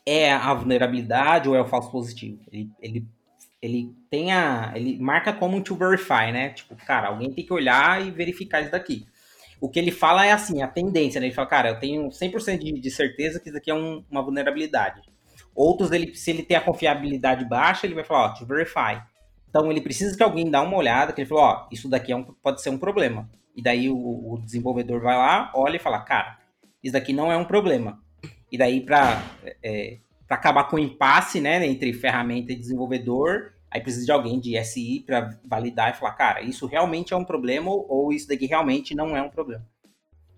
é 0.06 0.34
a 0.34 0.54
vulnerabilidade 0.54 1.48
ou 1.48 1.56
é 1.56 1.62
o 1.62 1.68
falso 1.68 1.90
positivo. 1.90 2.40
Ele, 2.52 2.70
ele, 2.82 3.08
ele 3.62 3.96
tem 4.10 4.32
a. 4.32 4.72
Ele 4.76 4.98
marca 5.00 5.34
como 5.34 5.62
to 5.62 5.76
verify, 5.76 6.32
né? 6.32 6.50
Tipo, 6.50 6.76
cara, 6.76 7.08
alguém 7.10 7.32
tem 7.32 7.46
que 7.46 7.54
olhar 7.54 8.06
e 8.06 8.12
verificar 8.12 8.62
isso 8.62 8.72
daqui. 8.72 9.06
O 9.60 9.70
que 9.70 9.80
ele 9.80 9.92
fala 9.92 10.26
é 10.26 10.32
assim, 10.32 10.62
a 10.62 10.68
tendência, 10.68 11.20
né? 11.20 11.28
Ele 11.28 11.34
fala, 11.36 11.48
cara, 11.48 11.70
eu 11.70 11.80
tenho 11.80 12.12
100% 12.12 12.60
de, 12.64 12.80
de 12.80 12.92
certeza 12.92 13.40
que 13.40 13.50
isso 13.50 13.58
aqui 13.58 13.72
é 13.72 13.74
um- 13.74 14.04
uma 14.10 14.22
vulnerabilidade. 14.22 15.02
Outros, 15.56 15.92
ele, 15.92 16.14
se 16.16 16.30
ele 16.30 16.44
tem 16.44 16.56
a 16.56 16.62
confiabilidade 16.62 17.44
baixa, 17.46 17.88
ele 17.88 17.96
vai 17.96 18.04
falar, 18.04 18.26
ó, 18.26 18.30
to 18.36 18.46
verify. 18.46 19.02
Então 19.50 19.72
ele 19.72 19.82
precisa 19.82 20.16
que 20.16 20.22
alguém 20.22 20.50
dá 20.52 20.62
uma 20.62 20.78
olhada, 20.78 21.12
que 21.12 21.22
ele 21.22 21.28
falou, 21.28 21.44
ó, 21.44 21.68
isso 21.72 21.90
daqui 21.90 22.12
é 22.12 22.16
um- 22.16 22.24
pode 22.24 22.62
ser 22.62 22.70
um 22.70 22.78
problema. 22.78 23.28
E 23.56 23.62
daí 23.64 23.90
o, 23.90 23.96
o 24.34 24.40
desenvolvedor 24.44 25.02
vai 25.02 25.16
lá, 25.18 25.52
olha 25.56 25.78
e 25.78 25.80
fala, 25.80 26.00
cara, 26.02 26.38
isso 26.84 26.94
daqui 26.94 27.12
não 27.12 27.32
é 27.32 27.38
um 27.38 27.46
problema. 27.46 28.00
E 28.52 28.58
daí 28.58 28.82
para 28.82 29.22
acabar 30.36 30.66
com 30.66 30.76
o 30.76 30.80
impasse, 30.80 31.40
né, 31.40 31.66
entre 31.66 31.94
ferramenta 31.94 32.52
e 32.52 32.56
desenvolvedor, 32.56 33.54
Aí 33.70 33.82
precisa 33.82 34.06
de 34.06 34.12
alguém 34.12 34.40
de 34.40 34.58
SI 34.64 35.04
para 35.06 35.38
validar 35.44 35.92
e 35.92 35.98
falar, 35.98 36.14
cara, 36.14 36.42
isso 36.42 36.66
realmente 36.66 37.14
é 37.14 37.18
um 37.18 37.26
problema 37.26 37.70
ou 37.70 38.14
isso 38.14 38.28
daqui 38.28 38.46
realmente 38.46 38.96
não 38.96 39.16
é 39.16 39.22
um 39.22 39.30
problema. 39.30 39.66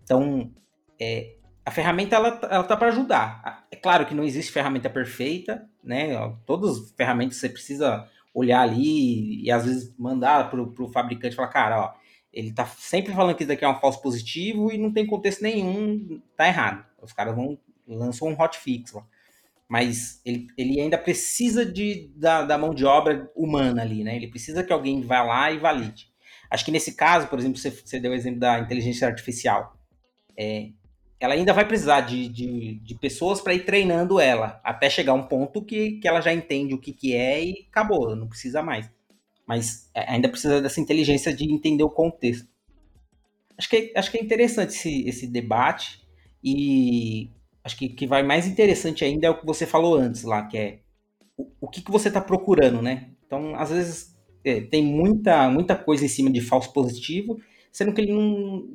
Então, 0.04 0.52
é, 1.00 1.36
a 1.64 1.70
ferramenta 1.70 2.16
ela, 2.16 2.40
ela 2.50 2.64
tá 2.64 2.76
para 2.76 2.88
ajudar. 2.88 3.68
É 3.70 3.76
claro 3.76 4.06
que 4.06 4.16
não 4.16 4.24
existe 4.24 4.52
ferramenta 4.52 4.90
perfeita, 4.90 5.64
né? 5.84 6.16
Todas 6.46 6.78
as 6.78 6.92
ferramentas 6.92 7.38
você 7.38 7.48
precisa 7.48 8.10
olhar 8.34 8.62
ali 8.62 9.44
e 9.44 9.52
às 9.52 9.66
vezes 9.66 9.94
mandar 9.98 10.50
pro, 10.50 10.72
pro 10.72 10.88
fabricante 10.88 11.36
falar, 11.36 11.50
cara, 11.50 11.80
ó, 11.82 11.94
ele 12.34 12.52
tá 12.52 12.66
sempre 12.66 13.14
falando 13.14 13.36
que 13.36 13.44
isso 13.44 13.50
daqui 13.50 13.64
é 13.64 13.70
um 13.70 13.80
falso 13.80 14.02
positivo 14.02 14.72
e 14.72 14.78
não 14.78 14.92
tem 14.92 15.06
contexto 15.06 15.44
nenhum, 15.44 16.20
tá 16.36 16.48
errado. 16.48 16.84
Os 17.02 17.14
caras 17.14 17.36
vão 17.36 17.60
lançam 17.88 18.28
um 18.28 18.40
hotfix 18.40 18.92
lá. 18.92 19.04
Mas 19.70 20.20
ele, 20.26 20.48
ele 20.58 20.82
ainda 20.82 20.98
precisa 20.98 21.64
de, 21.64 22.12
da, 22.16 22.44
da 22.44 22.58
mão 22.58 22.74
de 22.74 22.84
obra 22.84 23.32
humana 23.36 23.84
ali, 23.84 24.04
né? 24.04 24.16
Ele 24.16 24.28
precisa 24.28 24.64
que 24.64 24.74
alguém 24.74 25.02
vá 25.02 25.22
lá 25.22 25.52
e 25.52 25.60
valide. 25.60 26.10
Acho 26.50 26.66
que 26.66 26.72
nesse 26.72 26.96
caso, 26.96 27.28
por 27.28 27.38
exemplo, 27.38 27.60
você, 27.60 27.70
você 27.70 28.00
deu 28.00 28.12
o 28.12 28.16
exemplo 28.16 28.40
da 28.40 28.60
inteligência 28.60 29.08
artificial. 29.08 29.78
É, 30.36 30.70
ela 31.20 31.36
ainda 31.36 31.54
vai 31.54 31.68
precisar 31.68 32.02
de, 32.02 32.28
de, 32.30 32.76
de 32.76 32.96
pessoas 32.96 33.42
para 33.42 33.54
ir 33.54 33.64
treinando 33.66 34.20
ela, 34.20 34.60
até 34.64 34.90
chegar 34.90 35.14
um 35.14 35.28
ponto 35.28 35.64
que, 35.64 36.00
que 36.00 36.08
ela 36.08 36.22
já 36.22 36.34
entende 36.34 36.74
o 36.74 36.80
que, 36.80 36.92
que 36.92 37.14
é 37.14 37.44
e 37.44 37.68
acabou, 37.70 38.16
não 38.16 38.28
precisa 38.28 38.64
mais. 38.64 38.90
Mas 39.46 39.92
é, 39.94 40.12
ainda 40.12 40.30
precisa 40.30 40.60
dessa 40.62 40.82
inteligência 40.82 41.32
de 41.32 41.44
entender 41.44 41.84
o 41.84 41.90
contexto. 41.90 42.48
Acho 43.56 43.70
que, 43.70 43.94
acho 43.96 44.10
que 44.10 44.18
é 44.18 44.22
interessante 44.24 44.70
esse, 44.70 45.08
esse 45.08 45.28
debate 45.28 46.02
e 46.44 47.30
acho 47.64 47.78
que 47.78 47.90
que 47.90 48.08
vai 48.08 48.24
mais 48.24 48.48
interessante 48.48 49.04
ainda 49.04 49.28
é 49.28 49.30
o 49.30 49.40
que 49.40 49.46
você 49.46 49.66
falou 49.66 49.96
antes 49.96 50.24
lá, 50.24 50.46
que 50.46 50.58
é 50.58 50.80
o, 51.38 51.48
o 51.62 51.68
que, 51.68 51.82
que 51.82 51.92
você 51.92 52.08
está 52.10 52.22
procurando, 52.22 52.82
né? 52.82 53.12
Então, 53.26 53.56
às 53.56 53.70
vezes, 53.70 54.16
é, 54.44 54.62
tem 54.62 54.84
muita, 54.84 55.50
muita 55.50 55.76
coisa 55.76 56.04
em 56.06 56.10
cima 56.10 56.30
de 56.30 56.42
falso 56.42 56.74
positivo, 56.74 57.40
sendo 57.72 57.94
que 57.94 58.02
ele 58.02 58.12
não, 58.12 58.68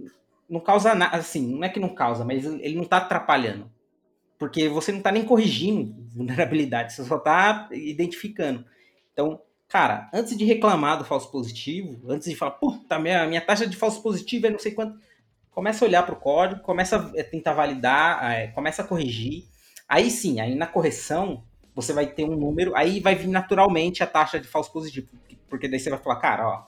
não 0.48 0.60
causa 0.60 0.94
nada, 0.94 1.16
assim, 1.16 1.54
não 1.54 1.64
é 1.64 1.68
que 1.68 1.80
não 1.80 1.94
causa, 1.94 2.24
mas 2.24 2.44
ele 2.44 2.76
não 2.76 2.84
está 2.84 2.98
atrapalhando. 2.98 3.70
Porque 4.38 4.68
você 4.68 4.92
não 4.92 4.98
está 4.98 5.10
nem 5.10 5.24
corrigindo 5.24 5.94
vulnerabilidade, 6.14 6.92
você 6.92 7.04
só 7.04 7.16
está 7.16 7.68
identificando. 7.72 8.64
Então, 9.12 9.40
cara, 9.68 10.08
antes 10.12 10.36
de 10.36 10.44
reclamar 10.44 10.98
do 10.98 11.04
falso 11.04 11.30
positivo, 11.30 12.00
antes 12.08 12.28
de 12.28 12.36
falar, 12.36 12.52
puta, 12.52 12.98
minha, 12.98 13.26
minha 13.26 13.40
taxa 13.40 13.66
de 13.66 13.76
falso 13.76 14.02
positivo 14.02 14.46
é 14.46 14.50
não 14.50 14.58
sei 14.58 14.72
quanto, 14.72 14.98
começa 15.54 15.84
a 15.84 15.88
olhar 15.88 16.02
para 16.02 16.14
o 16.14 16.20
código, 16.20 16.60
começa 16.62 16.96
a 16.96 17.24
tentar 17.24 17.52
validar, 17.52 18.32
é, 18.32 18.48
começa 18.48 18.82
a 18.82 18.86
corrigir. 18.86 19.44
Aí 19.88 20.10
sim, 20.10 20.40
aí 20.40 20.54
na 20.54 20.66
correção, 20.66 21.44
você 21.74 21.92
vai 21.92 22.06
ter 22.06 22.24
um 22.24 22.36
número, 22.36 22.74
aí 22.74 23.00
vai 23.00 23.14
vir 23.14 23.28
naturalmente 23.28 24.02
a 24.02 24.06
taxa 24.06 24.40
de 24.40 24.48
falso 24.48 24.72
positivo. 24.72 25.08
Porque 25.48 25.68
daí 25.68 25.78
você 25.78 25.90
vai 25.90 25.98
falar, 25.98 26.16
cara, 26.16 26.48
ó, 26.48 26.62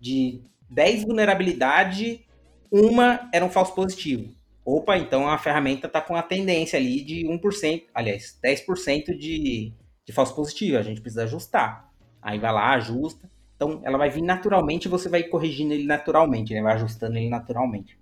de 0.00 0.40
10 0.70 1.04
vulnerabilidade, 1.04 2.24
uma 2.70 3.28
era 3.32 3.44
um 3.44 3.50
falso 3.50 3.74
positivo. 3.74 4.32
Opa, 4.64 4.96
então 4.96 5.28
a 5.28 5.36
ferramenta 5.36 5.88
está 5.88 6.00
com 6.00 6.14
a 6.14 6.22
tendência 6.22 6.78
ali 6.78 7.02
de 7.02 7.24
1%, 7.26 7.84
aliás, 7.92 8.38
10% 8.42 9.16
de, 9.16 9.72
de 10.04 10.12
falso 10.12 10.34
positivo. 10.34 10.78
A 10.78 10.82
gente 10.82 11.00
precisa 11.00 11.24
ajustar. 11.24 11.90
Aí 12.22 12.38
vai 12.38 12.52
lá, 12.52 12.74
ajusta. 12.74 13.28
Então 13.56 13.80
ela 13.82 13.98
vai 13.98 14.10
vir 14.10 14.22
naturalmente 14.22 14.84
e 14.84 14.88
você 14.88 15.08
vai 15.08 15.24
corrigindo 15.24 15.74
ele 15.74 15.84
naturalmente, 15.84 16.54
né? 16.54 16.62
Vai 16.62 16.74
ajustando 16.74 17.16
ele 17.18 17.28
naturalmente. 17.28 17.98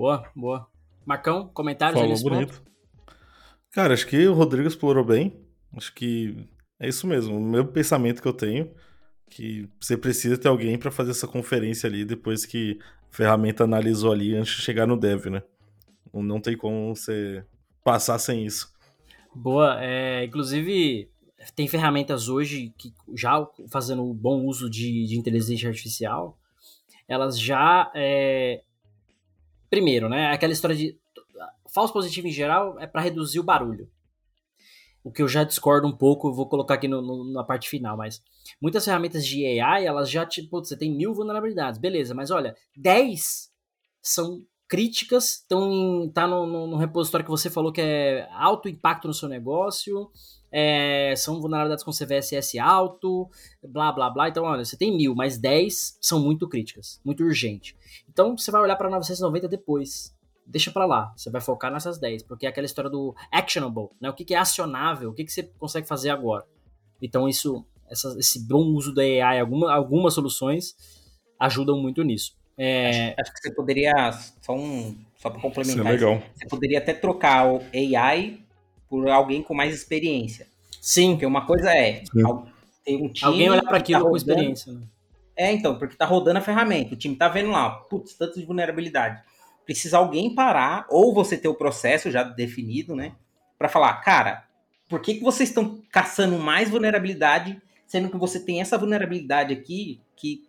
Boa, 0.00 0.24
boa. 0.34 0.66
Marcão, 1.04 1.50
comentários 1.52 2.00
Falou 2.00 2.18
bonito. 2.22 2.54
Ponto? 2.54 2.70
Cara, 3.70 3.92
acho 3.92 4.06
que 4.06 4.26
o 4.26 4.32
Rodrigo 4.32 4.66
explorou 4.66 5.04
bem. 5.04 5.38
Acho 5.76 5.94
que 5.94 6.48
é 6.78 6.88
isso 6.88 7.06
mesmo. 7.06 7.36
O 7.36 7.44
meu 7.44 7.66
pensamento 7.66 8.22
que 8.22 8.26
eu 8.26 8.32
tenho 8.32 8.70
que 9.28 9.68
você 9.78 9.98
precisa 9.98 10.38
ter 10.38 10.48
alguém 10.48 10.78
para 10.78 10.90
fazer 10.90 11.10
essa 11.10 11.28
conferência 11.28 11.86
ali 11.86 12.02
depois 12.06 12.46
que 12.46 12.78
a 13.12 13.14
ferramenta 13.14 13.64
analisou 13.64 14.10
ali 14.10 14.34
antes 14.34 14.56
de 14.56 14.62
chegar 14.62 14.86
no 14.86 14.96
dev, 14.96 15.26
né? 15.26 15.42
Não 16.14 16.40
tem 16.40 16.56
como 16.56 16.96
você 16.96 17.44
passar 17.84 18.18
sem 18.18 18.46
isso. 18.46 18.72
Boa, 19.34 19.84
é, 19.84 20.24
inclusive 20.24 21.10
tem 21.54 21.68
ferramentas 21.68 22.26
hoje 22.30 22.72
que 22.78 22.94
já 23.14 23.46
fazendo 23.68 24.02
bom 24.14 24.46
uso 24.46 24.70
de, 24.70 25.04
de 25.04 25.18
inteligência 25.18 25.68
artificial, 25.68 26.38
elas 27.06 27.38
já 27.38 27.92
é, 27.94 28.62
primeiro, 29.70 30.08
né? 30.08 30.32
Aquela 30.32 30.52
história 30.52 30.76
de 30.76 30.98
falso 31.72 31.92
positivo 31.92 32.26
em 32.26 32.32
geral 32.32 32.78
é 32.78 32.86
para 32.86 33.00
reduzir 33.00 33.38
o 33.38 33.44
barulho 33.44 33.88
o 35.02 35.10
que 35.10 35.22
eu 35.22 35.28
já 35.28 35.44
discordo 35.44 35.86
um 35.86 35.96
pouco, 35.96 36.32
vou 36.32 36.48
colocar 36.48 36.74
aqui 36.74 36.86
no, 36.86 37.00
no, 37.00 37.32
na 37.32 37.42
parte 37.42 37.68
final, 37.68 37.96
mas 37.96 38.22
muitas 38.60 38.84
ferramentas 38.84 39.26
de 39.26 39.44
AI, 39.60 39.86
elas 39.86 40.10
já, 40.10 40.26
tipo, 40.26 40.62
você 40.62 40.76
tem 40.76 40.94
mil 40.94 41.14
vulnerabilidades, 41.14 41.80
beleza, 41.80 42.14
mas 42.14 42.30
olha, 42.30 42.54
10 42.76 43.50
são 44.02 44.44
críticas, 44.70 45.40
estão 45.40 46.08
tá 46.14 46.28
no, 46.28 46.46
no, 46.46 46.66
no, 46.68 46.76
repositório 46.76 47.24
que 47.24 47.30
você 47.30 47.50
falou 47.50 47.72
que 47.72 47.80
é 47.80 48.28
alto 48.32 48.68
impacto 48.68 49.08
no 49.08 49.12
seu 49.12 49.28
negócio, 49.28 50.08
é, 50.52 51.12
são 51.16 51.40
vulnerabilidades 51.40 51.84
com 51.84 51.90
CVSS 51.90 52.56
alto, 52.60 53.28
blá 53.60 53.90
blá 53.90 54.08
blá. 54.08 54.28
Então, 54.28 54.44
olha, 54.44 54.64
você 54.64 54.76
tem 54.76 54.96
mil, 54.96 55.12
mas 55.12 55.36
10 55.38 55.98
são 56.00 56.20
muito 56.20 56.48
críticas, 56.48 57.00
muito 57.04 57.24
urgente. 57.24 57.76
Então, 58.08 58.38
você 58.38 58.52
vai 58.52 58.62
olhar 58.62 58.76
para 58.76 58.88
990 58.88 59.48
depois 59.48 60.16
deixa 60.46 60.70
para 60.70 60.86
lá. 60.86 61.12
Você 61.16 61.30
vai 61.30 61.40
focar 61.40 61.72
nessas 61.72 61.98
10, 61.98 62.24
porque 62.24 62.44
é 62.44 62.48
aquela 62.48 62.64
história 62.64 62.90
do 62.90 63.14
actionable, 63.30 63.90
né? 64.00 64.10
O 64.10 64.14
que, 64.14 64.24
que 64.24 64.34
é 64.34 64.38
acionável, 64.38 65.10
o 65.10 65.14
que, 65.14 65.24
que 65.24 65.32
você 65.32 65.44
consegue 65.44 65.86
fazer 65.86 66.10
agora. 66.10 66.44
Então, 67.00 67.28
isso, 67.28 67.64
essa, 67.88 68.16
esse 68.18 68.46
bom 68.46 68.64
uso 68.74 68.92
da 68.92 69.02
AI, 69.02 69.40
alguma, 69.40 69.72
algumas 69.72 70.14
soluções 70.14 70.74
ajudam 71.38 71.80
muito 71.80 72.02
nisso. 72.02 72.39
É... 72.62 73.14
Acho, 73.18 73.20
acho, 73.20 73.32
que 73.32 73.40
você 73.40 73.54
poderia, 73.54 74.12
só, 74.42 74.54
um, 74.54 74.96
só 75.16 75.30
para 75.30 75.40
complementar, 75.40 75.94
isso 75.94 76.04
é 76.04 76.08
legal. 76.08 76.22
você 76.34 76.46
poderia 76.46 76.78
até 76.78 76.92
trocar 76.92 77.46
o 77.46 77.62
AI 77.74 78.40
por 78.88 79.08
alguém 79.08 79.42
com 79.42 79.54
mais 79.54 79.74
experiência. 79.74 80.46
Sim. 80.80 81.12
Porque 81.12 81.26
uma 81.26 81.46
coisa 81.46 81.70
é 81.70 82.02
ter 82.84 82.96
um 82.96 83.08
time. 83.08 83.32
Alguém 83.32 83.50
olhar 83.50 83.62
para 83.62 83.78
aquilo 83.78 84.04
tá 84.04 84.10
com 84.10 84.16
experiência. 84.16 84.72
Né? 84.72 84.82
É, 85.36 85.52
então, 85.52 85.78
porque 85.78 85.96
tá 85.96 86.04
rodando 86.04 86.38
a 86.38 86.42
ferramenta, 86.42 86.94
o 86.94 86.98
time 86.98 87.16
tá 87.16 87.28
vendo 87.28 87.50
lá, 87.50 87.70
putz, 87.70 88.14
tanto 88.14 88.38
de 88.38 88.44
vulnerabilidade 88.44 89.22
precisa 89.70 89.98
alguém 89.98 90.34
parar, 90.34 90.84
ou 90.88 91.14
você 91.14 91.36
ter 91.36 91.46
o 91.46 91.54
processo 91.54 92.10
já 92.10 92.24
definido, 92.24 92.96
né? 92.96 93.12
Para 93.56 93.68
falar, 93.68 93.92
cara, 94.00 94.44
por 94.88 95.00
que, 95.00 95.14
que 95.14 95.22
vocês 95.22 95.48
estão 95.48 95.80
caçando 95.92 96.36
mais 96.40 96.68
vulnerabilidade, 96.68 97.62
sendo 97.86 98.10
que 98.10 98.16
você 98.16 98.40
tem 98.40 98.60
essa 98.60 98.76
vulnerabilidade 98.76 99.54
aqui 99.54 100.00
que, 100.16 100.42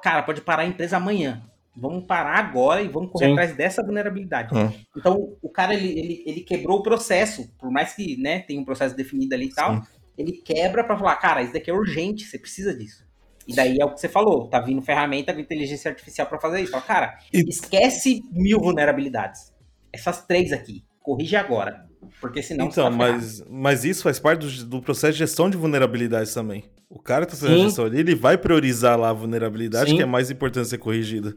cara, 0.00 0.22
pode 0.22 0.40
parar 0.42 0.62
a 0.62 0.66
empresa 0.66 0.98
amanhã. 0.98 1.42
Vamos 1.80 2.04
parar 2.04 2.38
agora 2.38 2.82
e 2.82 2.88
vamos 2.88 3.10
correr 3.10 3.26
Sim. 3.26 3.32
atrás 3.32 3.56
dessa 3.56 3.82
vulnerabilidade. 3.82 4.54
Uhum. 4.54 4.72
Então, 4.94 5.36
o 5.40 5.48
cara, 5.48 5.74
ele, 5.74 5.98
ele, 5.98 6.24
ele, 6.26 6.40
quebrou 6.42 6.80
o 6.80 6.82
processo, 6.82 7.50
por 7.58 7.70
mais 7.70 7.94
que 7.94 8.20
né, 8.20 8.40
tenha 8.40 8.60
um 8.60 8.64
processo 8.64 8.94
definido 8.94 9.34
ali 9.34 9.46
e 9.46 9.54
tal, 9.54 9.76
Sim. 9.76 9.82
ele 10.18 10.32
quebra 10.32 10.84
para 10.84 10.98
falar, 10.98 11.16
cara, 11.16 11.42
isso 11.42 11.54
daqui 11.54 11.70
é 11.70 11.74
urgente, 11.74 12.26
você 12.26 12.38
precisa 12.38 12.76
disso. 12.76 13.08
E 13.48 13.54
daí 13.54 13.78
é 13.80 13.84
o 13.84 13.94
que 13.94 14.00
você 14.00 14.08
falou, 14.08 14.46
tá 14.48 14.60
vindo 14.60 14.82
ferramenta 14.82 15.32
com 15.32 15.40
inteligência 15.40 15.90
artificial 15.90 16.26
para 16.26 16.38
fazer 16.38 16.60
isso. 16.60 16.70
Fala, 16.70 16.84
cara, 16.84 17.18
e... 17.32 17.48
esquece 17.48 18.22
mil 18.30 18.60
vulnerabilidades. 18.60 19.52
Essas 19.92 20.24
três 20.26 20.52
aqui, 20.52 20.84
corrige 21.02 21.34
agora. 21.34 21.88
Porque 22.20 22.42
senão 22.42 22.66
Então, 22.66 22.90
tá 22.90 22.96
mas, 22.96 23.42
mas 23.48 23.84
isso 23.84 24.02
faz 24.02 24.18
parte 24.18 24.46
do, 24.46 24.64
do, 24.66 24.82
processo 24.82 25.14
de 25.14 25.18
gestão 25.18 25.50
de 25.50 25.56
vulnerabilidades 25.56 26.32
também. 26.32 26.64
O 26.88 26.98
cara 26.98 27.24
que 27.24 27.32
tá 27.32 27.38
fazendo 27.38 27.60
a 27.60 27.64
gestão 27.64 27.84
ali, 27.84 28.00
ele 28.00 28.14
vai 28.14 28.36
priorizar 28.36 28.98
lá 28.98 29.10
a 29.10 29.12
vulnerabilidade 29.12 29.90
Sim. 29.90 29.96
que 29.96 30.02
é 30.02 30.06
mais 30.06 30.30
importante 30.30 30.68
ser 30.68 30.78
corrigida. 30.78 31.36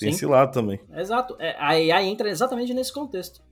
Tem 0.00 0.10
Sim. 0.10 0.16
esse 0.16 0.26
lado 0.26 0.50
também. 0.50 0.80
Exato. 0.94 1.36
É, 1.38 1.54
a 1.58 1.68
AI 1.68 2.06
entra 2.06 2.30
exatamente 2.30 2.72
nesse 2.72 2.90
contexto. 2.90 3.42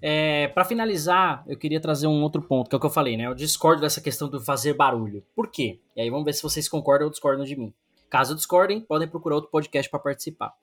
É, 0.00 0.48
para 0.48 0.64
finalizar, 0.64 1.44
eu 1.46 1.58
queria 1.58 1.78
trazer 1.78 2.06
um 2.06 2.22
outro 2.22 2.40
ponto, 2.40 2.70
que 2.70 2.74
é 2.74 2.78
o 2.78 2.80
que 2.80 2.86
eu 2.86 2.90
falei, 2.90 3.18
né? 3.18 3.26
Eu 3.26 3.34
discordo 3.34 3.82
dessa 3.82 4.00
questão 4.00 4.28
do 4.28 4.40
fazer 4.40 4.72
barulho. 4.72 5.22
Por 5.36 5.50
quê? 5.50 5.80
E 5.94 6.00
aí 6.00 6.08
vamos 6.08 6.24
ver 6.24 6.32
se 6.32 6.42
vocês 6.42 6.68
concordam 6.68 7.06
ou 7.06 7.10
discordam 7.10 7.44
de 7.44 7.54
mim. 7.54 7.72
Caso 8.08 8.34
discordem, 8.34 8.80
podem 8.80 9.06
procurar 9.06 9.36
outro 9.36 9.50
podcast 9.50 9.90
para 9.90 10.00
participar. 10.00 10.54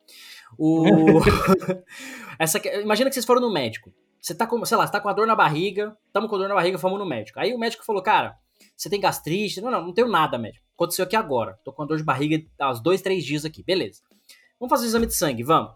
O... 0.57 0.85
Essa... 2.39 2.59
Imagina 2.79 3.09
que 3.09 3.13
vocês 3.13 3.25
foram 3.25 3.41
no 3.41 3.53
médico. 3.53 3.93
Você 4.19 4.33
tá 4.33 4.47
com, 4.47 4.63
sei 4.65 4.77
lá, 4.77 4.87
você 4.87 4.91
tá 4.91 4.99
com 4.99 5.09
a 5.09 5.13
dor 5.13 5.27
na 5.27 5.35
barriga, 5.35 5.95
estamos 6.07 6.29
com 6.29 6.37
dor 6.37 6.47
na 6.47 6.55
barriga, 6.55 6.79
fomos 6.79 6.97
no 6.97 7.05
médico. 7.05 7.39
Aí 7.39 7.53
o 7.53 7.59
médico 7.59 7.85
falou, 7.85 8.01
cara, 8.01 8.37
você 8.75 8.89
tem 8.89 8.99
gastrite? 8.99 9.61
Não, 9.61 9.69
não, 9.69 9.85
não 9.85 9.93
tenho 9.93 10.07
nada, 10.07 10.37
médico. 10.37 10.65
Aconteceu 10.75 11.05
aqui 11.05 11.15
agora. 11.15 11.59
Tô 11.63 11.71
com 11.71 11.83
a 11.83 11.85
dor 11.85 11.97
de 11.97 12.03
barriga 12.03 12.43
há 12.59 12.71
uns 12.71 12.81
dois, 12.81 13.01
três 13.01 13.23
dias 13.23 13.45
aqui. 13.45 13.63
Beleza. 13.63 14.01
Vamos 14.61 14.69
fazer 14.69 14.85
o 14.85 14.89
exame 14.89 15.07
de 15.07 15.15
sangue, 15.15 15.41
vamos. 15.41 15.71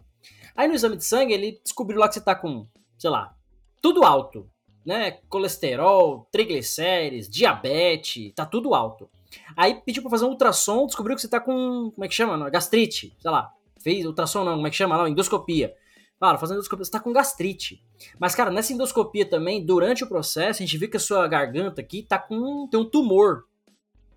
Aí 0.56 0.68
no 0.68 0.76
exame 0.76 0.96
de 0.96 1.04
sangue 1.04 1.34
ele 1.34 1.60
descobriu 1.64 2.00
lá 2.00 2.08
que 2.08 2.14
você 2.14 2.22
tá 2.22 2.36
com, 2.36 2.68
sei 3.00 3.10
lá, 3.10 3.36
tudo 3.82 4.06
alto, 4.06 4.48
né? 4.86 5.18
Colesterol, 5.28 6.30
triglicérides, 6.32 7.28
diabetes, 7.28 8.32
tá 8.36 8.46
tudo 8.46 8.76
alto. 8.76 9.10
Aí 9.58 9.82
pediu 9.84 10.04
pra 10.04 10.12
fazer 10.12 10.26
um 10.26 10.30
ultrassom, 10.30 10.86
descobriu 10.86 11.16
que 11.16 11.22
você 11.24 11.28
tá 11.28 11.40
com, 11.40 11.90
como 11.96 12.06
é 12.06 12.08
que 12.08 12.14
chama? 12.14 12.48
Gastrite, 12.48 13.18
sei 13.20 13.32
lá. 13.32 13.52
Fez 13.82 14.06
ultrassom 14.06 14.44
não, 14.44 14.54
como 14.54 14.68
é 14.68 14.70
que 14.70 14.76
chama 14.76 14.96
lá? 14.96 15.10
Endoscopia. 15.10 15.74
Claro, 16.20 16.38
fazendo 16.38 16.58
endoscopia, 16.58 16.86
você 16.86 16.92
tá 16.92 17.00
com 17.00 17.12
gastrite. 17.12 17.84
Mas, 18.20 18.36
cara, 18.36 18.52
nessa 18.52 18.72
endoscopia 18.72 19.28
também, 19.28 19.66
durante 19.66 20.04
o 20.04 20.08
processo, 20.08 20.62
a 20.62 20.66
gente 20.66 20.78
viu 20.78 20.92
que 20.92 20.98
a 20.98 21.00
sua 21.00 21.28
garganta 21.28 21.82
aqui 21.82 22.04
tá 22.04 22.20
com. 22.20 22.68
tem 22.68 22.80
um 22.80 22.86
tumor. 22.86 23.46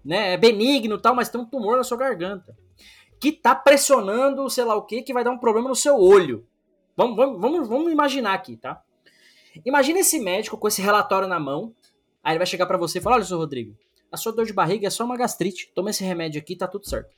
né? 0.04 0.34
É 0.34 0.36
benigno 0.36 0.96
e 0.96 1.00
tal, 1.00 1.14
mas 1.14 1.30
tem 1.30 1.40
um 1.40 1.46
tumor 1.46 1.78
na 1.78 1.84
sua 1.84 1.96
garganta. 1.96 2.54
Que 3.20 3.32
tá 3.32 3.54
pressionando, 3.54 4.48
sei 4.48 4.64
lá 4.64 4.76
o 4.76 4.82
que, 4.82 5.02
que 5.02 5.12
vai 5.12 5.24
dar 5.24 5.30
um 5.30 5.38
problema 5.38 5.68
no 5.68 5.74
seu 5.74 5.96
olho. 5.96 6.46
Vamos, 6.96 7.16
vamos, 7.16 7.68
vamos, 7.68 7.92
imaginar 7.92 8.34
aqui, 8.34 8.56
tá? 8.56 8.82
Imagina 9.64 10.00
esse 10.00 10.18
médico 10.18 10.58
com 10.58 10.68
esse 10.68 10.82
relatório 10.82 11.28
na 11.28 11.38
mão. 11.38 11.74
Aí 12.22 12.32
ele 12.32 12.38
vai 12.38 12.46
chegar 12.46 12.66
para 12.66 12.76
você 12.76 12.98
e 12.98 13.00
falar: 13.00 13.16
Olha, 13.16 13.24
seu 13.24 13.38
Rodrigo, 13.38 13.76
a 14.10 14.16
sua 14.16 14.32
dor 14.32 14.44
de 14.44 14.52
barriga 14.52 14.86
é 14.86 14.90
só 14.90 15.04
uma 15.04 15.16
gastrite. 15.16 15.70
Toma 15.74 15.90
esse 15.90 16.04
remédio 16.04 16.40
aqui, 16.40 16.56
tá 16.56 16.66
tudo 16.66 16.88
certo. 16.88 17.14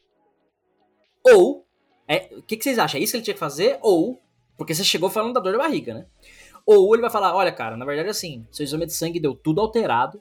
Ou, 1.25 1.67
é, 2.07 2.29
o 2.37 2.43
que, 2.43 2.57
que 2.57 2.65
vocês 2.65 2.79
acham? 2.79 2.99
É 2.99 3.03
isso 3.03 3.13
que 3.13 3.19
ele 3.19 3.25
tinha 3.25 3.35
que 3.35 3.41
fazer? 3.41 3.79
Ou, 3.81 4.21
porque 4.57 4.75
você 4.75 4.85
chegou 4.85 5.11
falando 5.11 5.35
da 5.35 5.41
dor 5.41 5.53
de 5.53 5.59
barriga, 5.59 5.95
né? 5.95 6.07
Ou 6.67 6.95
ele 6.95 7.03
vai 7.03 7.11
falar: 7.11 7.35
Olha, 7.35 7.53
cara, 7.53 7.77
na 7.77 7.85
verdade, 7.85 8.09
assim, 8.09 8.47
seu 8.51 8.65
exame 8.65 8.87
de 8.87 8.93
sangue 8.93 9.21
deu 9.21 9.35
tudo 9.35 9.61
alterado. 9.61 10.21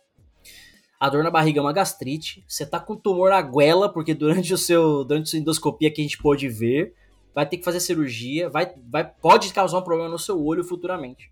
A 0.99 1.09
dor 1.09 1.23
na 1.23 1.31
barriga 1.31 1.59
é 1.59 1.61
uma 1.61 1.71
gastrite. 1.71 2.43
Você 2.47 2.65
tá 2.65 2.79
com 2.79 2.95
tumor 2.95 3.29
na 3.29 3.41
goela, 3.41 3.87
porque 3.87 4.13
durante 4.13 4.53
o 4.53 4.57
seu 4.57 5.03
durante 5.05 5.27
a 5.27 5.29
sua 5.29 5.39
endoscopia 5.39 5.89
que 5.89 6.01
a 6.01 6.03
gente 6.03 6.17
pôde 6.17 6.49
ver, 6.49 6.93
vai 7.33 7.47
ter 7.47 7.57
que 7.57 7.63
fazer 7.63 7.79
cirurgia, 7.79 8.49
vai, 8.49 8.73
vai 8.89 9.09
pode 9.09 9.53
causar 9.53 9.77
um 9.77 9.81
problema 9.81 10.09
no 10.09 10.19
seu 10.19 10.43
olho 10.43 10.63
futuramente. 10.63 11.31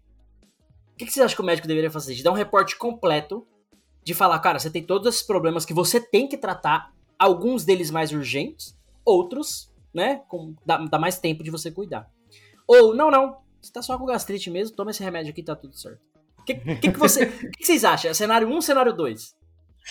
O 0.94 0.98
que, 0.98 1.06
que 1.06 1.12
você 1.12 1.22
acha 1.22 1.36
que 1.36 1.42
o 1.42 1.46
médico 1.46 1.68
deveria 1.68 1.92
fazer? 1.92 2.16
De 2.16 2.24
dar 2.24 2.32
um 2.32 2.36
reporte 2.36 2.78
completo, 2.78 3.46
de 4.04 4.14
falar, 4.14 4.40
cara, 4.40 4.58
você 4.58 4.70
tem 4.70 4.82
todos 4.82 5.08
esses 5.08 5.22
problemas 5.22 5.66
que 5.66 5.74
você 5.74 6.00
tem 6.00 6.28
que 6.28 6.38
tratar, 6.38 6.94
alguns 7.20 7.66
deles 7.66 7.92
mais 7.92 8.12
urgentes, 8.12 8.76
outros, 9.06 9.72
né, 9.94 10.22
com, 10.28 10.56
dá, 10.66 10.78
dá 10.78 10.98
mais 10.98 11.20
tempo 11.20 11.44
de 11.44 11.52
você 11.52 11.70
cuidar. 11.70 12.10
Ou, 12.66 12.96
não, 12.96 13.12
não, 13.12 13.38
você 13.62 13.72
tá 13.72 13.82
só 13.82 13.98
com 13.98 14.06
gastrite 14.06 14.50
mesmo, 14.50 14.76
toma 14.76 14.92
esse 14.92 15.04
remédio 15.04 15.32
aqui 15.32 15.44
tá 15.44 15.56
tudo 15.56 15.78
certo. 15.78 16.00
O 16.40 16.44
que, 16.44 16.56
que, 16.56 16.92
que, 16.92 16.98
você, 16.98 17.26
que, 17.26 17.50
que 17.50 17.66
vocês 17.66 17.84
acham? 17.84 18.14
Cenário 18.14 18.48
1 18.48 18.56
um, 18.56 18.62
cenário 18.62 18.94
2? 18.94 19.36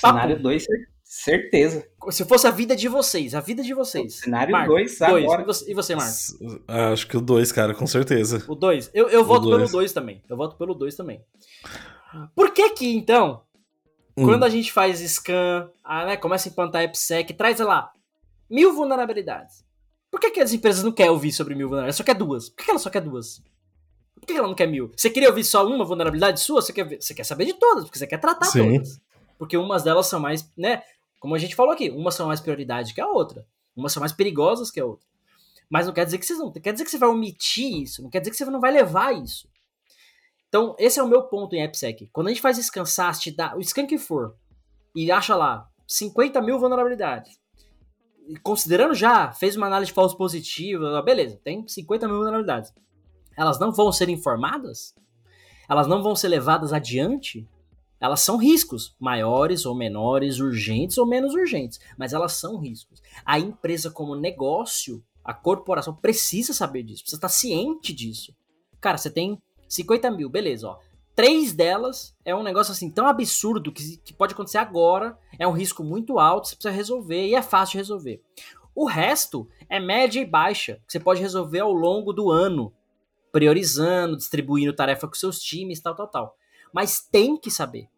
Cenário 0.01 0.41
2, 0.41 0.67
certeza. 1.03 1.87
Se 2.11 2.25
fosse 2.25 2.47
a 2.47 2.51
vida 2.51 2.77
de 2.77 2.89
vocês, 2.89 3.35
a 3.35 3.41
vida 3.41 3.63
de 3.63 3.73
vocês. 3.73 4.17
Cenário 4.17 4.55
2, 4.67 5.03
agora. 5.03 5.47
E 5.67 5.75
você, 5.75 5.95
Marcos? 5.95 6.37
Acho 6.69 7.07
que 7.07 7.17
o 7.17 7.21
2, 7.21 7.53
cara, 7.53 7.75
com 7.75 7.87
certeza. 7.87 8.45
O 8.47 8.55
2. 8.55 8.91
Eu, 8.93 9.09
eu 9.09 9.25
voto 9.25 9.45
dois. 9.45 9.71
pelo 9.71 9.81
2 9.81 9.93
também. 9.93 10.23
Eu 10.29 10.37
voto 10.37 10.57
pelo 10.57 10.75
2 10.75 10.95
também. 10.95 11.25
Por 12.35 12.53
que 12.53 12.71
que, 12.71 12.95
então, 12.95 13.43
hum. 14.17 14.25
quando 14.25 14.45
a 14.45 14.49
gente 14.49 14.73
faz 14.73 15.01
scan, 15.01 15.71
ah, 15.83 16.07
né, 16.07 16.17
começa 16.17 16.49
a 16.49 16.51
implantar 16.51 16.85
AppSec, 16.85 17.33
traz 17.35 17.59
lá 17.61 17.91
mil 18.51 18.75
vulnerabilidades. 18.75 19.65
Por 20.11 20.21
que, 20.21 20.31
que 20.31 20.41
as 20.41 20.53
empresas 20.53 20.85
não 20.85 20.93
querem 20.93 21.11
ouvir 21.11 21.33
sobre 21.33 21.55
mil 21.55 21.69
vulnerabilidades? 21.69 21.97
Só 21.97 22.05
quer 22.05 22.15
duas. 22.15 22.49
Por 22.49 22.65
que 22.65 22.71
ela 22.71 22.79
só 22.79 22.91
quer 22.91 23.03
duas? 23.03 23.43
Por 24.15 24.27
que 24.27 24.33
ela 24.33 24.49
não 24.49 24.55
quer 24.55 24.67
mil? 24.67 24.91
Você 24.97 25.11
queria 25.11 25.29
ouvir 25.29 25.45
só 25.45 25.67
uma 25.67 25.85
vulnerabilidade 25.85 26.41
sua? 26.41 26.63
Você 26.63 26.73
quer, 26.73 27.01
você 27.01 27.13
quer 27.13 27.25
saber 27.25 27.45
de 27.45 27.55
todas, 27.55 27.85
porque 27.85 27.99
você 27.99 28.07
quer 28.07 28.19
tratar 28.19 28.47
Sim. 28.47 28.75
todas 28.75 29.01
porque 29.39 29.57
umas 29.57 29.83
delas 29.83 30.07
são 30.07 30.21
mais, 30.21 30.51
né? 30.57 30.83
Como 31.21 31.35
a 31.35 31.39
gente 31.39 31.55
falou 31.55 31.73
aqui, 31.73 31.91
umas 31.91 32.15
são 32.15 32.27
mais 32.27 32.41
prioridade 32.41 32.95
que 32.95 33.01
a 33.01 33.09
outra, 33.09 33.47
umas 33.75 33.93
são 33.93 34.01
mais 34.01 34.13
perigosas 34.13 34.71
que 34.71 34.81
a 34.81 34.85
outra. 34.85 35.07
Mas 35.69 35.87
não 35.87 35.93
quer 35.93 36.05
dizer 36.05 36.19
que 36.19 36.27
vocês 36.27 36.39
não, 36.39 36.53
quer 36.53 36.73
dizer 36.73 36.85
que 36.85 36.91
você 36.91 36.99
vai 36.99 37.09
omitir 37.09 37.83
isso, 37.83 38.03
não 38.03 38.11
quer 38.11 38.21
dizer 38.21 38.31
que 38.31 38.37
você 38.37 38.45
não 38.45 38.61
vai 38.61 38.71
levar 38.71 39.13
isso. 39.13 39.49
Então, 40.49 40.77
esse 40.79 40.99
é 40.99 41.03
o 41.03 41.09
meu 41.09 41.25
ponto 41.25 41.57
em 41.57 41.65
AppSec. 41.65 42.09
Quando 42.13 42.29
a 42.29 42.31
gente 42.31 42.41
faz 42.41 42.57
scan 42.59 42.85
SAST, 42.85 43.33
dá, 43.33 43.57
o 43.57 43.63
scan 43.63 43.87
que 43.87 43.99
for, 43.99 44.37
e 44.95 45.11
acha 45.11 45.35
lá 45.35 45.69
50 45.87 46.41
mil 46.41 46.59
vulnerabilidades, 46.59 47.39
considerando 48.43 48.95
já, 48.95 49.33
fez 49.33 49.57
uma 49.57 49.67
análise 49.67 49.93
falso 49.93 50.17
positiva, 50.17 51.03
beleza, 51.03 51.41
tem 51.43 51.67
50 51.67 52.07
mil 52.07 52.17
vulnerabilidades. 52.17 52.73
Elas 53.37 53.59
não 53.59 53.71
vão 53.71 53.93
ser 53.93 54.09
informadas? 54.09 54.95
Elas 55.69 55.87
não 55.87 56.03
vão 56.03 56.17
ser 56.17 56.29
levadas 56.29 56.73
adiante? 56.73 57.47
Elas 58.07 58.21
são 58.21 58.37
riscos, 58.37 58.95
maiores 59.01 59.67
ou 59.67 59.75
menores, 59.75 60.39
urgentes 60.39 60.97
ou 60.97 61.05
menos 61.05 61.35
urgentes, 61.35 61.81
mas 61.99 62.13
elas 62.13 62.35
são 62.35 62.57
riscos. 62.57 63.03
A 63.25 63.37
empresa, 63.37 63.91
como 63.91 64.15
negócio, 64.15 65.03
a 65.25 65.35
corporação 65.35 65.93
precisa 65.93 66.55
saber 66.55 66.85
disso, 66.85 67.03
precisa 67.03 67.17
estar 67.17 67.29
ciente 67.29 67.93
disso. 67.93 68.33
Cara, 68.81 68.97
você 68.97 69.11
tem 69.11 69.43
50 69.69 70.09
mil, 70.13 70.29
beleza, 70.29 70.69
ó. 70.69 70.79
Três 71.17 71.53
delas 71.53 72.17
é 72.25 72.33
um 72.33 72.45
negócio 72.45 72.71
assim 72.71 72.89
tão 72.89 73.09
absurdo 73.09 73.73
que, 73.73 73.97
que 73.97 74.15
pode 74.15 74.35
acontecer 74.35 74.59
agora, 74.59 75.19
é 75.37 75.49
um 75.49 75.53
risco 75.53 75.83
muito 75.83 76.21
alto, 76.21 76.47
você 76.47 76.55
precisa 76.55 76.77
resolver 76.77 77.27
e 77.27 77.35
é 77.35 77.43
fácil 77.43 77.73
de 77.73 77.79
resolver. 77.79 78.23
O 78.73 78.87
resto 78.87 79.49
é 79.69 79.81
média 79.81 80.21
e 80.21 80.25
baixa, 80.25 80.75
que 80.87 80.93
você 80.93 81.01
pode 81.01 81.21
resolver 81.21 81.59
ao 81.59 81.73
longo 81.73 82.13
do 82.13 82.31
ano, 82.31 82.73
priorizando, 83.33 84.17
distribuindo 84.17 84.73
tarefa 84.73 85.09
com 85.09 85.15
seus 85.15 85.41
times, 85.41 85.81
tal, 85.81 85.97
tal, 85.97 86.07
tal 86.07 86.37
mas 86.77 87.01
tem 87.01 87.39
que 87.39 87.51
saber. 87.51 87.89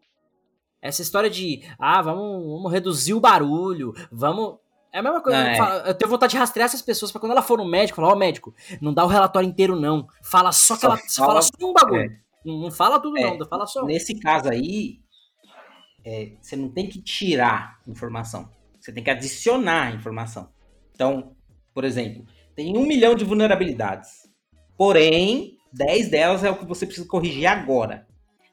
Essa 0.81 1.01
história 1.01 1.29
de, 1.29 1.61
ah, 1.77 2.01
vamos, 2.01 2.45
vamos 2.45 2.71
reduzir 2.71 3.13
o 3.13 3.19
barulho, 3.19 3.93
vamos. 4.11 4.57
É 4.91 4.99
a 4.99 5.03
mesma 5.03 5.21
coisa. 5.21 5.37
É. 5.37 5.53
Eu, 5.53 5.57
falo, 5.57 5.73
eu, 5.87 5.93
tenho 5.93 6.11
vontade 6.11 6.31
de 6.31 6.37
rastrear 6.37 6.65
essas 6.65 6.81
pessoas 6.81 7.11
para 7.11 7.19
quando 7.19 7.33
ela 7.33 7.41
for 7.41 7.57
no 7.57 7.65
médico, 7.65 7.97
falar, 7.97 8.09
ó, 8.09 8.13
oh, 8.13 8.17
médico, 8.17 8.55
não 8.81 8.93
dá 8.93 9.03
o 9.03 9.07
relatório 9.07 9.47
inteiro, 9.47 9.75
não. 9.75 10.07
Fala 10.23 10.51
só 10.51 10.75
que 10.75 10.81
só 10.81 10.87
ela. 10.87 10.97
Fala, 10.97 11.27
fala 11.27 11.41
só 11.41 11.51
um 11.61 11.73
bagulho. 11.73 12.01
É. 12.01 12.29
Não 12.45 12.71
fala 12.71 12.99
tudo, 12.99 13.17
é. 13.17 13.37
não, 13.37 13.47
fala 13.47 13.67
só. 13.67 13.85
Nesse 13.85 14.17
caso 14.19 14.49
aí, 14.49 14.99
é, 16.05 16.33
você 16.41 16.55
não 16.55 16.69
tem 16.69 16.87
que 16.87 17.01
tirar 17.01 17.79
informação. 17.87 18.49
Você 18.79 18.91
tem 18.91 19.03
que 19.03 19.09
adicionar 19.09 19.93
informação. 19.93 20.49
Então, 20.95 21.35
por 21.73 21.83
exemplo, 21.83 22.25
tem 22.55 22.77
um 22.77 22.85
milhão 22.85 23.13
de 23.13 23.25
vulnerabilidades. 23.25 24.29
Porém, 24.77 25.57
10 25.73 26.09
delas 26.09 26.43
é 26.43 26.49
o 26.49 26.57
que 26.57 26.65
você 26.65 26.85
precisa 26.85 27.07
corrigir 27.07 27.45
agora. 27.45 28.07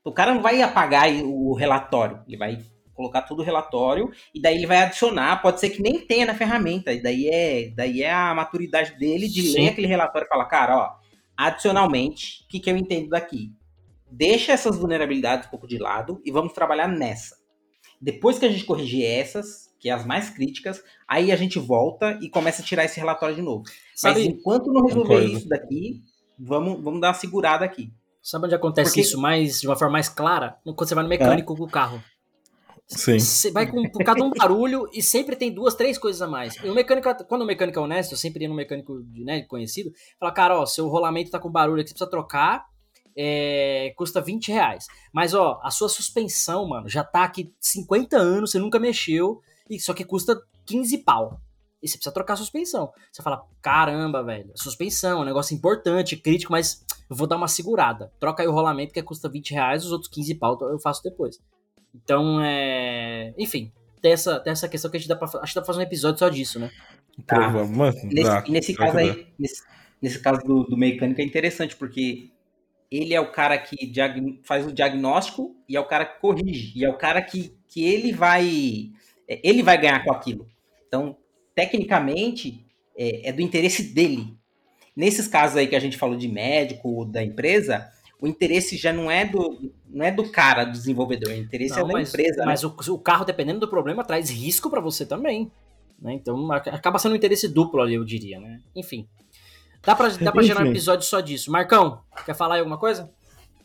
O 0.07 0.13
cara 0.13 0.33
não 0.33 0.41
vai 0.41 0.63
apagar 0.63 1.09
o 1.25 1.53
relatório, 1.53 2.23
ele 2.29 2.37
vai 2.37 2.63
colocar 2.95 3.23
todo 3.23 3.41
o 3.41 3.43
relatório 3.43 4.11
e 4.33 4.41
daí 4.41 4.55
ele 4.55 4.67
vai 4.67 4.79
adicionar, 4.79 5.43
pode 5.43 5.59
ser 5.59 5.71
que 5.71 5.83
nem 5.83 5.99
tenha 5.99 6.25
na 6.25 6.35
ferramenta, 6.35 6.93
e 6.93 7.03
daí 7.03 7.29
é, 7.29 7.69
daí 7.75 8.03
é 8.03 8.13
a 8.13 8.33
maturidade 8.33 8.97
dele 8.99 9.29
de 9.29 9.43
Sim. 9.43 9.55
ler 9.59 9.69
aquele 9.71 9.89
relatório 9.89 10.25
e 10.25 10.29
falar, 10.29 10.45
cara, 10.45 10.77
ó, 10.79 10.91
adicionalmente, 11.37 12.45
o 12.45 12.49
que, 12.49 12.61
que 12.61 12.71
eu 12.71 12.77
entendo 12.77 13.09
daqui? 13.09 13.53
Deixa 14.09 14.53
essas 14.53 14.79
vulnerabilidades 14.79 15.49
um 15.49 15.51
pouco 15.51 15.67
de 15.67 15.77
lado 15.77 16.23
e 16.25 16.31
vamos 16.31 16.53
trabalhar 16.53 16.87
nessa. 16.87 17.37
Depois 18.01 18.39
que 18.39 18.47
a 18.47 18.49
gente 18.49 18.65
corrigir 18.65 19.05
essas, 19.05 19.75
que 19.81 19.89
é 19.89 19.93
as 19.93 20.07
mais 20.07 20.31
críticas, 20.31 20.85
aí 21.09 21.33
a 21.33 21.37
gente 21.37 21.59
volta 21.59 22.17
e 22.23 22.31
começa 22.31 22.63
a 22.63 22.65
tirar 22.65 22.85
esse 22.85 23.01
relatório 23.01 23.35
de 23.35 23.43
novo. 23.43 23.65
Sabe, 23.93 24.21
Mas 24.21 24.29
enquanto 24.29 24.73
não 24.73 24.87
resolver 24.87 25.25
isso 25.25 25.49
daqui, 25.49 26.01
vamos, 26.39 26.81
vamos 26.81 27.01
dar 27.01 27.09
uma 27.09 27.15
segurada 27.15 27.65
aqui. 27.65 27.93
Sabe 28.27 28.47
onde 28.47 28.57
acontece 28.57 28.91
Porque... 28.91 29.03
isso 29.03 29.21
mais 29.21 29.61
de 29.61 29.69
uma 29.69 29.77
forma 29.77 29.93
mais 29.93 30.09
clara? 30.09 30.57
Quando 30.65 30.89
você 30.89 30.97
vai 30.97 31.05
no 31.05 31.09
mecânico 31.09 31.53
é. 31.53 31.57
com 31.57 31.63
o 31.63 31.71
carro. 31.71 32.03
Sim. 32.89 33.21
Você 33.21 33.53
vai 33.53 33.71
com, 33.71 33.89
cada 34.05 34.25
um 34.25 34.31
barulho 34.31 34.89
e 34.93 35.01
sempre 35.01 35.37
tem 35.37 35.53
duas, 35.53 35.77
três 35.77 35.97
coisas 35.97 36.21
a 36.21 36.27
mais. 36.27 36.57
E 36.57 36.69
o 36.69 36.75
mecânico, 36.75 37.09
quando 37.27 37.43
o 37.43 37.47
mecânico 37.47 37.79
é 37.79 37.83
honesto, 37.83 38.11
eu 38.13 38.19
sempre 38.19 38.43
ia 38.43 38.49
no 38.49 38.55
mecânico 38.57 39.01
né, 39.15 39.43
conhecido, 39.43 39.93
fala, 40.19 40.33
cara, 40.33 40.59
ó, 40.59 40.67
seu 40.67 40.89
rolamento 40.89 41.31
tá 41.31 41.39
com 41.39 41.49
barulho 41.49 41.81
aqui, 41.81 41.91
você 41.91 41.95
precisa 41.95 42.11
trocar, 42.11 42.65
é, 43.17 43.95
custa 43.97 44.21
20 44.21 44.51
reais. 44.51 44.87
Mas, 45.13 45.33
ó, 45.33 45.61
a 45.63 45.71
sua 45.71 45.89
suspensão, 45.89 46.69
mano, 46.69 46.89
já 46.89 47.05
tá 47.05 47.23
aqui 47.23 47.55
50 47.61 48.17
anos, 48.17 48.51
você 48.51 48.59
nunca 48.59 48.81
mexeu, 48.81 49.41
e 49.71 49.79
só 49.79 49.95
que 49.95 50.05
custa 50.05 50.37
15 50.67 50.99
pau 51.05 51.41
e 51.87 51.89
você 51.89 51.97
precisa 51.97 52.13
trocar 52.13 52.35
a 52.35 52.37
suspensão. 52.37 52.93
Você 53.13 53.23
fala, 53.23 53.45
caramba, 53.63 54.23
velho, 54.23 54.51
suspensão 54.57 55.19
é 55.19 55.23
um 55.23 55.25
negócio 55.25 55.55
importante, 55.55 56.17
crítico, 56.17 56.53
mas 56.53 56.85
eu 57.09 57.17
vou 57.17 57.27
dar 57.27 57.37
uma 57.37 57.49
segurada. 57.49 58.13
Troca 58.19 58.43
aí 58.43 58.49
o 58.49 58.53
rolamento 58.53 58.93
que 58.93 59.03
custa 59.03 59.29
20 59.29 59.53
reais, 59.53 59.85
os 59.85 59.93
outros 59.93 60.11
15 60.11 60.35
pau 60.35 60.59
eu 60.63 60.79
faço 60.81 61.03
depois. 61.03 61.41
Então, 61.95 62.41
é. 62.43 63.33
Enfim, 63.39 63.73
tem 64.03 64.13
essa, 64.13 64.41
tem 64.41 64.51
essa 64.53 64.69
questão 64.69 64.91
que 64.91 64.97
a 64.97 65.01
gente 65.01 65.09
dá 65.09 65.17
pra. 65.17 65.27
Acho 65.41 65.53
que 65.53 65.55
dá 65.55 65.63
pra 65.63 65.67
fazer 65.67 65.79
um 65.79 65.83
episódio 65.83 66.19
só 66.19 66.29
disso, 66.29 66.59
né? 66.59 66.71
Tá. 67.25 67.51
nesse, 68.05 68.23
dá, 68.23 68.45
nesse 68.49 68.75
caso 68.75 68.99
aí, 68.99 69.29
nesse, 69.39 69.63
nesse, 70.03 70.21
caso 70.21 70.41
do, 70.43 70.65
do 70.65 70.77
mecânico 70.77 71.21
é 71.21 71.25
interessante, 71.25 71.75
porque 71.77 72.31
ele 72.91 73.15
é 73.15 73.21
o 73.21 73.31
cara 73.31 73.57
que 73.57 73.77
faz 74.45 74.67
o 74.67 74.73
diagnóstico 74.73 75.57
e 75.69 75.77
é 75.77 75.81
o 75.81 75.87
cara 75.87 76.05
que 76.05 76.21
corrige. 76.21 76.73
E 76.77 76.85
é 76.85 76.91
o 76.91 76.99
cara 76.99 77.23
que, 77.23 77.57
que 77.69 77.85
ele 77.85 78.13
vai. 78.13 78.91
Ele 79.29 79.63
vai 79.63 79.81
ganhar 79.81 80.05
com 80.05 80.13
aquilo. 80.13 80.47
Então, 80.87 81.17
tecnicamente, 81.57 82.65
é, 82.97 83.31
é, 83.31 83.33
do 83.33 83.41
interesse 83.41 83.83
dele. 83.83 84.37
Nesses 84.95 85.27
casos 85.27 85.57
aí 85.57 85.67
que 85.67 85.75
a 85.75 85.81
gente 85.81 85.97
falou 85.97 86.17
de 86.17 86.29
médico, 86.29 87.07
da 87.07 87.25
empresa, 87.25 87.91
o 88.21 88.27
interesse 88.29 88.77
já 88.77 88.93
não 88.93 89.11
é 89.11 89.25
do, 89.25 89.73
não 89.89 90.05
é 90.05 90.13
do 90.13 90.31
cara, 90.31 90.65
do 90.65 90.73
desenvolvedor, 90.73 91.33
o 91.33 91.37
interesse 91.37 91.75
não, 91.75 91.85
é 91.85 91.87
da 91.89 91.93
mas, 91.95 92.09
empresa. 92.11 92.45
Mas 92.45 92.63
né? 92.63 92.69
o, 92.69 92.93
o, 92.93 92.99
carro, 92.99 93.25
dependendo 93.25 93.61
do 93.61 93.69
problema, 93.69 94.05
traz 94.05 94.31
risco 94.31 94.71
para 94.71 94.81
você 94.81 95.07
também. 95.07 95.51
Né? 95.99 96.13
Então 96.13 96.53
acaba 96.53 96.99
sendo 96.99 97.13
um 97.13 97.17
interesse 97.17 97.49
duplo 97.49 97.81
ali, 97.81 97.95
eu 97.95 98.05
diria. 98.05 98.39
Né? 98.39 98.61
Enfim. 98.75 99.09
Dá 99.83 99.95
pra, 99.95 100.09
dá 100.09 100.33
pra 100.33 100.43
gerar 100.43 100.63
um 100.65 100.71
episódio 100.71 101.07
só 101.07 101.21
disso. 101.21 101.51
Marcão, 101.51 102.01
quer 102.25 102.35
falar 102.35 102.57
aí 102.57 102.61
alguma 102.61 102.79
coisa? 102.79 103.11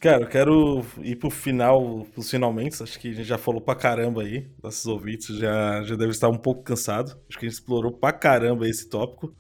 Cara, 0.01 0.23
eu 0.23 0.27
quero 0.27 0.83
ir 1.03 1.15
pro 1.15 1.29
final, 1.29 2.07
pros 2.11 2.29
finalmente. 2.29 2.81
Acho 2.81 2.99
que 2.99 3.09
a 3.09 3.13
gente 3.13 3.23
já 3.27 3.37
falou 3.37 3.61
pra 3.61 3.75
caramba 3.75 4.23
aí. 4.23 4.49
Nossos 4.63 4.85
ouvintes 4.87 5.37
já, 5.37 5.83
já 5.83 5.95
deve 5.95 6.09
estar 6.11 6.27
um 6.27 6.37
pouco 6.37 6.63
cansado. 6.63 7.11
Acho 7.29 7.37
que 7.37 7.45
a 7.45 7.49
gente 7.49 7.59
explorou 7.59 7.91
pra 7.91 8.11
caramba 8.11 8.67
esse 8.67 8.89
tópico. 8.89 9.35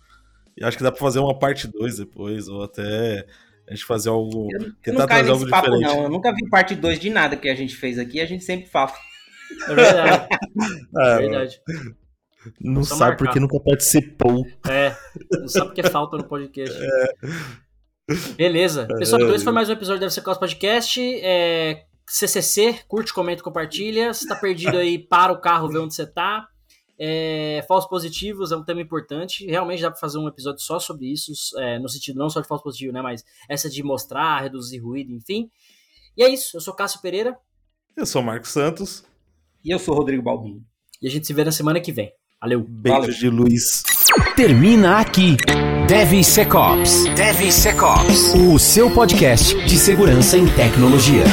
E 0.55 0.63
acho 0.63 0.77
que 0.77 0.83
dá 0.83 0.91
pra 0.91 0.99
fazer 0.99 1.17
uma 1.19 1.37
parte 1.37 1.67
2 1.67 1.97
depois, 1.97 2.47
ou 2.47 2.61
até 2.63 3.25
a 3.67 3.73
gente 3.73 3.85
fazer 3.85 4.09
algo. 4.09 4.49
Eu, 4.51 4.71
tentar 4.83 5.07
trazer 5.07 5.31
algo 5.31 5.49
papo, 5.49 5.71
diferente. 5.71 5.95
Não, 5.95 6.03
eu 6.03 6.09
nunca 6.09 6.31
vi 6.31 6.47
parte 6.47 6.75
2 6.75 6.99
de 6.99 7.09
nada 7.09 7.35
que 7.35 7.49
a 7.49 7.55
gente 7.55 7.75
fez 7.75 7.97
aqui, 7.97 8.19
a 8.21 8.25
gente 8.27 8.43
sempre 8.43 8.69
fala. 8.69 8.93
É 9.67 9.73
verdade. 9.75 10.27
É 10.95 11.01
Ah, 11.01 11.17
verdade. 11.17 11.61
Não 12.59 12.83
sabe 12.83 12.99
marcar. 12.99 13.17
porque 13.17 13.39
nunca 13.39 13.59
participou. 13.59 14.45
É, 14.69 14.95
não 15.31 15.47
sabe 15.47 15.67
porque 15.67 15.83
falta 15.83 16.17
no 16.17 16.23
podcast. 16.23 16.77
Beleza. 18.35 18.87
Pessoal, 18.97 19.21
então 19.21 19.35
esse 19.35 19.43
foi 19.43 19.53
mais 19.53 19.69
um 19.69 19.73
episódio 19.73 19.99
do 19.99 20.01
Deve 20.01 20.13
Ser 20.13 20.21
Caos 20.21 20.37
Podcast. 20.37 20.99
É, 21.23 21.83
CCC, 22.07 22.79
curte, 22.87 23.13
comenta, 23.13 23.43
compartilha. 23.43 24.13
Se 24.13 24.27
tá 24.27 24.35
perdido 24.35 24.77
aí, 24.77 24.97
para 25.07 25.31
o 25.31 25.39
carro, 25.39 25.69
vê 25.69 25.79
onde 25.79 25.93
você 25.93 26.05
tá. 26.05 26.47
É, 26.99 27.65
falsos 27.67 27.89
positivos 27.89 28.51
é 28.51 28.55
um 28.55 28.63
tema 28.63 28.81
importante. 28.81 29.45
Realmente 29.45 29.81
dá 29.81 29.89
pra 29.89 29.99
fazer 29.99 30.19
um 30.19 30.27
episódio 30.27 30.61
só 30.61 30.79
sobre 30.79 31.11
isso, 31.11 31.31
é, 31.57 31.79
no 31.79 31.89
sentido 31.89 32.19
não 32.19 32.29
só 32.29 32.41
de 32.41 32.47
falso 32.47 32.63
positivo, 32.63 32.93
né? 32.93 33.01
Mas 33.01 33.23
essa 33.49 33.69
de 33.69 33.81
mostrar, 33.81 34.41
reduzir 34.41 34.79
ruído, 34.79 35.11
enfim. 35.11 35.49
E 36.15 36.23
é 36.23 36.29
isso. 36.29 36.57
Eu 36.57 36.61
sou 36.61 36.73
Cássio 36.73 37.01
Pereira 37.01 37.35
Eu 37.97 38.05
sou 38.05 38.21
o 38.21 38.25
Marcos 38.25 38.51
Santos. 38.51 39.03
E 39.63 39.71
eu 39.73 39.79
sou 39.79 39.93
o 39.93 39.97
Rodrigo 39.97 40.21
Balbini. 40.21 40.61
e 41.01 41.07
a 41.07 41.09
gente 41.09 41.25
se 41.25 41.33
vê 41.33 41.43
na 41.43 41.51
semana 41.51 41.79
que 41.79 41.91
vem. 41.91 42.11
Valeu. 42.39 42.63
Beijo 42.67 42.99
Valeu. 42.99 43.15
de 43.15 43.29
luz. 43.29 43.83
Termina 44.35 44.99
aqui. 44.99 45.37
DevSecOps. 45.91 47.03
DevSecOps. 47.15 48.33
O 48.33 48.57
seu 48.57 48.89
podcast 48.89 49.53
de 49.65 49.77
segurança 49.77 50.37
em 50.37 50.47
tecnologia. 50.47 51.25